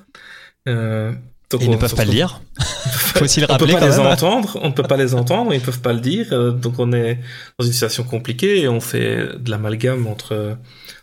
Euh, 0.69 1.13
ils 1.61 1.71
ne 1.71 1.77
peuvent 1.77 1.95
pas 1.95 2.05
le 2.05 2.11
dire. 2.11 2.43
Faut 2.61 3.25
aussi 3.25 3.41
le 3.41 3.47
rappeler. 3.47 3.75
On 3.75 3.77
peut 3.77 3.81
pas 3.81 3.89
les 3.89 3.99
entendre. 3.99 4.59
On 4.63 4.69
ne 4.69 4.75
peut 4.75 4.83
pas 4.83 4.97
les 4.99 5.15
entendre. 5.15 5.55
Ils 5.55 5.63
peuvent 5.63 5.81
pas 5.81 5.95
le 5.95 6.01
dire. 6.01 6.53
donc 6.53 6.79
on 6.79 6.93
est 6.93 7.19
dans 7.59 7.65
une 7.65 7.73
situation 7.73 8.05
compliquée 8.05 8.61
et 8.61 8.69
on 8.69 8.81
fait 8.81 9.39
de 9.39 9.51
l'amalgame 9.51 10.07
entre 10.07 10.59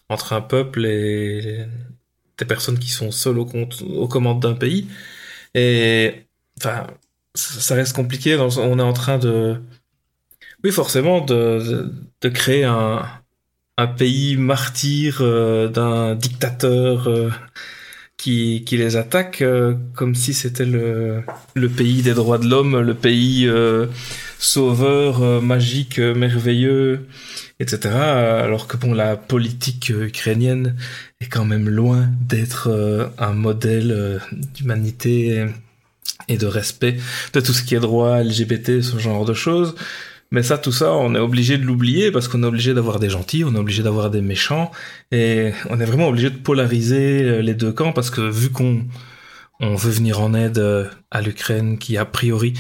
entre 0.08 0.34
un 0.34 0.42
peuple 0.42 0.86
et 0.86 1.66
des 2.38 2.46
personnes 2.46 2.78
qui 2.78 2.90
sont 2.90 3.10
seules 3.10 3.40
au 3.40 3.46
compte, 3.46 3.82
aux 3.82 4.08
commandes 4.08 4.40
d'un 4.40 4.54
pays. 4.54 4.88
Et 5.56 6.28
enfin, 6.60 6.86
ça 7.34 7.74
reste 7.74 7.96
compliqué. 7.96 8.38
On 8.38 8.80
est 8.80 8.84
en 8.84 8.94
train 8.94 9.18
de 9.18 9.60
oui, 10.66 10.72
forcément, 10.72 11.22
de, 11.22 11.92
créer 12.34 12.64
un, 12.64 13.06
pays 13.98 14.36
martyr 14.36 15.20
euh, 15.22 15.68
d'un 15.68 16.16
dictateur 16.16 17.08
euh, 17.08 17.30
qui, 18.18 18.66
les 18.72 18.96
attaquent 18.96 19.44
euh, 19.44 19.76
comme 19.94 20.16
si 20.16 20.34
c'était 20.34 20.66
le, 20.66 21.22
le 21.54 21.70
pays 21.70 22.02
des 22.02 22.16
droits 22.16 22.40
de 22.40 22.48
l'homme, 22.48 22.80
le 22.80 22.96
pays 22.96 23.48
sauveur, 24.40 25.44
magique, 25.44 26.00
merveilleux, 26.00 27.06
etc. 27.60 27.94
Alors 27.94 28.66
que 28.66 28.76
bon, 28.76 28.92
la 28.92 29.18
politique 29.18 29.90
ukrainienne 29.90 30.76
est 31.22 31.28
quand 31.28 31.46
même 31.46 31.70
loin 31.70 32.10
d'être 32.28 33.12
un 33.20 33.34
modèle 33.34 34.20
d'humanité 34.56 35.46
et 36.28 36.38
de 36.38 36.48
respect 36.48 36.98
de 37.34 37.40
tout 37.40 37.54
ce 37.54 37.62
qui 37.62 37.76
est 37.76 37.80
droit 37.80 38.20
LGBT, 38.24 38.82
ce 38.82 38.98
genre 38.98 39.26
de 39.26 39.36
choses. 39.36 39.76
Mais 40.36 40.44
ça, 40.44 40.58
tout 40.58 40.74
ça, 40.74 40.92
on 40.92 41.16
est 41.16 41.20
obligé 41.20 41.58
de 41.58 41.64
l'oublier 41.64 42.12
parce 42.12 42.28
qu'on 42.28 42.44
est 42.44 42.46
obligé 42.46 42.74
d'avoir 42.74 43.00
des 43.00 43.10
gentils, 43.10 43.46
on 43.46 43.56
est 43.56 43.58
obligé 43.58 43.84
d'avoir 43.84 44.10
des 44.10 44.20
méchants, 44.20 44.70
et 45.10 45.54
on 45.70 45.80
est 45.80 45.86
vraiment 45.86 46.10
obligé 46.10 46.30
de 46.30 46.36
polariser 46.36 47.24
euh, 47.24 47.42
les 47.42 47.54
deux 47.54 47.72
camps 47.72 47.94
parce 47.94 48.10
que 48.10 48.20
vu 48.20 48.50
qu'on 48.50 48.84
on 49.62 49.76
veut 49.76 49.92
venir 49.92 50.20
en 50.20 50.34
aide 50.34 50.58
euh, 50.58 50.90
à 51.10 51.22
l'Ukraine 51.22 51.78
qui 51.78 51.96
a 51.96 52.04
priori 52.04 52.52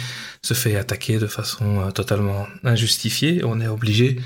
se 0.42 0.54
fait 0.54 0.78
attaquer 0.78 1.18
de 1.20 1.28
façon 1.28 1.82
euh, 1.82 1.92
totalement 1.92 2.48
injustifiée, 2.64 3.42
on 3.44 3.60
est 3.60 3.68
obligé 3.68 4.22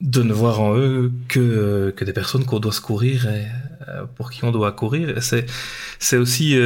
de 0.00 0.22
ne 0.22 0.32
voir 0.32 0.60
en 0.60 0.76
eux 0.76 1.10
que, 1.28 1.92
que 1.96 2.04
des 2.04 2.12
personnes 2.12 2.44
qu'on 2.44 2.60
doit 2.60 2.70
secourir 2.70 3.26
et 3.28 3.46
pour 4.14 4.30
qui 4.30 4.44
on 4.44 4.52
doit 4.52 4.70
courir. 4.70 5.20
C'est 5.20 5.46
c'est 5.98 6.16
aussi 6.16 6.56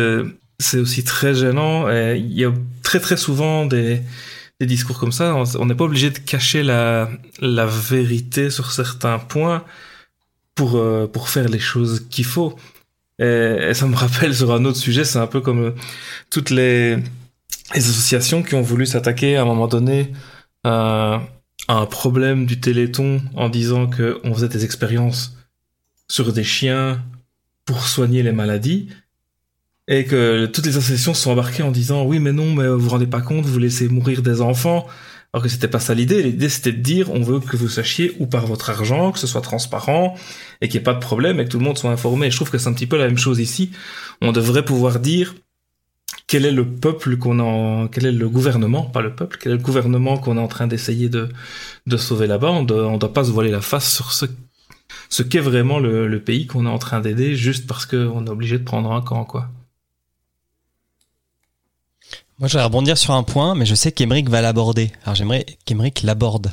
c'est 0.58 0.78
aussi 0.78 1.04
très 1.04 1.34
gênant. 1.34 1.90
Et 1.90 2.18
il 2.18 2.38
y 2.38 2.44
a 2.44 2.52
très 2.82 3.00
très 3.00 3.16
souvent 3.16 3.64
des 3.64 4.02
des 4.62 4.74
discours 4.74 4.98
comme 4.98 5.12
ça. 5.12 5.34
On 5.58 5.66
n'est 5.66 5.74
pas 5.74 5.84
obligé 5.84 6.10
de 6.10 6.18
cacher 6.18 6.62
la 6.62 7.08
vérité 7.66 8.50
sur 8.50 8.70
certains 8.70 9.18
points 9.18 9.64
pour 10.54 10.76
euh, 10.76 11.06
pour 11.06 11.28
faire 11.28 11.48
les 11.48 11.58
choses 11.58 12.06
qu'il 12.10 12.24
faut. 12.24 12.56
Et, 13.18 13.72
ça 13.74 13.86
me 13.86 13.96
rappelle 13.96 14.34
sur 14.34 14.52
un 14.52 14.64
autre 14.64 14.78
sujet, 14.78 15.04
c'est 15.04 15.18
un 15.18 15.26
peu 15.26 15.40
comme 15.40 15.64
euh, 15.64 15.74
toutes 16.30 16.50
les, 16.50 16.98
associations 17.74 18.42
qui 18.42 18.54
ont 18.54 18.62
voulu 18.62 18.86
s'attaquer 18.86 19.36
à 19.36 19.42
un 19.42 19.44
moment 19.46 19.68
donné 19.68 20.12
à, 20.64 21.22
à 21.68 21.74
un 21.74 21.86
problème 21.86 22.44
du 22.46 22.60
Téléthon 22.60 23.22
en 23.34 23.48
disant 23.48 23.86
que 23.86 24.20
on 24.24 24.34
faisait 24.34 24.48
des 24.48 24.64
expériences 24.64 25.36
sur 26.08 26.32
des 26.32 26.44
chiens 26.44 27.02
pour 27.64 27.86
soigner 27.86 28.22
les 28.22 28.32
maladies 28.32 28.88
et 29.94 30.04
que 30.06 30.46
toutes 30.46 30.66
les 30.66 30.76
associations 30.78 31.14
sont 31.14 31.30
embarquées 31.32 31.62
en 31.62 31.70
disant 31.70 32.00
oui 32.04 32.18
mais 32.18 32.32
non 32.32 32.54
mais 32.54 32.66
vous 32.66 32.78
vous 32.84 32.88
rendez 32.94 33.06
pas 33.06 33.20
compte 33.20 33.44
vous 33.44 33.58
laissez 33.58 33.88
mourir 33.88 34.22
des 34.22 34.40
enfants. 34.40 34.86
Alors 35.34 35.42
que 35.44 35.48
c'était 35.48 35.68
pas 35.76 35.80
ça 35.80 35.94
l'idée. 35.94 36.22
L'idée 36.22 36.48
c'était 36.48 36.72
de 36.72 36.82
dire 36.82 37.10
on 37.12 37.22
veut 37.22 37.40
que 37.40 37.56
vous 37.56 37.68
sachiez 37.68 38.06
où 38.18 38.26
part 38.26 38.46
votre 38.46 38.68
argent 38.70 39.12
que 39.12 39.18
ce 39.18 39.26
soit 39.26 39.40
transparent 39.50 40.14
et 40.60 40.68
qu'il 40.68 40.78
n'y 40.78 40.82
ait 40.82 40.90
pas 40.90 40.94
de 40.94 40.98
problème 41.10 41.40
et 41.40 41.44
que 41.44 41.50
tout 41.50 41.58
le 41.58 41.64
monde 41.64 41.78
soit 41.78 41.90
informé. 41.90 42.26
Et 42.26 42.30
je 42.30 42.36
trouve 42.36 42.50
que 42.50 42.58
c'est 42.58 42.68
un 42.68 42.74
petit 42.74 42.86
peu 42.86 42.98
la 42.98 43.06
même 43.06 43.18
chose 43.18 43.38
ici. 43.40 43.70
On 44.20 44.32
devrait 44.32 44.64
pouvoir 44.64 44.98
dire 44.98 45.34
quel 46.26 46.44
est 46.46 46.52
le 46.52 46.66
peuple 46.66 47.16
qu'on 47.16 47.38
en- 47.40 47.88
quel 47.88 48.06
est 48.06 48.12
le 48.12 48.28
gouvernement 48.28 48.84
pas 48.84 49.02
le 49.02 49.14
peuple 49.14 49.36
quel 49.40 49.52
est 49.52 49.56
le 49.56 49.62
gouvernement 49.62 50.16
qu'on 50.18 50.36
est 50.38 50.40
en 50.40 50.48
train 50.56 50.66
d'essayer 50.66 51.08
de 51.08 51.28
de 51.86 51.96
sauver 51.96 52.26
là-bas. 52.26 52.50
On 52.50 52.62
doit 52.64 52.86
on 52.88 52.98
doit 52.98 53.12
pas 53.12 53.24
se 53.24 53.30
voiler 53.30 53.50
la 53.50 53.60
face 53.62 53.88
sur 53.94 54.12
ce 54.12 54.26
ce 55.08 55.22
qu'est 55.22 55.40
vraiment 55.40 55.78
le, 55.78 56.06
le 56.08 56.20
pays 56.28 56.46
qu'on 56.46 56.66
est 56.66 56.68
en 56.78 56.78
train 56.78 57.00
d'aider 57.00 57.36
juste 57.36 57.66
parce 57.66 57.86
qu'on 57.86 58.26
est 58.26 58.30
obligé 58.30 58.58
de 58.58 58.64
prendre 58.64 58.92
un 58.92 59.00
camp 59.02 59.24
quoi 59.24 59.48
Moi, 62.42 62.48
j'allais 62.48 62.64
rebondir 62.64 62.98
sur 62.98 63.14
un 63.14 63.22
point, 63.22 63.54
mais 63.54 63.64
je 63.66 63.76
sais 63.76 63.92
qu'Emeric 63.92 64.28
va 64.28 64.42
l'aborder. 64.42 64.90
Alors, 65.04 65.14
j'aimerais 65.14 65.46
qu'Emeric 65.64 66.02
l'aborde. 66.02 66.50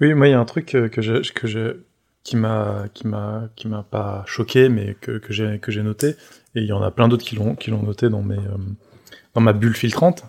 Oui, 0.00 0.14
moi, 0.14 0.26
il 0.26 0.30
y 0.30 0.32
a 0.32 0.40
un 0.40 0.46
truc 0.46 0.68
que 0.68 1.02
je, 1.02 1.30
que 1.32 1.46
je, 1.46 1.82
qui 2.24 2.38
m'a, 2.38 2.84
qui 2.94 3.06
m'a, 3.06 3.50
qui 3.56 3.68
m'a 3.68 3.82
pas 3.82 4.24
choqué, 4.26 4.70
mais 4.70 4.96
que, 4.98 5.18
que 5.18 5.34
j'ai, 5.34 5.58
que 5.58 5.70
j'ai 5.70 5.82
noté. 5.82 6.16
Et 6.54 6.62
il 6.62 6.64
y 6.64 6.72
en 6.72 6.80
a 6.80 6.90
plein 6.90 7.08
d'autres 7.08 7.26
qui 7.26 7.36
l'ont, 7.36 7.56
qui 7.56 7.70
l'ont 7.70 7.82
noté 7.82 8.08
dans 8.08 8.22
mes, 8.22 8.38
euh, 8.38 8.56
dans 9.34 9.42
ma 9.42 9.52
bulle 9.52 9.76
filtrante. 9.76 10.24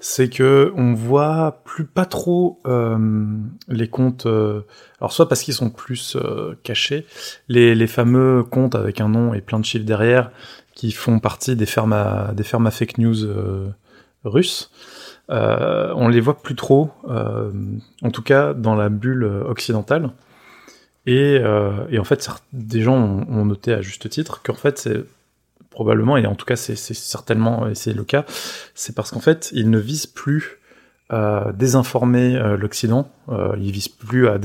C'est 0.00 0.28
que 0.28 0.72
on 0.74 0.94
voit 0.94 1.62
plus 1.64 1.84
pas 1.84 2.04
trop 2.04 2.60
euh, 2.66 2.98
les 3.68 3.86
comptes. 3.86 4.26
euh, 4.26 4.62
alors 4.98 5.12
soit 5.12 5.28
parce 5.28 5.42
qu'ils 5.42 5.54
sont 5.54 5.70
plus 5.70 6.16
euh, 6.16 6.58
cachés, 6.64 7.06
les, 7.46 7.76
les 7.76 7.86
fameux 7.86 8.42
comptes 8.42 8.74
avec 8.74 9.00
un 9.00 9.10
nom 9.10 9.32
et 9.32 9.40
plein 9.40 9.60
de 9.60 9.64
chiffres 9.64 9.84
derrière, 9.86 10.32
qui 10.74 10.90
font 10.90 11.20
partie 11.20 11.54
des 11.54 11.66
fermes 11.66 11.92
à, 11.92 12.32
des 12.34 12.42
fermes 12.42 12.66
à 12.66 12.72
fake 12.72 12.98
news 12.98 13.24
euh, 13.24 13.68
russes. 14.24 14.70
Euh, 15.30 15.92
on 15.96 16.08
les 16.08 16.20
voit 16.20 16.42
plus 16.42 16.54
trop, 16.54 16.90
euh, 17.08 17.50
en 18.02 18.10
tout 18.10 18.22
cas 18.22 18.54
dans 18.54 18.74
la 18.74 18.88
bulle 18.88 19.24
occidentale. 19.24 20.10
Et, 21.06 21.38
euh, 21.40 21.98
en 21.98 22.04
fait, 22.04 22.28
des 22.52 22.82
gens 22.82 22.96
ont, 22.96 23.44
noté 23.44 23.72
à 23.72 23.80
juste 23.82 24.08
titre 24.08 24.42
qu'en 24.42 24.54
fait, 24.54 24.78
c'est 24.78 25.04
probablement, 25.70 26.16
et 26.16 26.26
en 26.26 26.34
tout 26.34 26.44
cas, 26.44 26.56
c'est 26.56 26.76
certainement, 26.76 27.66
c'est 27.74 27.94
le 27.94 28.04
cas, 28.04 28.24
c'est 28.74 28.94
parce 28.94 29.10
qu'en 29.10 29.20
fait, 29.20 29.50
ils 29.52 29.70
ne 29.70 29.78
visent 29.78 30.06
plus 30.06 30.58
à 31.08 31.52
désinformer 31.54 32.38
l'Occident. 32.58 33.10
Ils 33.58 33.70
visent 33.70 33.88
plus 33.88 34.28
à 34.28 34.38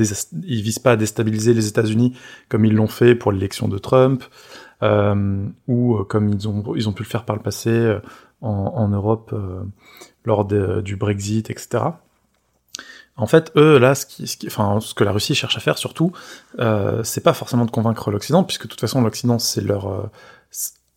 ils 0.44 0.62
visent 0.62 0.80
pas 0.80 0.94
à 0.94 0.96
déstabiliser 0.96 1.54
les 1.54 1.68
États-Unis 1.68 2.18
comme 2.50 2.66
ils 2.66 2.74
l'ont 2.74 2.88
fait 2.88 3.16
pour 3.16 3.32
l'élection 3.32 3.68
de 3.68 3.78
Trump, 3.78 4.24
ou 4.82 5.98
comme 6.10 6.30
ils 6.30 6.48
ont 6.48 6.76
ils 6.76 6.90
ont 6.90 6.94
pu 6.94 7.04
le 7.04 7.08
faire 7.08 7.24
par 7.24 7.36
le 7.36 7.42
passé 7.42 7.98
en, 8.42 8.88
Europe 8.90 9.32
euh, 9.34 9.64
lors 10.24 10.46
du 10.46 10.96
Brexit, 10.96 11.50
etc. 11.50 11.80
En 13.18 13.26
fait, 13.26 13.52
eux, 13.56 13.80
là, 13.80 13.96
ce, 13.96 14.94
que 14.94 15.04
la 15.04 15.12
Russie 15.12 15.34
cherche 15.34 15.58
à 15.58 15.60
faire, 15.60 15.80
surtout, 15.80 16.12
euh, 16.60 17.02
c'est 17.04 17.22
pas 17.22 17.34
forcément 17.34 17.66
de 17.66 17.72
convaincre 17.72 18.12
l'Occident, 18.12 18.44
puisque 18.44 18.64
de 18.64 18.68
toute 18.68 18.80
façon, 18.80 19.02
l'Occident, 19.02 19.40
c'est 19.40 19.62
leur... 19.62 19.88
euh, 19.88 20.04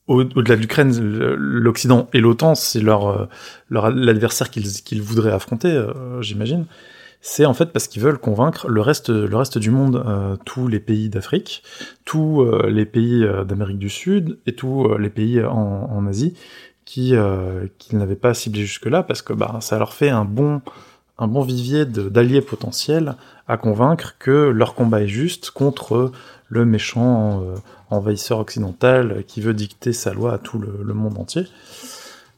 Au-delà 0.06 0.56
de 0.56 0.60
l'Ukraine, 0.60 0.92
l'Occident 1.00 2.08
et 2.12 2.20
l'OTAN, 2.20 2.54
c'est 2.54 2.80
leur, 2.80 3.08
euh, 3.08 3.26
leur 3.70 3.90
l'adversaire 3.90 4.50
qu'ils 4.50 4.70
qu'ils 4.82 5.00
voudraient 5.00 5.32
affronter, 5.32 5.82
j'imagine. 6.20 6.66
C'est 7.22 7.44
en 7.44 7.52
fait 7.52 7.66
parce 7.66 7.86
qu'ils 7.86 8.02
veulent 8.02 8.18
convaincre 8.18 8.68
le 8.68 8.80
reste, 8.80 9.10
le 9.10 9.36
reste 9.36 9.58
du 9.58 9.70
monde, 9.70 10.04
tous 10.46 10.68
les 10.68 10.80
pays 10.80 11.10
d'Afrique, 11.10 11.62
tous 12.06 12.44
les 12.66 12.86
pays 12.86 13.26
d'Amérique 13.46 13.78
du 13.78 13.90
Sud 13.90 14.38
et 14.46 14.54
tous 14.54 14.96
les 14.96 15.10
pays 15.10 15.42
en 15.44 16.06
Asie 16.06 16.34
qui, 16.90 17.14
euh, 17.14 17.68
n'avaient 17.92 18.16
pas 18.16 18.34
ciblé 18.34 18.62
jusque-là, 18.62 19.04
parce 19.04 19.22
que 19.22 19.32
bah, 19.32 19.58
ça 19.60 19.78
leur 19.78 19.92
fait 19.94 20.10
un 20.10 20.24
bon, 20.24 20.60
un 21.18 21.28
bon 21.28 21.42
vivier 21.42 21.84
d'alliés 21.86 22.40
potentiels 22.40 23.14
à 23.46 23.56
convaincre 23.56 24.16
que 24.18 24.48
leur 24.48 24.74
combat 24.74 25.02
est 25.02 25.06
juste 25.06 25.52
contre 25.52 26.10
le 26.48 26.64
méchant 26.64 27.44
euh, 27.44 27.54
envahisseur 27.90 28.40
occidental 28.40 29.22
qui 29.28 29.40
veut 29.40 29.54
dicter 29.54 29.92
sa 29.92 30.12
loi 30.12 30.32
à 30.32 30.38
tout 30.38 30.58
le, 30.58 30.92
monde 30.92 31.16
entier. 31.16 31.46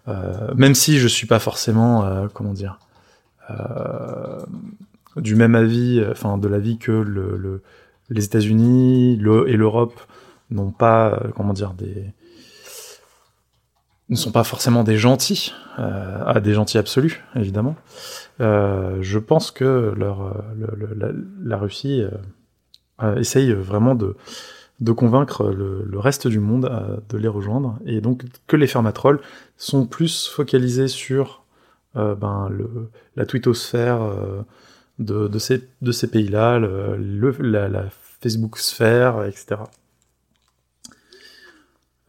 Euh, 0.09 0.53
même 0.55 0.75
si 0.75 0.99
je 0.99 1.09
suis 1.09 1.27
pas 1.27 1.39
forcément, 1.39 2.05
euh, 2.05 2.27
comment 2.31 2.53
dire, 2.53 2.79
du 5.17 5.35
même 5.35 5.55
avis, 5.55 6.05
enfin 6.11 6.37
de 6.37 6.49
l'avis 6.49 6.77
que 6.77 6.93
le, 6.93 7.39
le- 7.39 7.63
les 8.11 8.25
États-Unis 8.27 9.15
et 9.47 9.57
l'Europe 9.57 9.99
n'ont 10.51 10.73
pas, 10.73 11.23
comment 11.37 11.55
dire, 11.55 11.73
des 11.73 12.13
ne 14.13 14.17
sont 14.17 14.31
pas 14.33 14.45
forcément 14.45 14.85
des 14.85 14.97
gentils, 14.97 15.53
euh, 15.79 16.39
des 16.41 16.53
gentils 16.55 16.79
absolus, 16.79 17.25
évidemment. 17.35 17.75
Euh, 18.41 18.99
je 19.01 19.19
pense 19.19 19.51
que 19.51 19.93
leur, 19.97 20.23
euh, 20.23 20.33
le- 20.57 20.87
le- 20.87 20.95
la, 20.95 21.09
la 21.43 21.57
Russie 21.57 22.03
euh, 23.03 23.17
essaye 23.17 23.53
vraiment 23.53 23.95
de, 23.95 24.17
de 24.81 24.93
convaincre 24.93 25.51
le, 25.51 25.83
le 25.85 25.99
reste 25.99 26.29
du 26.29 26.39
monde 26.41 26.71
de 27.09 27.17
les 27.19 27.29
rejoindre, 27.29 27.79
et 27.87 28.01
donc 28.01 28.25
que 28.47 28.57
les 28.57 28.67
fermatrolls 28.67 29.21
sont 29.57 29.87
plus 29.87 30.29
focalisés 30.29 30.89
sur 30.89 31.43
ben, 31.95 32.49
la 33.17 33.27
twittosphère 33.27 34.01
de, 34.99 35.29
de 35.29 35.39
ces, 35.39 35.69
de 35.83 35.93
ces 35.93 36.07
pays-là, 36.09 36.59
la, 36.59 37.69
la 37.69 37.85
Facebook 38.23 38.59
sphère, 38.59 39.25
etc. 39.25 39.57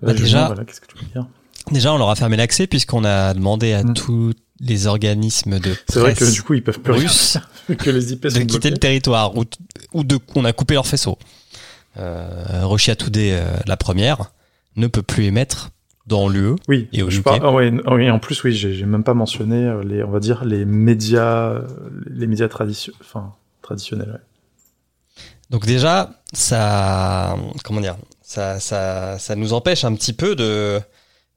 Bah, 0.01 0.13
déjà- 0.13 0.39
voilà, 0.47 0.65
qu'est-ce 0.65 0.81
que 0.81 0.87
tu 0.87 0.97
veux 0.97 1.11
dire? 1.11 1.27
Déjà, 1.71 1.93
on 1.93 1.97
leur 1.97 2.09
a 2.09 2.15
fermé 2.15 2.37
l'accès 2.37 2.67
puisqu'on 2.67 3.03
a 3.05 3.33
demandé 3.33 3.73
à 3.73 3.83
Mm. 3.83 3.93
tous 3.93 4.33
les 4.59 4.87
organismes 4.87 5.59
de 5.59 5.73
C'est 5.89 5.99
vrai 5.99 6.11
que 6.13 6.17
presse 6.19 6.31
du 6.33 6.41
coup, 6.43 6.53
ils 6.53 6.63
peuvent 6.63 6.79
plus 6.79 6.93
russes 6.93 7.37
que 7.77 7.89
les 7.89 8.13
IP 8.13 8.23
de 8.23 8.29
quitter 8.29 8.45
bloqués. 8.45 8.69
le 8.71 8.77
territoire 8.77 9.35
ou, 9.37 9.43
ou 9.93 10.03
de, 10.03 10.19
on 10.35 10.45
a 10.45 10.53
coupé 10.53 10.73
leur 10.75 10.85
faisceau. 10.87 11.17
Euh, 11.97 12.61
Russia 12.63 12.95
Today, 12.95 13.31
euh, 13.33 13.45
la 13.67 13.77
première, 13.77 14.31
ne 14.75 14.87
peut 14.87 15.01
plus 15.03 15.25
émettre 15.25 15.69
dans 16.07 16.27
l'UE. 16.27 16.55
Oui, 16.67 16.87
Et 16.91 17.01
au 17.03 17.09
je 17.09 17.19
UK. 17.19 17.27
ah 17.27 17.39
ah 17.41 17.51
oui, 17.93 18.09
en 18.11 18.19
plus, 18.19 18.43
oui, 18.43 18.53
j'ai 18.53 18.73
j'ai 18.73 18.85
même 18.85 19.03
pas 19.03 19.13
mentionné 19.13 19.55
euh, 19.67 19.83
les, 19.83 20.03
on 20.03 20.09
va 20.11 20.19
dire, 20.19 20.43
les 20.43 20.65
médias, 20.65 21.49
euh, 21.51 21.61
les 22.09 22.27
médias 22.27 22.47
tradition- 22.49 22.93
enfin, 23.01 23.33
traditionnels. 23.61 24.09
ouais. 24.11 25.23
Donc 25.49 25.65
déjà, 25.65 26.19
ça, 26.33 27.37
comment 27.63 27.79
dire, 27.81 27.95
ça, 28.21 28.59
ça, 28.59 29.17
ça 29.19 29.35
nous 29.35 29.53
empêche 29.53 29.85
un 29.85 29.93
petit 29.95 30.13
peu 30.13 30.35
de 30.35 30.79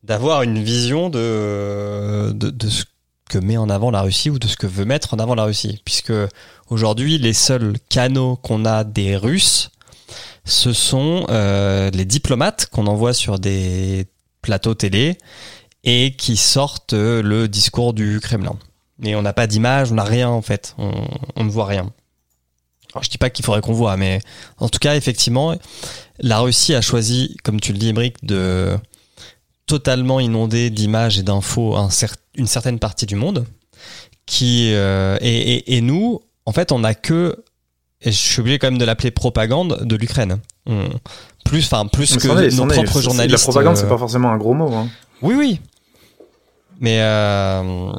d'avoir 0.02 0.42
une 0.42 0.62
vision 0.62 1.10
de, 1.10 2.34
ce 2.68 2.84
que 3.28 3.38
met 3.38 3.56
en 3.56 3.68
avant 3.68 3.90
la 3.90 4.02
Russie 4.02 4.30
ou 4.30 4.38
de 4.38 4.46
ce 4.46 4.56
que 4.56 4.66
veut 4.66 4.84
mettre 4.84 5.14
en 5.14 5.18
avant 5.18 5.34
la 5.34 5.44
Russie, 5.44 5.80
puisque 5.84 6.12
aujourd'hui 6.68 7.18
les 7.18 7.32
seuls 7.32 7.76
canaux 7.88 8.36
qu'on 8.36 8.64
a 8.64 8.84
des 8.84 9.16
Russes, 9.16 9.70
ce 10.44 10.72
sont 10.72 11.26
euh, 11.28 11.90
les 11.90 12.04
diplomates 12.04 12.66
qu'on 12.66 12.86
envoie 12.86 13.12
sur 13.12 13.38
des 13.38 14.06
plateau 14.46 14.74
télé 14.74 15.18
et 15.82 16.14
qui 16.16 16.36
sortent 16.36 16.94
le 16.94 17.48
discours 17.48 17.92
du 17.92 18.20
Kremlin. 18.20 18.56
Mais 18.98 19.16
on 19.16 19.22
n'a 19.22 19.32
pas 19.32 19.48
d'image, 19.48 19.90
on 19.90 19.96
n'a 19.96 20.04
rien 20.04 20.28
en 20.28 20.40
fait, 20.40 20.74
on, 20.78 20.92
on, 21.34 21.44
ne 21.44 21.50
voit 21.50 21.66
rien. 21.66 21.92
Alors, 22.92 23.02
je 23.02 23.10
dis 23.10 23.18
pas 23.18 23.28
qu'il 23.28 23.44
faudrait 23.44 23.60
qu'on 23.60 23.72
voit, 23.72 23.96
mais 23.96 24.20
en 24.58 24.68
tout 24.68 24.78
cas, 24.78 24.94
effectivement, 24.94 25.54
la 26.18 26.38
Russie 26.38 26.74
a 26.74 26.80
choisi, 26.80 27.36
comme 27.42 27.60
tu 27.60 27.72
le 27.72 27.78
dis, 27.78 27.92
Brick, 27.92 28.24
de 28.24 28.78
totalement 29.66 30.20
inonder 30.20 30.70
d'images 30.70 31.18
et 31.18 31.22
d'infos 31.22 31.76
un 31.76 31.88
une 32.36 32.46
certaine 32.46 32.78
partie 32.78 33.06
du 33.06 33.16
monde. 33.16 33.46
Qui 34.26 34.72
euh, 34.74 35.16
et, 35.20 35.54
et, 35.54 35.76
et, 35.76 35.80
nous, 35.80 36.20
en 36.46 36.52
fait, 36.52 36.72
on 36.72 36.80
n'a 36.80 36.94
que 36.94 37.44
et 38.02 38.12
je 38.12 38.16
suis 38.16 38.40
obligé 38.40 38.58
quand 38.58 38.68
même 38.68 38.78
de 38.78 38.84
l'appeler 38.84 39.10
propagande 39.10 39.82
de 39.84 39.96
l'Ukraine. 39.96 40.38
Plus, 41.44 41.64
enfin, 41.64 41.86
plus 41.86 42.16
que 42.16 42.56
nos 42.56 42.66
propres 42.66 43.00
journalistes. 43.00 43.38
La 43.38 43.42
propagande, 43.42 43.76
c'est 43.76 43.88
pas 43.88 43.98
forcément 43.98 44.30
un 44.30 44.36
gros 44.36 44.54
mot. 44.54 44.72
Hein. 44.74 44.88
Oui, 45.22 45.34
oui. 45.36 45.60
Mais 46.78 47.00
euh, 47.00 47.92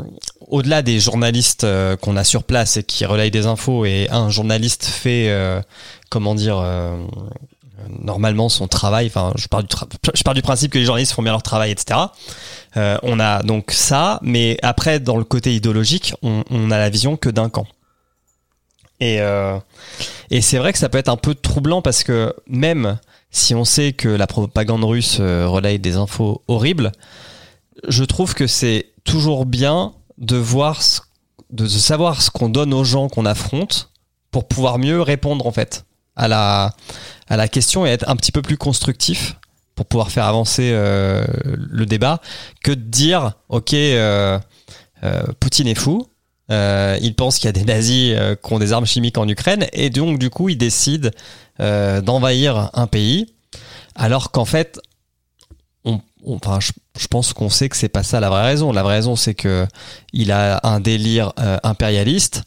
au-delà 0.47 0.81
des 0.81 0.99
journalistes 0.99 1.63
euh, 1.63 1.95
qu'on 1.95 2.15
a 2.15 2.23
sur 2.23 2.43
place 2.43 2.77
et 2.77 2.83
qui 2.83 3.05
relayent 3.05 3.31
des 3.31 3.47
infos, 3.47 3.85
et 3.85 4.07
un 4.11 4.29
journaliste 4.29 4.85
fait, 4.85 5.29
euh, 5.29 5.61
comment 6.09 6.35
dire, 6.35 6.59
euh, 6.59 6.97
normalement 8.01 8.49
son 8.49 8.67
travail. 8.67 9.07
Enfin, 9.07 9.31
je 9.35 9.47
pars 9.47 9.63
du, 9.63 9.69
je 10.13 10.23
pars 10.23 10.33
du 10.33 10.41
principe 10.41 10.71
que 10.71 10.77
les 10.77 10.85
journalistes 10.85 11.13
font 11.13 11.23
bien 11.23 11.31
leur 11.31 11.43
travail, 11.43 11.71
etc. 11.71 11.99
on 12.75 13.19
a 13.19 13.41
donc 13.43 13.71
ça, 13.71 14.19
mais 14.21 14.57
après, 14.61 14.99
dans 14.99 15.17
le 15.17 15.23
côté 15.23 15.55
idéologique, 15.55 16.13
on, 16.21 16.43
on 16.49 16.71
a 16.71 16.77
la 16.77 16.89
vision 16.89 17.17
que 17.17 17.29
d'un 17.29 17.49
camp. 17.49 17.65
Et, 18.99 19.19
et 20.31 20.41
c'est 20.41 20.57
vrai 20.57 20.73
que 20.73 20.79
ça 20.79 20.89
peut 20.89 20.97
être 20.97 21.09
un 21.09 21.17
peu 21.17 21.35
troublant 21.35 21.81
parce 21.81 22.03
que 22.03 22.33
même 22.47 22.97
si 23.29 23.53
on 23.53 23.63
sait 23.63 23.93
que 23.93 24.09
la 24.09 24.25
propagande 24.27 24.83
russe 24.83 25.19
relaye 25.19 25.79
des 25.79 25.97
infos 25.97 26.41
horribles, 26.47 26.91
je 27.87 28.03
trouve 28.03 28.33
que 28.33 28.47
c'est 28.47 28.93
toujours 29.03 29.45
bien 29.45 29.93
de 30.17 30.37
voir, 30.37 30.81
de 31.49 31.67
savoir 31.67 32.21
ce 32.21 32.31
qu'on 32.31 32.49
donne 32.49 32.73
aux 32.73 32.83
gens 32.83 33.07
qu'on 33.09 33.25
affronte 33.25 33.91
pour 34.31 34.47
pouvoir 34.47 34.79
mieux 34.79 35.01
répondre 35.01 35.45
en 35.47 35.51
fait 35.51 35.85
à 36.17 36.27
la, 36.27 36.73
à 37.29 37.37
la 37.37 37.47
question 37.47 37.85
et 37.85 37.89
être 37.89 38.09
un 38.09 38.15
petit 38.15 38.31
peu 38.31 38.41
plus 38.41 38.57
constructif 38.57 39.35
pour 39.75 39.85
pouvoir 39.85 40.11
faire 40.11 40.25
avancer 40.25 40.71
euh, 40.73 41.23
le 41.55 41.85
débat 41.85 42.19
que 42.63 42.71
de 42.71 42.81
dire 42.81 43.33
ok 43.47 43.73
euh, 43.73 44.39
euh, 45.03 45.23
Poutine 45.39 45.67
est 45.67 45.75
fou 45.75 46.07
il 46.49 47.13
pense 47.15 47.37
qu'il 47.37 47.45
y 47.45 47.49
a 47.49 47.51
des 47.51 47.65
nazis 47.65 48.17
qui 48.41 48.53
ont 48.53 48.59
des 48.59 48.73
armes 48.73 48.85
chimiques 48.85 49.17
en 49.17 49.27
Ukraine 49.27 49.67
et 49.73 49.89
donc 49.89 50.17
du 50.17 50.29
coup 50.29 50.49
il 50.49 50.57
décide 50.57 51.11
d'envahir 51.59 52.69
un 52.73 52.87
pays 52.87 53.33
alors 53.95 54.31
qu'en 54.31 54.45
fait 54.45 54.79
enfin, 56.25 56.59
je, 56.59 57.07
pense 57.07 57.33
qu'on 57.33 57.49
sait 57.49 57.69
que 57.69 57.77
c'est 57.77 57.89
pas 57.89 58.03
ça 58.03 58.19
la 58.19 58.29
vraie 58.29 58.43
raison. 58.43 58.71
La 58.71 58.83
vraie 58.83 58.95
raison, 58.95 59.15
c'est 59.15 59.33
que 59.33 59.65
il 60.11 60.31
a 60.31 60.59
un 60.63 60.79
délire 60.79 61.31
impérialiste 61.63 62.43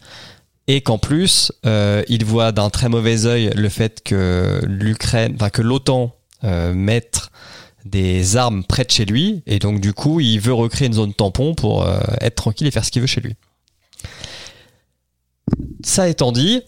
et 0.72 0.82
qu'en 0.82 0.98
plus, 0.98 1.50
euh, 1.66 2.04
il 2.08 2.24
voit 2.24 2.52
d'un 2.52 2.70
très 2.70 2.88
mauvais 2.88 3.26
œil 3.26 3.50
le 3.56 3.68
fait 3.68 4.02
que 4.04 4.60
l'Ukraine, 4.64 5.32
enfin 5.34 5.50
que 5.50 5.62
l'OTAN 5.62 6.14
euh, 6.44 6.72
mette 6.72 7.22
des 7.84 8.36
armes 8.36 8.62
près 8.62 8.84
de 8.84 8.90
chez 8.92 9.04
lui 9.04 9.42
et 9.46 9.58
donc 9.58 9.80
du 9.80 9.92
coup, 9.92 10.20
il 10.20 10.38
veut 10.38 10.52
recréer 10.52 10.86
une 10.86 10.92
zone 10.92 11.12
tampon 11.12 11.54
pour 11.54 11.84
être 12.20 12.36
tranquille 12.36 12.68
et 12.68 12.70
faire 12.70 12.84
ce 12.84 12.92
qu'il 12.92 13.00
veut 13.00 13.08
chez 13.08 13.20
lui. 13.20 13.34
Ça 15.82 16.08
étant 16.08 16.30
dit, 16.30 16.62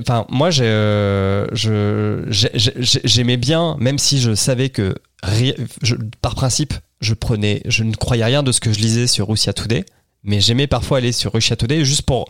enfin 0.00 0.24
moi 0.28 0.50
j'aimais 0.50 0.96
bien 3.38 3.76
même 3.80 3.98
si 3.98 4.20
je 4.20 4.34
savais 4.36 4.68
que 4.68 4.94
par 6.22 6.36
principe, 6.36 6.74
je 7.00 7.14
prenais, 7.14 7.62
je 7.64 7.82
ne 7.82 7.94
croyais 7.94 8.24
rien 8.24 8.42
de 8.42 8.52
ce 8.52 8.60
que 8.60 8.72
je 8.72 8.78
lisais 8.78 9.06
sur 9.08 9.26
Russia 9.28 9.52
Today, 9.52 9.84
mais 10.22 10.40
j'aimais 10.40 10.66
parfois 10.66 10.98
aller 10.98 11.12
sur 11.12 11.32
Russia 11.32 11.56
Today 11.56 11.84
juste 11.84 12.02
pour 12.02 12.26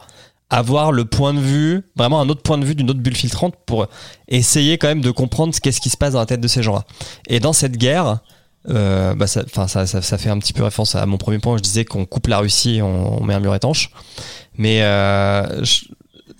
avoir 0.51 0.92
le 0.92 1.05
point 1.05 1.34
de 1.34 1.40
vue, 1.40 1.82
vraiment 1.97 2.20
un 2.20 2.28
autre 2.28 2.42
point 2.42 2.59
de 2.59 2.64
vue 2.64 2.74
d'une 2.74 2.90
autre 2.90 3.01
bulle 3.01 3.16
filtrante 3.16 3.55
pour 3.66 3.88
essayer 4.28 4.78
quand 4.78 4.88
même 4.88 5.01
de 5.01 5.11
comprendre 5.11 5.55
ce 5.55 5.61
qu'est-ce 5.61 5.80
qui 5.80 5.90
se 5.90 5.97
passe 5.97 6.12
dans 6.12 6.20
la 6.20 6.26
tête 6.26 6.40
de 6.40 6.49
ces 6.49 6.62
gens-là. 6.62 6.84
Et 7.26 7.40
dans 7.40 7.53
cette 7.53 7.76
guerre, 7.76 8.20
euh, 8.68 9.14
bah 9.14 9.26
ça, 9.26 9.44
ça, 9.68 9.86
ça, 9.86 10.18
fait 10.18 10.30
un 10.30 10.38
petit 10.38 10.53
peu 10.53 10.64
référence 10.64 10.94
à 10.94 11.07
mon 11.07 11.18
premier 11.18 11.38
point 11.38 11.55
où 11.55 11.59
je 11.59 11.62
disais 11.62 11.84
qu'on 11.84 12.05
coupe 12.05 12.26
la 12.26 12.38
Russie 12.38 12.76
et 12.76 12.82
on, 12.82 13.22
met 13.22 13.34
un 13.34 13.40
mur 13.40 13.55
étanche. 13.55 13.90
Mais 14.57 14.82
euh, 14.82 15.64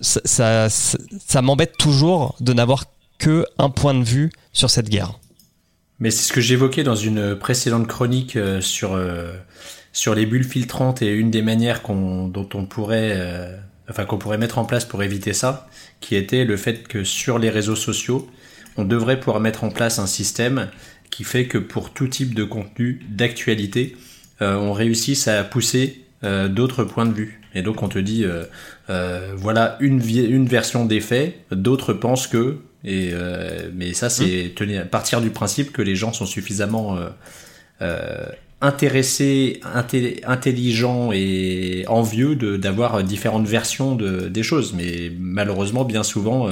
ça, 0.01 0.69
ça, 0.69 1.41
m'embête 1.41 1.77
toujours 1.77 2.35
de 2.39 2.53
n'avoir 2.53 2.85
que 3.17 3.45
un 3.57 3.69
point 3.69 3.93
de 3.93 4.03
vue 4.03 4.31
sur 4.53 4.69
cette 4.69 4.89
guerre. 4.89 5.19
Mais 5.99 6.11
c'est 6.11 6.27
ce 6.27 6.33
que 6.33 6.41
j'évoquais 6.41 6.83
dans 6.83 6.95
une 6.95 7.35
précédente 7.35 7.87
chronique 7.87 8.35
euh, 8.35 8.61
sur 8.61 8.99
sur 9.93 10.13
les 10.13 10.25
bulles 10.25 10.43
filtrantes 10.43 11.01
et 11.01 11.07
une 11.07 11.31
des 11.31 11.41
manières 11.41 11.81
qu'on 11.81 12.27
dont 12.27 12.47
on 12.53 12.65
pourrait 12.65 13.57
enfin 13.89 14.05
qu'on 14.05 14.17
pourrait 14.17 14.37
mettre 14.37 14.57
en 14.57 14.65
place 14.65 14.85
pour 14.85 15.03
éviter 15.03 15.33
ça, 15.33 15.69
qui 16.01 16.15
était 16.15 16.45
le 16.45 16.57
fait 16.57 16.87
que 16.87 17.03
sur 17.03 17.39
les 17.39 17.49
réseaux 17.49 17.75
sociaux, 17.75 18.29
on 18.75 18.83
devrait 18.83 19.19
pouvoir 19.19 19.39
mettre 19.39 19.63
en 19.63 19.69
place 19.69 19.99
un 19.99 20.07
système 20.07 20.69
qui 21.09 21.23
fait 21.23 21.47
que 21.47 21.57
pour 21.57 21.91
tout 21.93 22.07
type 22.07 22.35
de 22.35 22.43
contenu 22.43 23.01
d'actualité, 23.09 23.95
on 24.39 24.71
réussisse 24.71 25.27
à 25.27 25.43
pousser 25.43 26.03
d'autres 26.21 26.83
points 26.83 27.07
de 27.07 27.13
vue. 27.13 27.41
Et 27.55 27.63
donc 27.63 27.81
on 27.81 27.87
te 27.87 27.97
dit, 27.97 28.25
voilà 28.87 29.77
une, 29.79 29.99
une 30.07 30.47
version 30.47 30.85
des 30.85 30.99
faits, 30.99 31.39
d'autres 31.49 31.93
pensent 31.93 32.27
que, 32.27 32.59
et 32.83 33.09
euh, 33.13 33.69
mais 33.73 33.93
ça, 33.93 34.09
c'est 34.09 34.53
mmh. 34.59 34.85
partir 34.85 35.21
du 35.21 35.29
principe 35.29 35.71
que 35.71 35.81
les 35.81 35.95
gens 35.95 36.13
sont 36.13 36.25
suffisamment 36.25 36.97
euh, 38.61 38.65
euh, 38.65 38.67
intéressés, 38.67 39.61
intelligents 40.25 41.11
et 41.13 41.85
envieux 41.87 42.35
d'avoir 42.35 43.03
différentes 43.03 43.47
versions 43.47 43.95
de, 43.95 44.27
des 44.27 44.43
choses. 44.43 44.73
Mais 44.73 45.11
malheureusement, 45.19 45.85
bien 45.85 46.03
souvent, 46.03 46.49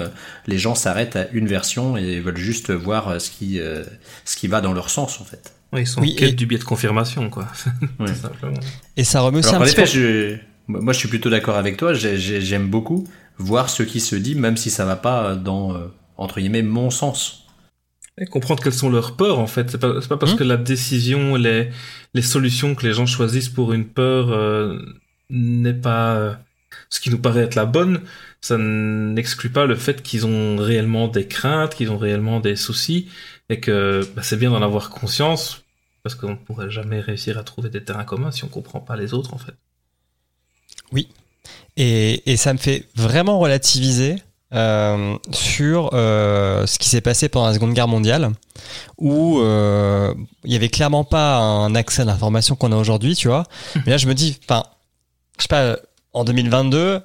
les 0.47 0.57
gens 0.57 0.75
s'arrêtent 0.75 1.15
à 1.15 1.27
une 1.31 1.47
version 1.47 1.97
et 1.97 2.19
veulent 2.19 2.37
juste 2.37 2.71
voir 2.71 3.19
ce 3.19 3.29
qui, 3.29 3.59
ce 4.25 4.37
qui 4.37 4.47
va 4.47 4.61
dans 4.61 4.73
leur 4.73 4.89
sens, 4.89 5.19
en 5.19 5.25
fait. 5.25 5.53
Ouais, 5.73 5.81
ils 5.81 5.87
sont 5.87 6.01
oui, 6.01 6.15
et... 6.19 6.31
du 6.31 6.45
biais 6.45 6.59
de 6.59 6.63
confirmation, 6.63 7.29
quoi. 7.29 7.47
et 8.97 9.03
ça 9.03 9.21
remet 9.21 9.39
aussi 9.39 9.55
un 9.55 9.63
effet, 9.63 9.85
je, 9.85 10.37
moi, 10.67 10.93
je 10.93 10.99
suis 10.99 11.09
plutôt 11.09 11.29
d'accord 11.29 11.55
avec 11.55 11.77
toi. 11.77 11.93
J'aime 11.93 12.67
beaucoup 12.69 13.07
voir 13.37 13.69
ce 13.69 13.83
qui 13.83 13.99
se 13.99 14.15
dit, 14.15 14.35
même 14.35 14.57
si 14.57 14.69
ça 14.69 14.85
va 14.85 14.95
pas 14.95 15.35
dans 15.35 15.75
entre 16.17 16.39
guillemets, 16.39 16.63
mon 16.63 16.89
sens. 16.89 17.44
Et 18.17 18.25
comprendre 18.25 18.63
quelles 18.63 18.73
sont 18.73 18.89
leurs 18.89 19.17
peurs, 19.17 19.39
en 19.39 19.47
fait. 19.47 19.69
C'est 19.69 19.77
pas, 19.77 19.99
pas 19.99 20.17
parce 20.17 20.33
hmm. 20.33 20.37
que 20.37 20.43
la 20.43 20.57
décision, 20.57 21.35
les, 21.35 21.69
les 22.13 22.21
solutions 22.21 22.73
que 22.75 22.85
les 22.85 22.93
gens 22.93 23.05
choisissent 23.05 23.49
pour 23.49 23.73
une 23.73 23.85
peur 23.85 24.31
euh, 24.31 24.79
n'est 25.29 25.73
pas 25.73 26.15
euh, 26.15 26.33
ce 26.89 26.99
qui 26.99 27.09
nous 27.09 27.19
paraît 27.19 27.41
être 27.41 27.55
la 27.55 27.65
bonne, 27.65 28.01
ça 28.41 28.57
n'exclut 28.57 29.49
pas 29.49 29.65
le 29.65 29.75
fait 29.75 30.01
qu'ils 30.01 30.25
ont 30.25 30.57
réellement 30.57 31.07
des 31.07 31.27
craintes, 31.27 31.75
qu'ils 31.75 31.91
ont 31.91 31.97
réellement 31.97 32.39
des 32.39 32.55
soucis, 32.55 33.09
et 33.49 33.59
que 33.59 34.07
bah, 34.15 34.23
c'est 34.23 34.37
bien 34.37 34.51
d'en 34.51 34.61
avoir 34.61 34.89
conscience, 34.89 35.63
parce 36.03 36.15
qu'on 36.15 36.31
ne 36.31 36.35
pourrait 36.35 36.69
jamais 36.69 36.99
réussir 36.99 37.37
à 37.37 37.43
trouver 37.43 37.69
des 37.69 37.83
terrains 37.83 38.05
communs 38.05 38.31
si 38.31 38.43
on 38.43 38.47
comprend 38.47 38.79
pas 38.79 38.95
les 38.95 39.13
autres, 39.13 39.33
en 39.33 39.37
fait. 39.37 39.55
Oui. 40.91 41.09
Et, 41.75 42.31
et 42.31 42.37
ça 42.37 42.53
me 42.53 42.59
fait 42.59 42.87
vraiment 42.95 43.39
relativiser 43.39 44.15
euh, 44.55 45.17
sur 45.31 45.89
euh, 45.93 46.65
ce 46.65 46.79
qui 46.79 46.87
s'est 46.87 47.01
passé 47.01 47.27
pendant 47.27 47.47
la 47.47 47.53
Seconde 47.53 47.73
Guerre 47.73 47.87
mondiale, 47.87 48.31
où 48.97 49.39
euh, 49.39 50.13
il 50.45 50.53
y 50.53 50.55
avait 50.55 50.69
clairement 50.69 51.03
pas 51.03 51.37
un 51.37 51.75
accès 51.75 52.03
à 52.03 52.05
l'information 52.05 52.55
qu'on 52.55 52.71
a 52.71 52.77
aujourd'hui, 52.77 53.15
tu 53.15 53.27
vois. 53.27 53.43
Mais 53.85 53.91
là, 53.91 53.97
je 53.97 54.07
me 54.07 54.13
dis, 54.13 54.37
enfin, 54.43 54.63
je 55.37 55.43
sais 55.43 55.47
pas, 55.49 55.77
en 56.13 56.23
2022, 56.23 57.01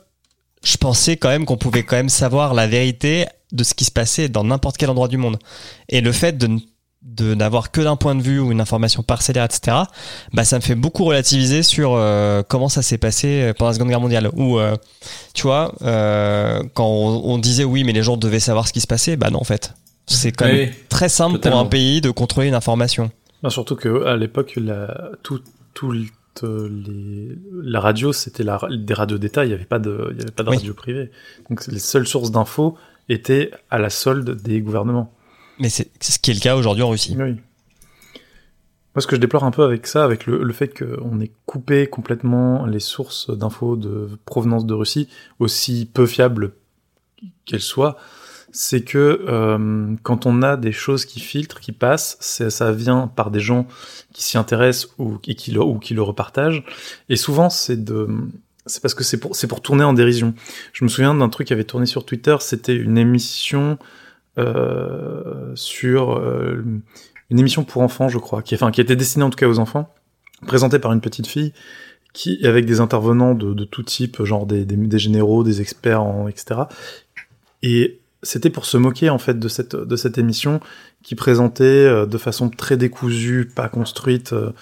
je 0.62 0.76
pensais 0.76 1.16
quand 1.16 1.28
même 1.28 1.44
qu'on 1.44 1.56
pouvait 1.56 1.82
quand 1.82 1.96
même 1.96 2.08
savoir 2.08 2.54
la 2.54 2.66
vérité 2.66 3.26
de 3.50 3.64
ce 3.64 3.74
qui 3.74 3.84
se 3.84 3.90
passait 3.90 4.28
dans 4.28 4.44
n'importe 4.44 4.76
quel 4.76 4.90
endroit 4.90 5.08
du 5.08 5.16
monde. 5.16 5.38
Et 5.88 6.00
le 6.00 6.12
fait 6.12 6.38
de 6.38 6.46
ne 6.46 6.58
de 7.02 7.34
n'avoir 7.34 7.70
que 7.70 7.80
d'un 7.80 7.96
point 7.96 8.14
de 8.14 8.22
vue 8.22 8.40
ou 8.40 8.52
une 8.52 8.60
information 8.60 9.02
parcellaire, 9.02 9.44
etc., 9.44 9.78
bah 10.34 10.44
ça 10.44 10.56
me 10.56 10.62
fait 10.62 10.74
beaucoup 10.74 11.04
relativiser 11.04 11.62
sur 11.62 11.94
euh, 11.94 12.42
comment 12.46 12.68
ça 12.68 12.82
s'est 12.82 12.98
passé 12.98 13.42
euh, 13.42 13.54
pendant 13.54 13.70
la 13.70 13.74
Seconde 13.74 13.88
Guerre 13.88 14.00
mondiale. 14.00 14.30
Où, 14.34 14.58
euh, 14.58 14.76
tu 15.32 15.42
vois, 15.42 15.72
quand 16.74 16.86
on, 16.86 17.38
disait 17.38 17.64
oui, 17.64 17.84
mais 17.84 17.92
les 17.92 18.02
gens 18.02 18.16
devaient 18.16 18.40
savoir 18.40 18.68
ce 18.68 18.72
qui 18.72 18.80
se 18.80 18.86
passait, 18.86 19.16
bah 19.16 19.30
non, 19.30 19.40
en 19.40 19.44
fait. 19.44 19.74
C'est 20.06 20.32
quand 20.32 20.46
même 20.46 20.70
très 20.88 21.08
simple 21.08 21.38
pour 21.38 21.56
un 21.56 21.66
pays 21.66 22.00
de 22.00 22.10
contrôler 22.10 22.48
une 22.48 22.54
information. 22.54 23.10
Bah, 23.42 23.50
surtout 23.50 23.76
qu'à 23.76 24.16
l'époque, 24.16 24.54
la, 24.56 25.12
tout, 25.22 25.40
tout 25.72 25.92
les, 25.92 26.08
la 27.62 27.80
radio, 27.80 28.12
c'était 28.12 28.42
la, 28.42 28.60
des 28.70 28.94
radios 28.94 29.18
d'État, 29.18 29.44
il 29.44 29.48
n'y 29.48 29.54
avait 29.54 29.64
pas 29.64 29.78
de, 29.78 30.08
il 30.12 30.18
y 30.18 30.22
avait 30.22 30.30
pas 30.32 30.42
de 30.42 30.48
radio 30.48 30.74
privée. 30.74 31.10
Donc 31.48 31.66
les 31.66 31.78
seules 31.78 32.06
sources 32.06 32.30
d'infos 32.30 32.76
étaient 33.08 33.50
à 33.70 33.78
la 33.78 33.90
solde 33.90 34.42
des 34.42 34.60
gouvernements. 34.60 35.12
Mais 35.60 35.68
c'est 35.68 35.90
ce 36.00 36.18
qui 36.18 36.30
est 36.30 36.34
le 36.34 36.40
cas 36.40 36.56
aujourd'hui 36.56 36.82
en 36.82 36.90
Russie. 36.90 37.14
Oui. 37.18 37.36
Moi, 38.94 39.02
ce 39.02 39.06
que 39.06 39.14
je 39.14 39.20
déplore 39.20 39.44
un 39.44 39.52
peu 39.52 39.62
avec 39.62 39.86
ça, 39.86 40.02
avec 40.02 40.26
le, 40.26 40.42
le 40.42 40.52
fait 40.52 40.76
qu'on 40.76 41.20
ait 41.20 41.30
coupé 41.46 41.86
complètement 41.86 42.66
les 42.66 42.80
sources 42.80 43.30
d'infos 43.30 43.76
de 43.76 44.08
provenance 44.24 44.66
de 44.66 44.74
Russie, 44.74 45.08
aussi 45.38 45.88
peu 45.92 46.06
fiables 46.06 46.54
qu'elles 47.44 47.60
soient, 47.60 47.96
c'est 48.52 48.82
que 48.82 49.24
euh, 49.28 49.94
quand 50.02 50.26
on 50.26 50.42
a 50.42 50.56
des 50.56 50.72
choses 50.72 51.04
qui 51.04 51.20
filtrent, 51.20 51.60
qui 51.60 51.70
passent, 51.70 52.16
ça 52.20 52.72
vient 52.72 53.06
par 53.06 53.30
des 53.30 53.38
gens 53.38 53.68
qui 54.12 54.24
s'y 54.24 54.38
intéressent 54.38 54.90
ou, 54.98 55.18
qui 55.18 55.52
le, 55.52 55.62
ou 55.62 55.78
qui 55.78 55.94
le 55.94 56.02
repartagent. 56.02 56.64
Et 57.08 57.16
souvent, 57.16 57.48
c'est 57.48 57.84
de, 57.84 58.08
c'est 58.66 58.82
parce 58.82 58.94
que 58.94 59.04
c'est 59.04 59.18
pour, 59.18 59.36
c'est 59.36 59.46
pour 59.46 59.60
tourner 59.60 59.84
en 59.84 59.92
dérision. 59.92 60.34
Je 60.72 60.84
me 60.84 60.88
souviens 60.88 61.14
d'un 61.14 61.28
truc 61.28 61.46
qui 61.46 61.52
avait 61.52 61.64
tourné 61.64 61.86
sur 61.86 62.04
Twitter, 62.04 62.36
c'était 62.40 62.74
une 62.74 62.98
émission 62.98 63.78
sur 65.54 66.18
euh, 66.18 66.64
une 67.30 67.38
émission 67.38 67.64
pour 67.64 67.82
enfants, 67.82 68.08
je 68.08 68.18
crois, 68.18 68.42
qui, 68.42 68.54
était 68.54 68.96
destinée 68.96 69.24
en 69.24 69.30
tout 69.30 69.36
cas 69.36 69.48
aux 69.48 69.58
enfants, 69.58 69.92
présentée 70.46 70.78
par 70.78 70.92
une 70.92 71.00
petite 71.00 71.26
fille 71.26 71.52
qui 72.12 72.44
avec 72.44 72.66
des 72.66 72.80
intervenants 72.80 73.34
de, 73.34 73.64
tout 73.64 73.84
type, 73.84 74.24
genre 74.24 74.46
des, 74.46 74.66
généraux, 74.98 75.44
des 75.44 75.60
experts, 75.60 76.04
etc. 76.28 76.62
Et 77.62 78.00
c'était 78.22 78.50
pour 78.50 78.66
se 78.66 78.76
moquer 78.76 79.10
en 79.10 79.18
fait 79.18 79.38
de 79.38 79.48
cette 79.48 80.18
émission 80.18 80.60
qui 81.02 81.14
présentait 81.14 81.64
euh, 81.64 82.06
de 82.06 82.18
façon 82.18 82.50
très 82.50 82.76
décousue, 82.76 83.50
pas 83.54 83.68
construite, 83.68 84.32
euh, 84.32 84.52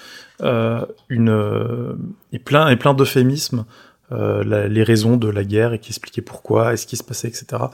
euh 0.43 0.85
une 1.09 1.31
euh, 1.31 1.95
et 2.33 2.39
plein 2.39 2.69
et 2.69 2.77
plein 2.77 2.95
d'euphémismes 2.95 3.65
euh, 4.11 4.69
les 4.69 4.83
raisons 4.83 5.17
de 5.17 5.29
la 5.29 5.45
guerre 5.45 5.75
et 5.75 5.79
qui 5.79 5.91
expliquait 5.91 6.23
pourquoi 6.23 6.73
et 6.73 6.77
ce 6.77 6.87
qui 6.87 6.97
se 6.97 7.05
passait, 7.05 7.29
etc. 7.29 7.65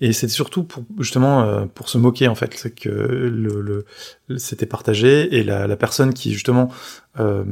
Et 0.00 0.12
c'était 0.12 0.32
surtout 0.32 0.62
pour 0.62 0.84
justement 0.98 1.42
euh, 1.42 1.64
pour 1.66 1.88
se 1.88 1.98
moquer 1.98 2.28
en 2.28 2.34
fait, 2.34 2.54
c'est 2.54 2.74
que 2.74 2.88
le, 2.88 3.60
le 3.60 3.84
c'était 4.38 4.66
partagé 4.66 5.36
et 5.36 5.42
la, 5.42 5.66
la, 5.66 5.76
personne 5.76 6.14
qui 6.14 6.32
justement 6.32 6.70
euh, 7.18 7.44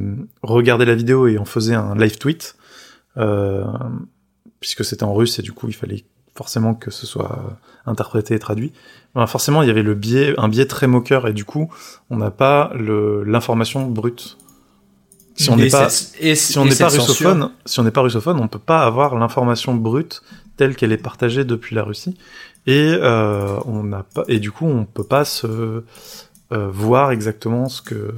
regardait 0.43 0.85
la 0.85 0.95
vidéo 0.95 1.27
et 1.27 1.37
en 1.37 1.45
faisait 1.45 1.75
un 1.75 1.95
live 1.95 2.17
tweet, 2.17 2.55
euh, 3.17 3.65
puisque 4.59 4.85
c'était 4.85 5.03
en 5.03 5.13
russe 5.13 5.37
et 5.39 5.41
du 5.41 5.51
coup 5.51 5.67
il 5.67 5.75
fallait 5.75 6.05
forcément 6.33 6.73
que 6.73 6.89
ce 6.89 7.05
soit 7.05 7.59
interprété 7.85 8.35
et 8.35 8.39
traduit. 8.39 8.71
Ben, 9.13 9.27
forcément, 9.27 9.61
il 9.61 9.67
y 9.67 9.69
avait 9.69 9.83
le 9.83 9.93
biais, 9.93 10.33
un 10.37 10.47
biais 10.47 10.65
très 10.65 10.87
moqueur 10.87 11.27
et 11.27 11.33
du 11.33 11.43
coup, 11.43 11.69
on 12.09 12.15
n'a 12.17 12.31
pas 12.31 12.71
l'information 12.77 13.87
brute 13.87 14.37
si 15.35 15.49
on 15.49 15.55
n'est 15.55 15.69
pas, 15.69 15.89
si 15.89 16.57
on 16.57 16.65
n'est 16.65 16.75
pas 16.75 16.89
russophone, 16.89 17.51
si 17.65 17.79
on 17.79 17.83
n'est 17.83 17.91
pas 17.91 18.01
russophone, 18.01 18.39
on 18.39 18.47
peut 18.47 18.59
pas 18.59 18.85
avoir 18.85 19.15
l'information 19.17 19.73
brute 19.73 20.21
telle 20.57 20.75
qu'elle 20.75 20.91
est 20.91 20.97
partagée 20.97 21.45
depuis 21.45 21.75
la 21.75 21.83
Russie. 21.83 22.17
Et 22.67 22.95
euh, 22.99 23.57
on 23.65 23.83
n'a 23.83 24.03
pas, 24.03 24.23
et 24.27 24.39
du 24.39 24.51
coup, 24.51 24.67
on 24.67 24.85
peut 24.85 25.03
pas 25.03 25.25
se 25.25 25.47
euh, 25.47 25.83
voir 26.51 27.11
exactement 27.11 27.69
ce 27.69 27.81
que 27.81 28.13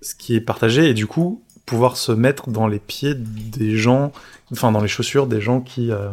ce 0.00 0.14
qui 0.14 0.34
est 0.34 0.40
partagé 0.40 0.88
et 0.88 0.94
du 0.94 1.06
coup 1.06 1.42
pouvoir 1.66 1.96
se 1.96 2.12
mettre 2.12 2.48
dans 2.48 2.66
les 2.66 2.78
pieds 2.78 3.14
des 3.14 3.76
gens, 3.76 4.12
enfin 4.50 4.72
dans 4.72 4.80
les 4.80 4.88
chaussures 4.88 5.26
des 5.26 5.40
gens 5.40 5.60
qui 5.60 5.90
euh, 5.92 6.10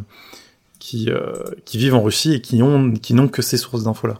qui 0.79 1.09
euh, 1.09 1.33
qui 1.63 1.77
vivent 1.77 1.95
en 1.95 2.03
Russie 2.03 2.33
et 2.33 2.41
qui 2.41 2.61
ont 2.61 2.91
qui 2.91 3.13
n'ont 3.13 3.29
que 3.29 3.41
ces 3.41 3.57
sources 3.57 3.83
d'infos 3.83 4.07
là. 4.07 4.19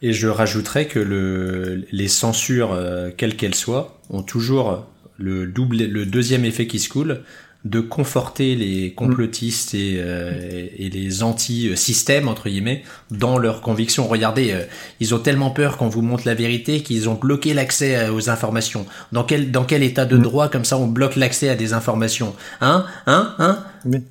Et 0.00 0.12
je 0.12 0.28
rajouterais 0.28 0.86
que 0.86 1.00
le, 1.00 1.84
les 1.90 2.06
censures, 2.06 2.72
euh, 2.72 3.10
quelles 3.16 3.36
qu'elles 3.36 3.56
soient, 3.56 3.98
ont 4.10 4.22
toujours 4.22 4.86
le 5.18 5.46
double, 5.46 5.76
le 5.76 6.06
deuxième 6.06 6.44
effet 6.44 6.66
qui 6.66 6.78
se 6.78 6.88
coule, 6.88 7.22
de 7.64 7.80
conforter 7.80 8.54
les 8.54 8.92
complotistes 8.92 9.74
et, 9.74 9.96
euh, 9.98 10.66
et 10.76 10.88
les 10.90 11.24
anti-systèmes 11.24 12.28
entre 12.28 12.48
guillemets 12.48 12.84
dans 13.10 13.36
leurs 13.36 13.60
convictions. 13.60 14.06
Regardez, 14.06 14.52
euh, 14.52 14.62
ils 15.00 15.12
ont 15.12 15.18
tellement 15.18 15.50
peur 15.50 15.76
qu'on 15.76 15.88
vous 15.88 16.00
montre 16.00 16.22
la 16.24 16.34
vérité 16.34 16.82
qu'ils 16.82 17.08
ont 17.08 17.14
bloqué 17.14 17.54
l'accès 17.54 17.96
euh, 17.96 18.12
aux 18.12 18.30
informations. 18.30 18.86
Dans 19.10 19.24
quel 19.24 19.50
dans 19.50 19.64
quel 19.64 19.82
état 19.82 20.06
de 20.06 20.16
mm. 20.16 20.22
droit 20.22 20.48
comme 20.48 20.64
ça 20.64 20.78
on 20.78 20.86
bloque 20.86 21.16
l'accès 21.16 21.48
à 21.48 21.56
des 21.56 21.72
informations? 21.72 22.34
Hein? 22.60 22.86
Hein? 23.06 23.34
Hein? 23.38 23.58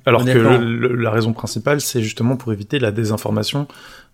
Alors 0.04 0.24
que 0.24 0.30
la 0.30 1.10
raison 1.10 1.32
principale, 1.32 1.80
c'est 1.80 2.02
justement 2.02 2.36
pour 2.36 2.52
éviter 2.52 2.78
la 2.78 2.92
désinformation 2.92 3.66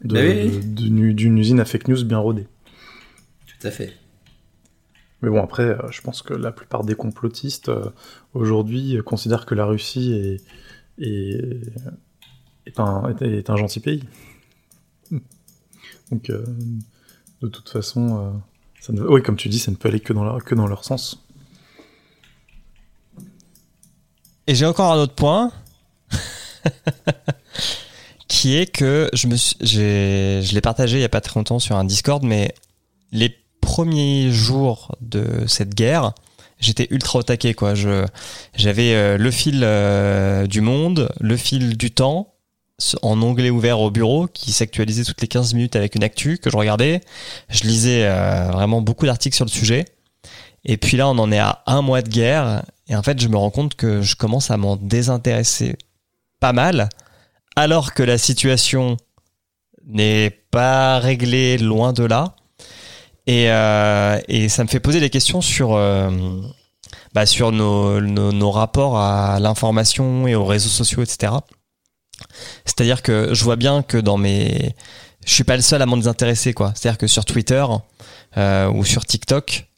ben 0.02 0.50
d'une 0.62 1.38
usine 1.38 1.58
à 1.58 1.64
fake 1.64 1.88
news 1.88 2.04
bien 2.04 2.18
rodée. 2.18 2.46
Tout 3.46 3.66
à 3.66 3.70
fait. 3.70 3.94
Mais 5.24 5.30
bon, 5.30 5.42
après, 5.42 5.62
euh, 5.62 5.90
je 5.90 6.02
pense 6.02 6.20
que 6.20 6.34
la 6.34 6.52
plupart 6.52 6.84
des 6.84 6.94
complotistes 6.94 7.70
euh, 7.70 7.88
aujourd'hui 8.34 8.98
considèrent 9.06 9.46
que 9.46 9.54
la 9.54 9.64
Russie 9.64 10.12
est, 10.12 10.44
est, 12.66 12.78
un, 12.78 13.16
est, 13.22 13.48
un, 13.48 13.56
gentil 13.56 13.80
pays. 13.80 14.04
Donc, 16.10 16.28
euh, 16.28 16.44
de 17.40 17.48
toute 17.48 17.70
façon, 17.70 18.38
oui, 18.90 19.22
comme 19.22 19.36
tu 19.36 19.48
dis, 19.48 19.58
ça 19.58 19.70
ne 19.70 19.76
peut 19.76 19.88
aller 19.88 20.00
que 20.00 20.12
dans, 20.12 20.24
leur, 20.24 20.44
que 20.44 20.54
dans 20.54 20.66
leur 20.66 20.84
sens. 20.84 21.26
Et 24.46 24.54
j'ai 24.54 24.66
encore 24.66 24.92
un 24.92 24.98
autre 24.98 25.14
point, 25.14 25.52
qui 28.28 28.56
est 28.56 28.66
que 28.66 29.08
je 29.14 29.26
me 29.26 29.36
je 29.36 30.54
l'ai 30.54 30.60
partagé 30.60 30.98
il 30.98 31.00
y 31.00 31.04
a 31.04 31.08
pas 31.08 31.22
très 31.22 31.40
longtemps 31.40 31.58
sur 31.58 31.76
un 31.76 31.84
Discord, 31.84 32.22
mais 32.22 32.54
les 33.10 33.34
premiers 33.64 34.30
jours 34.30 34.94
de 35.00 35.44
cette 35.46 35.74
guerre, 35.74 36.12
j'étais 36.60 36.86
ultra 36.90 37.18
au 37.18 37.22
taquet. 37.22 37.56
Je 37.74 38.04
j'avais 38.54 38.94
euh, 38.94 39.16
le 39.16 39.30
fil 39.30 39.62
euh, 39.64 40.46
du 40.46 40.60
monde, 40.60 41.10
le 41.20 41.36
fil 41.36 41.76
du 41.76 41.90
temps 41.90 42.34
en 43.02 43.22
onglet 43.22 43.50
ouvert 43.50 43.80
au 43.80 43.90
bureau 43.90 44.26
qui 44.26 44.52
s'actualisait 44.52 45.04
toutes 45.04 45.20
les 45.20 45.28
15 45.28 45.54
minutes 45.54 45.76
avec 45.76 45.94
une 45.94 46.04
actu 46.04 46.38
que 46.38 46.50
je 46.50 46.56
regardais. 46.56 47.00
Je 47.48 47.64
lisais 47.64 48.04
euh, 48.04 48.50
vraiment 48.52 48.82
beaucoup 48.82 49.06
d'articles 49.06 49.36
sur 49.36 49.44
le 49.44 49.50
sujet. 49.50 49.84
Et 50.64 50.76
puis 50.76 50.96
là, 50.96 51.08
on 51.08 51.18
en 51.18 51.32
est 51.32 51.38
à 51.38 51.62
un 51.66 51.82
mois 51.82 52.02
de 52.02 52.08
guerre 52.08 52.62
et 52.88 52.96
en 52.96 53.02
fait, 53.02 53.20
je 53.20 53.28
me 53.28 53.36
rends 53.36 53.50
compte 53.50 53.74
que 53.74 54.02
je 54.02 54.16
commence 54.16 54.50
à 54.50 54.56
m'en 54.56 54.76
désintéresser 54.76 55.76
pas 56.40 56.52
mal 56.52 56.88
alors 57.56 57.94
que 57.94 58.02
la 58.02 58.18
situation 58.18 58.96
n'est 59.86 60.30
pas 60.50 60.98
réglée 60.98 61.58
loin 61.58 61.92
de 61.92 62.04
là 62.04 62.34
et, 63.26 63.50
euh, 63.50 64.20
et 64.28 64.48
ça 64.48 64.64
me 64.64 64.68
fait 64.68 64.80
poser 64.80 65.00
des 65.00 65.10
questions 65.10 65.40
sur, 65.40 65.74
euh, 65.74 66.10
bah, 67.14 67.24
sur 67.24 67.52
nos, 67.52 68.00
nos, 68.00 68.50
rapports 68.50 68.98
à 68.98 69.38
l'information 69.40 70.26
et 70.26 70.34
aux 70.34 70.44
réseaux 70.44 70.68
sociaux, 70.68 71.02
etc. 71.02 71.32
C'est-à-dire 72.64 73.02
que 73.02 73.32
je 73.32 73.44
vois 73.44 73.56
bien 73.56 73.82
que 73.82 73.96
dans 73.96 74.18
mes... 74.18 74.74
Je 75.24 75.32
suis 75.32 75.44
pas 75.44 75.56
le 75.56 75.62
seul 75.62 75.80
à 75.80 75.86
m'en 75.86 75.96
désintéresser, 75.96 76.52
quoi. 76.52 76.72
C'est-à-dire 76.74 76.98
que 76.98 77.06
sur 77.06 77.24
Twitter 77.24 77.64
euh, 78.36 78.70
ou 78.70 78.84
sur 78.84 79.06
TikTok, 79.06 79.68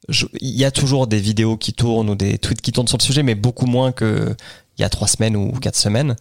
il 0.41 0.57
y 0.57 0.65
a 0.65 0.73
toujours 0.73 1.07
des 1.07 1.21
vidéos 1.21 1.57
qui 1.57 1.73
tournent 1.73 2.11
ou 2.11 2.17
des 2.17 2.39
tweets 2.39 2.61
qui 2.61 2.73
tournent 2.73 2.89
sur 2.89 2.99
le 2.99 3.03
sujet, 3.03 3.23
mais 3.23 3.37
beaucoup 3.37 3.67
moins 3.67 3.93
que 3.93 4.35
il 4.77 4.83
y 4.83 4.85
a 4.85 4.89
trois 4.89 5.07
semaines 5.07 5.37
ou 5.37 5.53
quatre 5.53 5.77
semaines. 5.77 6.17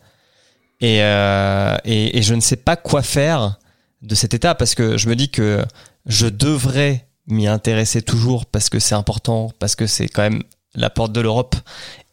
Et, 0.79 0.97
et, 0.97 2.21
je 2.21 2.33
ne 2.33 2.39
sais 2.39 2.55
pas 2.55 2.75
quoi 2.75 3.01
faire 3.01 3.57
de 4.01 4.13
cet 4.13 4.33
état 4.33 4.53
parce 4.53 4.75
que 4.75 4.97
je 4.97 5.09
me 5.09 5.15
dis 5.15 5.29
que 5.29 5.65
je 6.05 6.27
devrais 6.27 7.07
m'y 7.27 7.47
intéresser 7.47 8.01
toujours 8.01 8.45
parce 8.45 8.69
que 8.69 8.79
c'est 8.79 8.95
important, 8.95 9.51
parce 9.59 9.75
que 9.75 9.87
c'est 9.87 10.07
quand 10.07 10.23
même 10.23 10.43
la 10.75 10.89
porte 10.89 11.11
de 11.11 11.21
l'Europe 11.21 11.55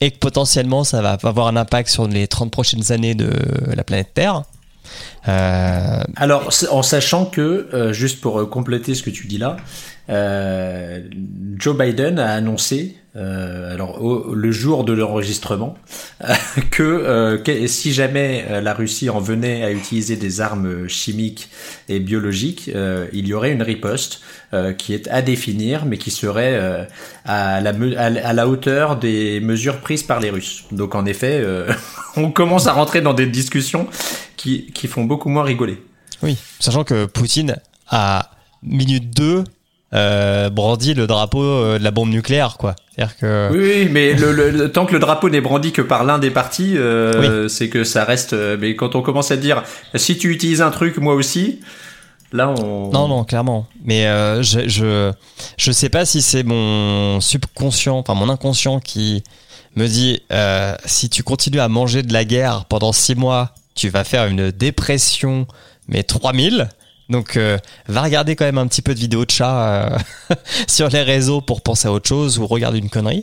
et 0.00 0.10
que 0.10 0.18
potentiellement 0.18 0.84
ça 0.84 1.02
va 1.02 1.18
avoir 1.22 1.48
un 1.48 1.56
impact 1.56 1.88
sur 1.88 2.06
les 2.06 2.28
30 2.28 2.50
prochaines 2.50 2.92
années 2.92 3.14
de 3.14 3.30
la 3.74 3.84
planète 3.84 4.14
Terre. 4.14 4.44
Euh... 5.28 6.02
Alors, 6.16 6.50
en 6.70 6.82
sachant 6.82 7.26
que, 7.26 7.68
euh, 7.72 7.92
juste 7.92 8.20
pour 8.20 8.40
euh, 8.40 8.46
compléter 8.46 8.94
ce 8.94 9.02
que 9.02 9.10
tu 9.10 9.26
dis 9.26 9.38
là, 9.38 9.56
euh, 10.08 11.00
Joe 11.56 11.76
Biden 11.76 12.18
a 12.18 12.34
annoncé, 12.34 12.96
euh, 13.14 13.72
alors 13.72 14.00
le 14.34 14.52
jour 14.52 14.84
de 14.84 14.92
l'enregistrement, 14.92 15.76
que, 16.70 17.36
que, 17.36 17.66
si 17.66 17.92
jamais 17.92 18.60
la 18.62 18.74
Russie 18.74 19.10
en 19.10 19.20
venait 19.20 19.62
à 19.64 19.70
utiliser 19.70 20.16
des 20.16 20.40
armes 20.40 20.88
chimiques 20.88 21.50
et 21.88 22.00
biologiques, 22.00 22.70
il 23.12 23.26
y 23.26 23.34
aurait 23.34 23.52
une 23.52 23.62
riposte 23.62 24.22
qui 24.78 24.92
est 24.94 25.08
à 25.08 25.22
définir, 25.22 25.84
mais 25.86 25.98
qui 25.98 26.10
serait 26.10 26.88
à 27.24 27.60
la, 27.60 27.72
à, 28.40 28.46
hauteur 28.46 28.96
des 28.96 29.40
mesures 29.40 29.80
prises 29.80 30.02
par 30.02 30.20
les 30.20 30.30
Russes. 30.30 30.64
Donc 30.72 30.94
en 30.94 31.06
effet, 31.06 31.44
on 32.16 32.32
commence 32.32 32.66
à 32.66 32.72
rentrer 32.72 33.00
dans 33.00 33.14
des 33.14 33.26
discussions 33.26 33.86
qui, 34.36 34.66
qui 34.72 34.88
font 34.88 35.04
beaucoup 35.04 35.28
moins 35.28 35.44
rigoler. 35.44 35.82
Oui, 36.22 36.36
sachant 36.60 36.84
que 36.84 37.06
Poutine 37.06 37.56
a 37.88 38.30
minute 38.62 39.10
2 39.14 39.44
euh, 39.94 40.50
brandi 40.50 40.94
le 40.94 41.06
drapeau 41.06 41.42
euh, 41.42 41.78
de 41.78 41.84
la 41.84 41.90
bombe 41.90 42.10
nucléaire, 42.10 42.56
quoi. 42.58 42.74
C'est-à-dire 42.94 43.16
que... 43.16 43.48
Oui, 43.52 43.88
mais 43.90 44.14
le, 44.14 44.32
le, 44.32 44.72
tant 44.72 44.86
que 44.86 44.92
le 44.92 44.98
drapeau 44.98 45.28
n'est 45.28 45.40
brandi 45.40 45.72
que 45.72 45.82
par 45.82 46.04
l'un 46.04 46.18
des 46.18 46.30
partis, 46.30 46.76
euh, 46.76 47.48
c'est 47.48 47.68
que 47.68 47.84
ça 47.84 48.04
reste. 48.04 48.32
Euh, 48.32 48.56
mais 48.58 48.74
quand 48.76 48.94
on 48.94 49.02
commence 49.02 49.30
à 49.30 49.36
dire 49.36 49.62
si 49.94 50.16
tu 50.18 50.30
utilises 50.30 50.62
un 50.62 50.70
truc, 50.70 50.98
moi 50.98 51.14
aussi. 51.14 51.60
Là, 52.32 52.48
on... 52.48 52.90
Non, 52.90 53.08
non, 53.08 53.24
clairement. 53.24 53.66
Mais 53.84 54.06
euh, 54.06 54.42
je, 54.42 54.66
je, 54.66 55.12
je 55.58 55.72
sais 55.72 55.90
pas 55.90 56.06
si 56.06 56.22
c'est 56.22 56.42
mon 56.42 57.20
subconscient, 57.20 57.98
enfin 57.98 58.14
mon 58.14 58.30
inconscient 58.30 58.80
qui 58.80 59.22
me 59.76 59.86
dit 59.86 60.22
euh, 60.32 60.74
si 60.86 61.10
tu 61.10 61.22
continues 61.22 61.60
à 61.60 61.68
manger 61.68 62.02
de 62.02 62.12
la 62.12 62.24
guerre 62.24 62.64
pendant 62.64 62.92
six 62.92 63.14
mois, 63.14 63.52
tu 63.74 63.90
vas 63.90 64.04
faire 64.04 64.26
une 64.26 64.50
dépression, 64.50 65.46
mais 65.88 66.02
3000. 66.02 66.68
Donc, 67.12 67.36
euh, 67.36 67.58
va 67.88 68.02
regarder 68.02 68.34
quand 68.36 68.46
même 68.46 68.58
un 68.58 68.66
petit 68.66 68.80
peu 68.80 68.94
de 68.94 68.98
vidéos 68.98 69.26
de 69.26 69.30
chats 69.30 69.92
euh, 70.30 70.34
sur 70.66 70.88
les 70.88 71.02
réseaux 71.02 71.42
pour 71.42 71.60
penser 71.60 71.86
à 71.86 71.92
autre 71.92 72.08
chose 72.08 72.38
ou 72.38 72.46
regarder 72.46 72.78
une 72.78 72.88
connerie. 72.88 73.22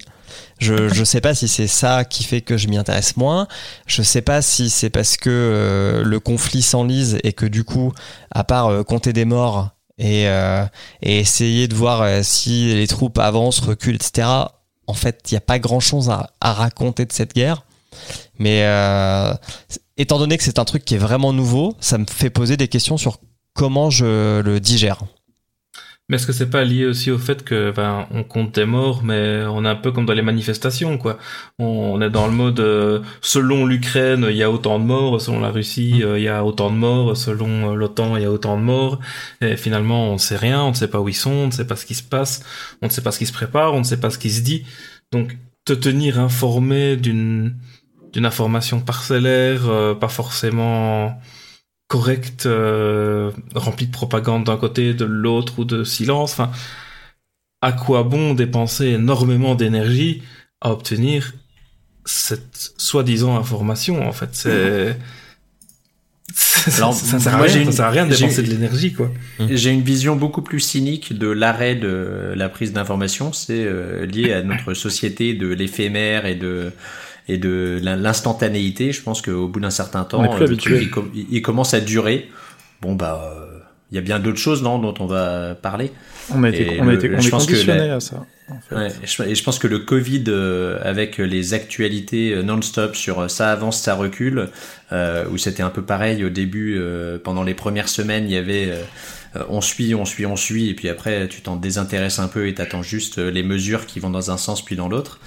Je 0.60 0.90
je 0.90 1.04
sais 1.04 1.22
pas 1.22 1.34
si 1.34 1.48
c'est 1.48 1.68
ça 1.68 2.06
qui 2.06 2.24
fait 2.24 2.42
que 2.42 2.56
je 2.56 2.68
m'y 2.68 2.78
intéresse 2.78 3.18
moins. 3.18 3.48
Je 3.88 4.04
sais 4.04 4.22
pas 4.22 4.44
si 4.44 4.70
c'est 4.70 4.92
parce 4.92 5.18
que 5.18 5.30
euh, 5.30 6.04
le 6.04 6.20
conflit 6.20 6.62
s'enlise 6.62 7.18
et 7.24 7.34
que 7.34 7.48
du 7.48 7.64
coup, 7.64 7.92
à 8.30 8.44
part 8.44 8.86
compter 8.86 9.12
des 9.12 9.26
morts 9.26 9.70
et, 9.98 10.28
essayer 11.02 11.68
de 11.68 11.76
voir 11.76 12.24
si 12.24 12.74
les 12.74 12.88
troupes 12.88 13.18
avancent, 13.18 13.60
reculent, 13.60 13.96
etc. 13.96 14.28
En 14.88 14.94
fait, 14.94 15.20
il 15.30 15.34
n'y 15.34 15.38
a 15.38 15.42
pas 15.42 15.60
grand 15.60 15.80
chose 15.80 16.10
à 16.10 16.54
raconter 16.54 17.06
de 17.06 17.12
cette 17.12 17.34
guerre. 17.34 17.64
Mais 18.38 18.64
étant 19.98 20.20
donné 20.20 20.38
que 20.38 20.44
c'est 20.44 20.60
un 20.60 20.66
truc 20.66 20.86
qui 20.86 20.96
est 20.96 21.00
vraiment 21.00 21.34
nouveau, 21.34 21.76
ça 21.80 21.98
me 21.98 22.06
fait 22.06 22.30
poser 22.30 22.56
des 22.56 22.68
questions 22.68 22.98
sur 22.98 23.18
comment 23.54 23.90
je 23.90 24.42
le 24.42 24.60
digère. 24.60 25.04
Mais 26.10 26.16
est-ce 26.16 26.26
que 26.26 26.34
c'est 26.34 26.50
pas 26.50 26.64
lié 26.64 26.88
aussi 26.88 27.12
au 27.12 27.20
fait 27.20 27.44
que 27.44 27.72
ben, 27.72 28.08
on 28.12 28.24
compte 28.24 28.56
des 28.56 28.66
morts, 28.66 29.04
mais 29.04 29.44
on 29.44 29.64
est 29.64 29.68
un 29.68 29.76
peu 29.76 29.92
comme 29.92 30.08
dans 30.08 30.14
les 30.14 30.24
manifestations, 30.24 30.98
quoi. 30.98 31.20
On, 31.60 32.02
est 32.02 32.10
dans 32.10 32.26
le 32.26 32.34
mode 32.34 32.60
euh, 32.60 33.02
selon 33.22 33.68
l'Ukraine, 33.68 34.26
il 34.28 34.36
y 34.36 34.42
a 34.42 34.50
autant 34.50 34.80
de 34.80 34.86
morts, 34.86 35.22
selon 35.22 35.40
la 35.40 35.52
Russie, 35.52 36.02
euh, 36.04 36.18
il 36.18 36.24
y 36.24 36.28
a 36.28 36.44
autant 36.44 36.72
de 36.72 36.76
morts, 36.76 37.16
selon 37.16 37.74
euh, 37.74 37.76
l'OTAN, 37.76 38.18
il 38.18 38.24
y 38.24 38.26
a 38.26 38.32
autant 38.32 38.58
de 38.58 38.64
morts. 38.64 39.00
Et 39.42 39.56
finalement, 39.56 40.10
on 40.10 40.14
ne 40.14 40.18
sait 40.18 40.36
rien, 40.38 40.64
on 40.64 40.70
ne 40.70 40.76
sait 40.76 40.88
pas 40.88 41.00
où 41.00 41.10
ils 41.10 41.14
sont, 41.14 41.32
on 41.32 41.48
ne 41.48 41.52
sait 41.52 41.68
pas 41.68 41.76
ce 41.76 41.86
qui 41.86 41.94
se 41.94 42.04
passe, 42.04 42.44
on 42.82 42.88
ne 42.88 42.92
sait 42.92 43.04
pas 43.04 43.12
ce 43.12 43.20
qui 43.20 43.28
se 43.28 43.34
prépare, 43.34 43.76
on 43.76 43.80
ne 43.80 43.84
sait 43.84 44.00
pas 44.00 44.10
ce 44.10 44.18
qui 44.18 44.32
se 44.32 44.42
dit. 44.42 44.66
Donc, 45.12 45.38
te 45.66 45.74
tenir 45.74 46.20
informé 46.20 46.98
d'une 46.98 47.56
d'une 48.14 48.26
information 48.26 48.80
parcellaire, 48.80 49.62
pas 50.00 50.08
forcément 50.08 51.20
correct, 51.90 52.46
euh, 52.46 53.32
rempli 53.56 53.88
de 53.88 53.92
propagande 53.92 54.46
d'un 54.46 54.58
côté, 54.58 54.94
de 54.94 55.06
l'autre 55.06 55.60
ou 55.60 55.66
de 55.66 55.84
silence. 55.84 56.32
Enfin, 56.34 56.52
à 57.62 57.74
quoi 57.74 58.04
bon 58.04 58.34
dépenser 58.36 58.90
énormément 58.90 59.56
d'énergie 59.56 60.22
à 60.62 60.72
obtenir 60.72 61.34
cette 62.06 62.74
soi-disant 62.78 63.38
information 63.38 64.08
En 64.08 64.14
fait, 64.14 64.30
c'est 64.34 64.98
ça, 66.36 66.92
ça, 66.92 67.20
sert 67.20 67.34
à 67.34 67.42
rien, 67.42 67.66
ça 67.66 67.72
sert 67.72 67.86
à 67.86 67.90
rien 67.90 68.06
de 68.06 68.16
dépenser 68.16 68.44
de 68.44 68.50
l'énergie, 68.50 68.94
quoi. 68.94 69.12
J'ai 69.50 69.72
une 69.72 69.82
vision 69.82 70.16
beaucoup 70.16 70.44
plus 70.44 70.60
cynique 70.60 71.18
de 71.18 71.28
l'arrêt 71.28 71.74
de 71.74 72.34
la 72.36 72.50
prise 72.50 72.72
d'information. 72.72 73.34
C'est 73.34 73.66
euh, 73.66 74.06
lié 74.06 74.32
à 74.34 74.44
notre 74.44 74.76
société 74.76 75.34
de 75.34 75.48
l'éphémère 75.48 76.28
et 76.28 76.36
de 76.36 76.72
et 77.30 77.38
de 77.38 77.80
l'instantanéité. 77.82 78.92
Je 78.92 79.02
pense 79.02 79.22
qu'au 79.22 79.48
bout 79.48 79.62
d'un 79.62 79.70
certain 79.70 80.04
temps, 80.04 80.22
le 80.22 80.58
truc, 80.58 80.86
il, 81.14 81.42
commence 81.42 81.74
à 81.74 81.80
durer. 81.80 82.30
Bon 82.82 82.96
bah, 82.96 83.50
il 83.92 83.96
y 83.96 83.98
a 83.98 84.02
bien 84.02 84.20
d'autres 84.20 84.38
choses 84.38 84.62
non 84.62 84.78
dont 84.78 84.94
on 85.00 85.08
va 85.08 85.56
parler. 85.56 85.92
On 86.34 86.44
a 86.44 86.50
été, 86.50 86.80
on 86.80 86.88
a 86.88 86.94
été 86.94 87.10
conditionné 87.10 87.90
à 87.90 88.00
ça. 88.00 88.26
et 89.26 89.36
je 89.36 89.44
pense 89.44 89.58
que 89.58 89.68
le 89.68 89.80
Covid, 89.80 90.26
euh, 90.28 90.80
avec 90.84 91.18
les 91.18 91.54
actualités 91.56 92.34
euh, 92.34 92.44
non-stop 92.44 92.96
sur 92.96 93.20
euh, 93.20 93.28
ça 93.28 93.52
avance, 93.52 93.82
ça 93.82 93.96
recule, 93.96 94.50
euh, 94.92 95.26
où 95.32 95.38
c'était 95.38 95.64
un 95.64 95.72
peu 95.72 95.82
pareil 95.82 96.24
au 96.24 96.30
début, 96.30 96.80
pendant 97.24 97.44
les 97.44 97.56
premières 97.56 97.90
semaines, 97.90 98.26
il 98.26 98.32
y 98.32 98.38
avait 98.38 98.74
on 99.50 99.62
suit, 99.62 99.94
on 99.94 100.06
suit, 100.06 100.26
on 100.26 100.36
suit, 100.36 100.70
et 100.70 100.74
puis 100.74 100.90
après 100.90 101.28
tu 101.28 101.42
t'en 101.42 101.56
désintéresses 101.56 102.20
un 102.20 102.28
peu 102.28 102.48
et 102.48 102.54
t'attends 102.54 102.84
juste 102.84 103.18
les 103.18 103.44
mesures 103.44 103.86
qui 103.86 104.00
vont 104.00 104.10
dans 104.10 104.32
un 104.32 104.38
sens 104.38 104.64
puis 104.64 104.76
dans 104.76 104.90
l'autre. 104.90 105.20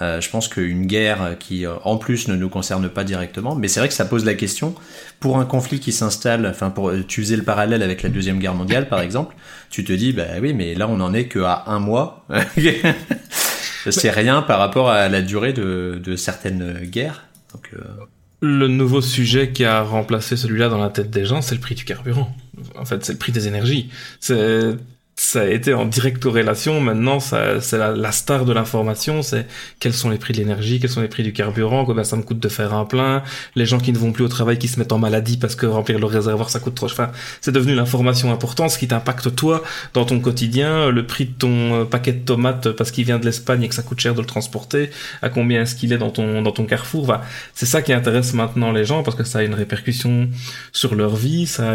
Euh, 0.00 0.20
je 0.20 0.30
pense 0.30 0.48
qu'une 0.48 0.86
guerre 0.86 1.36
qui, 1.38 1.66
euh, 1.66 1.74
en 1.84 1.96
plus, 1.96 2.28
ne 2.28 2.36
nous 2.36 2.48
concerne 2.48 2.88
pas 2.88 3.04
directement, 3.04 3.54
mais 3.54 3.68
c'est 3.68 3.80
vrai 3.80 3.88
que 3.88 3.94
ça 3.94 4.04
pose 4.04 4.24
la 4.24 4.34
question 4.34 4.74
pour 5.18 5.38
un 5.38 5.44
conflit 5.44 5.80
qui 5.80 5.92
s'installe. 5.92 6.46
Enfin, 6.46 6.70
pour 6.70 6.92
tu 7.06 7.22
faisais 7.22 7.36
le 7.36 7.42
parallèle 7.42 7.82
avec 7.82 8.02
la 8.02 8.08
deuxième 8.08 8.38
guerre 8.38 8.54
mondiale, 8.54 8.88
par 8.88 9.00
exemple. 9.00 9.34
Tu 9.70 9.84
te 9.84 9.92
dis, 9.92 10.12
bah 10.12 10.26
oui, 10.40 10.54
mais 10.54 10.74
là, 10.74 10.88
on 10.88 11.00
en 11.00 11.12
est 11.14 11.26
qu'à 11.26 11.64
un 11.66 11.80
mois. 11.80 12.24
c'est 13.90 14.10
rien 14.10 14.42
par 14.42 14.58
rapport 14.58 14.90
à 14.90 15.08
la 15.08 15.22
durée 15.22 15.52
de, 15.52 16.00
de 16.02 16.16
certaines 16.16 16.80
guerres. 16.84 17.24
Donc, 17.52 17.70
euh... 17.74 17.82
Le 18.40 18.68
nouveau 18.68 19.00
sujet 19.00 19.50
qui 19.50 19.64
a 19.64 19.82
remplacé 19.82 20.36
celui-là 20.36 20.68
dans 20.68 20.78
la 20.78 20.90
tête 20.90 21.10
des 21.10 21.24
gens, 21.24 21.42
c'est 21.42 21.56
le 21.56 21.60
prix 21.60 21.74
du 21.74 21.84
carburant. 21.84 22.32
En 22.76 22.84
fait, 22.84 23.04
c'est 23.04 23.12
le 23.12 23.18
prix 23.18 23.32
des 23.32 23.48
énergies. 23.48 23.90
C'est 24.20 24.76
ça 25.18 25.40
a 25.40 25.46
été 25.46 25.74
en 25.74 25.84
directe 25.84 26.22
corrélation. 26.22 26.80
Maintenant, 26.80 27.18
c'est 27.18 27.76
la, 27.76 28.12
star 28.12 28.44
de 28.44 28.52
l'information. 28.52 29.22
C'est 29.22 29.46
quels 29.80 29.92
sont 29.92 30.10
les 30.10 30.16
prix 30.16 30.32
de 30.32 30.38
l'énergie, 30.38 30.78
quels 30.78 30.90
sont 30.90 31.00
les 31.00 31.08
prix 31.08 31.24
du 31.24 31.32
carburant, 31.32 31.84
combien 31.84 32.04
ça 32.04 32.14
me 32.14 32.22
coûte 32.22 32.38
de 32.38 32.48
faire 32.48 32.72
un 32.72 32.84
plein. 32.84 33.24
Les 33.56 33.66
gens 33.66 33.78
qui 33.78 33.92
ne 33.92 33.98
vont 33.98 34.12
plus 34.12 34.22
au 34.22 34.28
travail, 34.28 34.58
qui 34.58 34.68
se 34.68 34.78
mettent 34.78 34.92
en 34.92 34.98
maladie 34.98 35.36
parce 35.36 35.56
que 35.56 35.66
remplir 35.66 35.98
leur 35.98 36.10
réservoir 36.10 36.50
ça 36.50 36.60
coûte 36.60 36.76
trop. 36.76 36.86
Enfin, 36.86 37.10
c'est 37.40 37.50
devenu 37.50 37.74
l'information 37.74 38.32
importante, 38.32 38.70
ce 38.70 38.78
qui 38.78 38.86
t'impacte 38.86 39.34
toi 39.34 39.64
dans 39.92 40.04
ton 40.04 40.20
quotidien. 40.20 40.88
Le 40.90 41.04
prix 41.04 41.26
de 41.26 41.32
ton 41.32 41.80
euh, 41.80 41.84
paquet 41.84 42.12
de 42.12 42.24
tomates 42.24 42.70
parce 42.70 42.92
qu'il 42.92 43.04
vient 43.04 43.18
de 43.18 43.24
l'Espagne 43.24 43.64
et 43.64 43.68
que 43.68 43.74
ça 43.74 43.82
coûte 43.82 43.98
cher 43.98 44.14
de 44.14 44.20
le 44.20 44.26
transporter. 44.26 44.90
À 45.20 45.30
combien 45.30 45.62
est-ce 45.62 45.74
qu'il 45.74 45.92
est 45.92 45.98
dans 45.98 46.10
ton 46.10 46.42
dans 46.42 46.52
ton 46.52 46.64
carrefour. 46.64 47.02
Enfin, 47.10 47.22
c'est 47.54 47.66
ça 47.66 47.82
qui 47.82 47.92
intéresse 47.92 48.34
maintenant 48.34 48.70
les 48.70 48.84
gens 48.84 49.02
parce 49.02 49.16
que 49.16 49.24
ça 49.24 49.40
a 49.40 49.42
une 49.42 49.54
répercussion 49.54 50.28
sur 50.72 50.94
leur 50.94 51.16
vie. 51.16 51.46
Ça, 51.48 51.74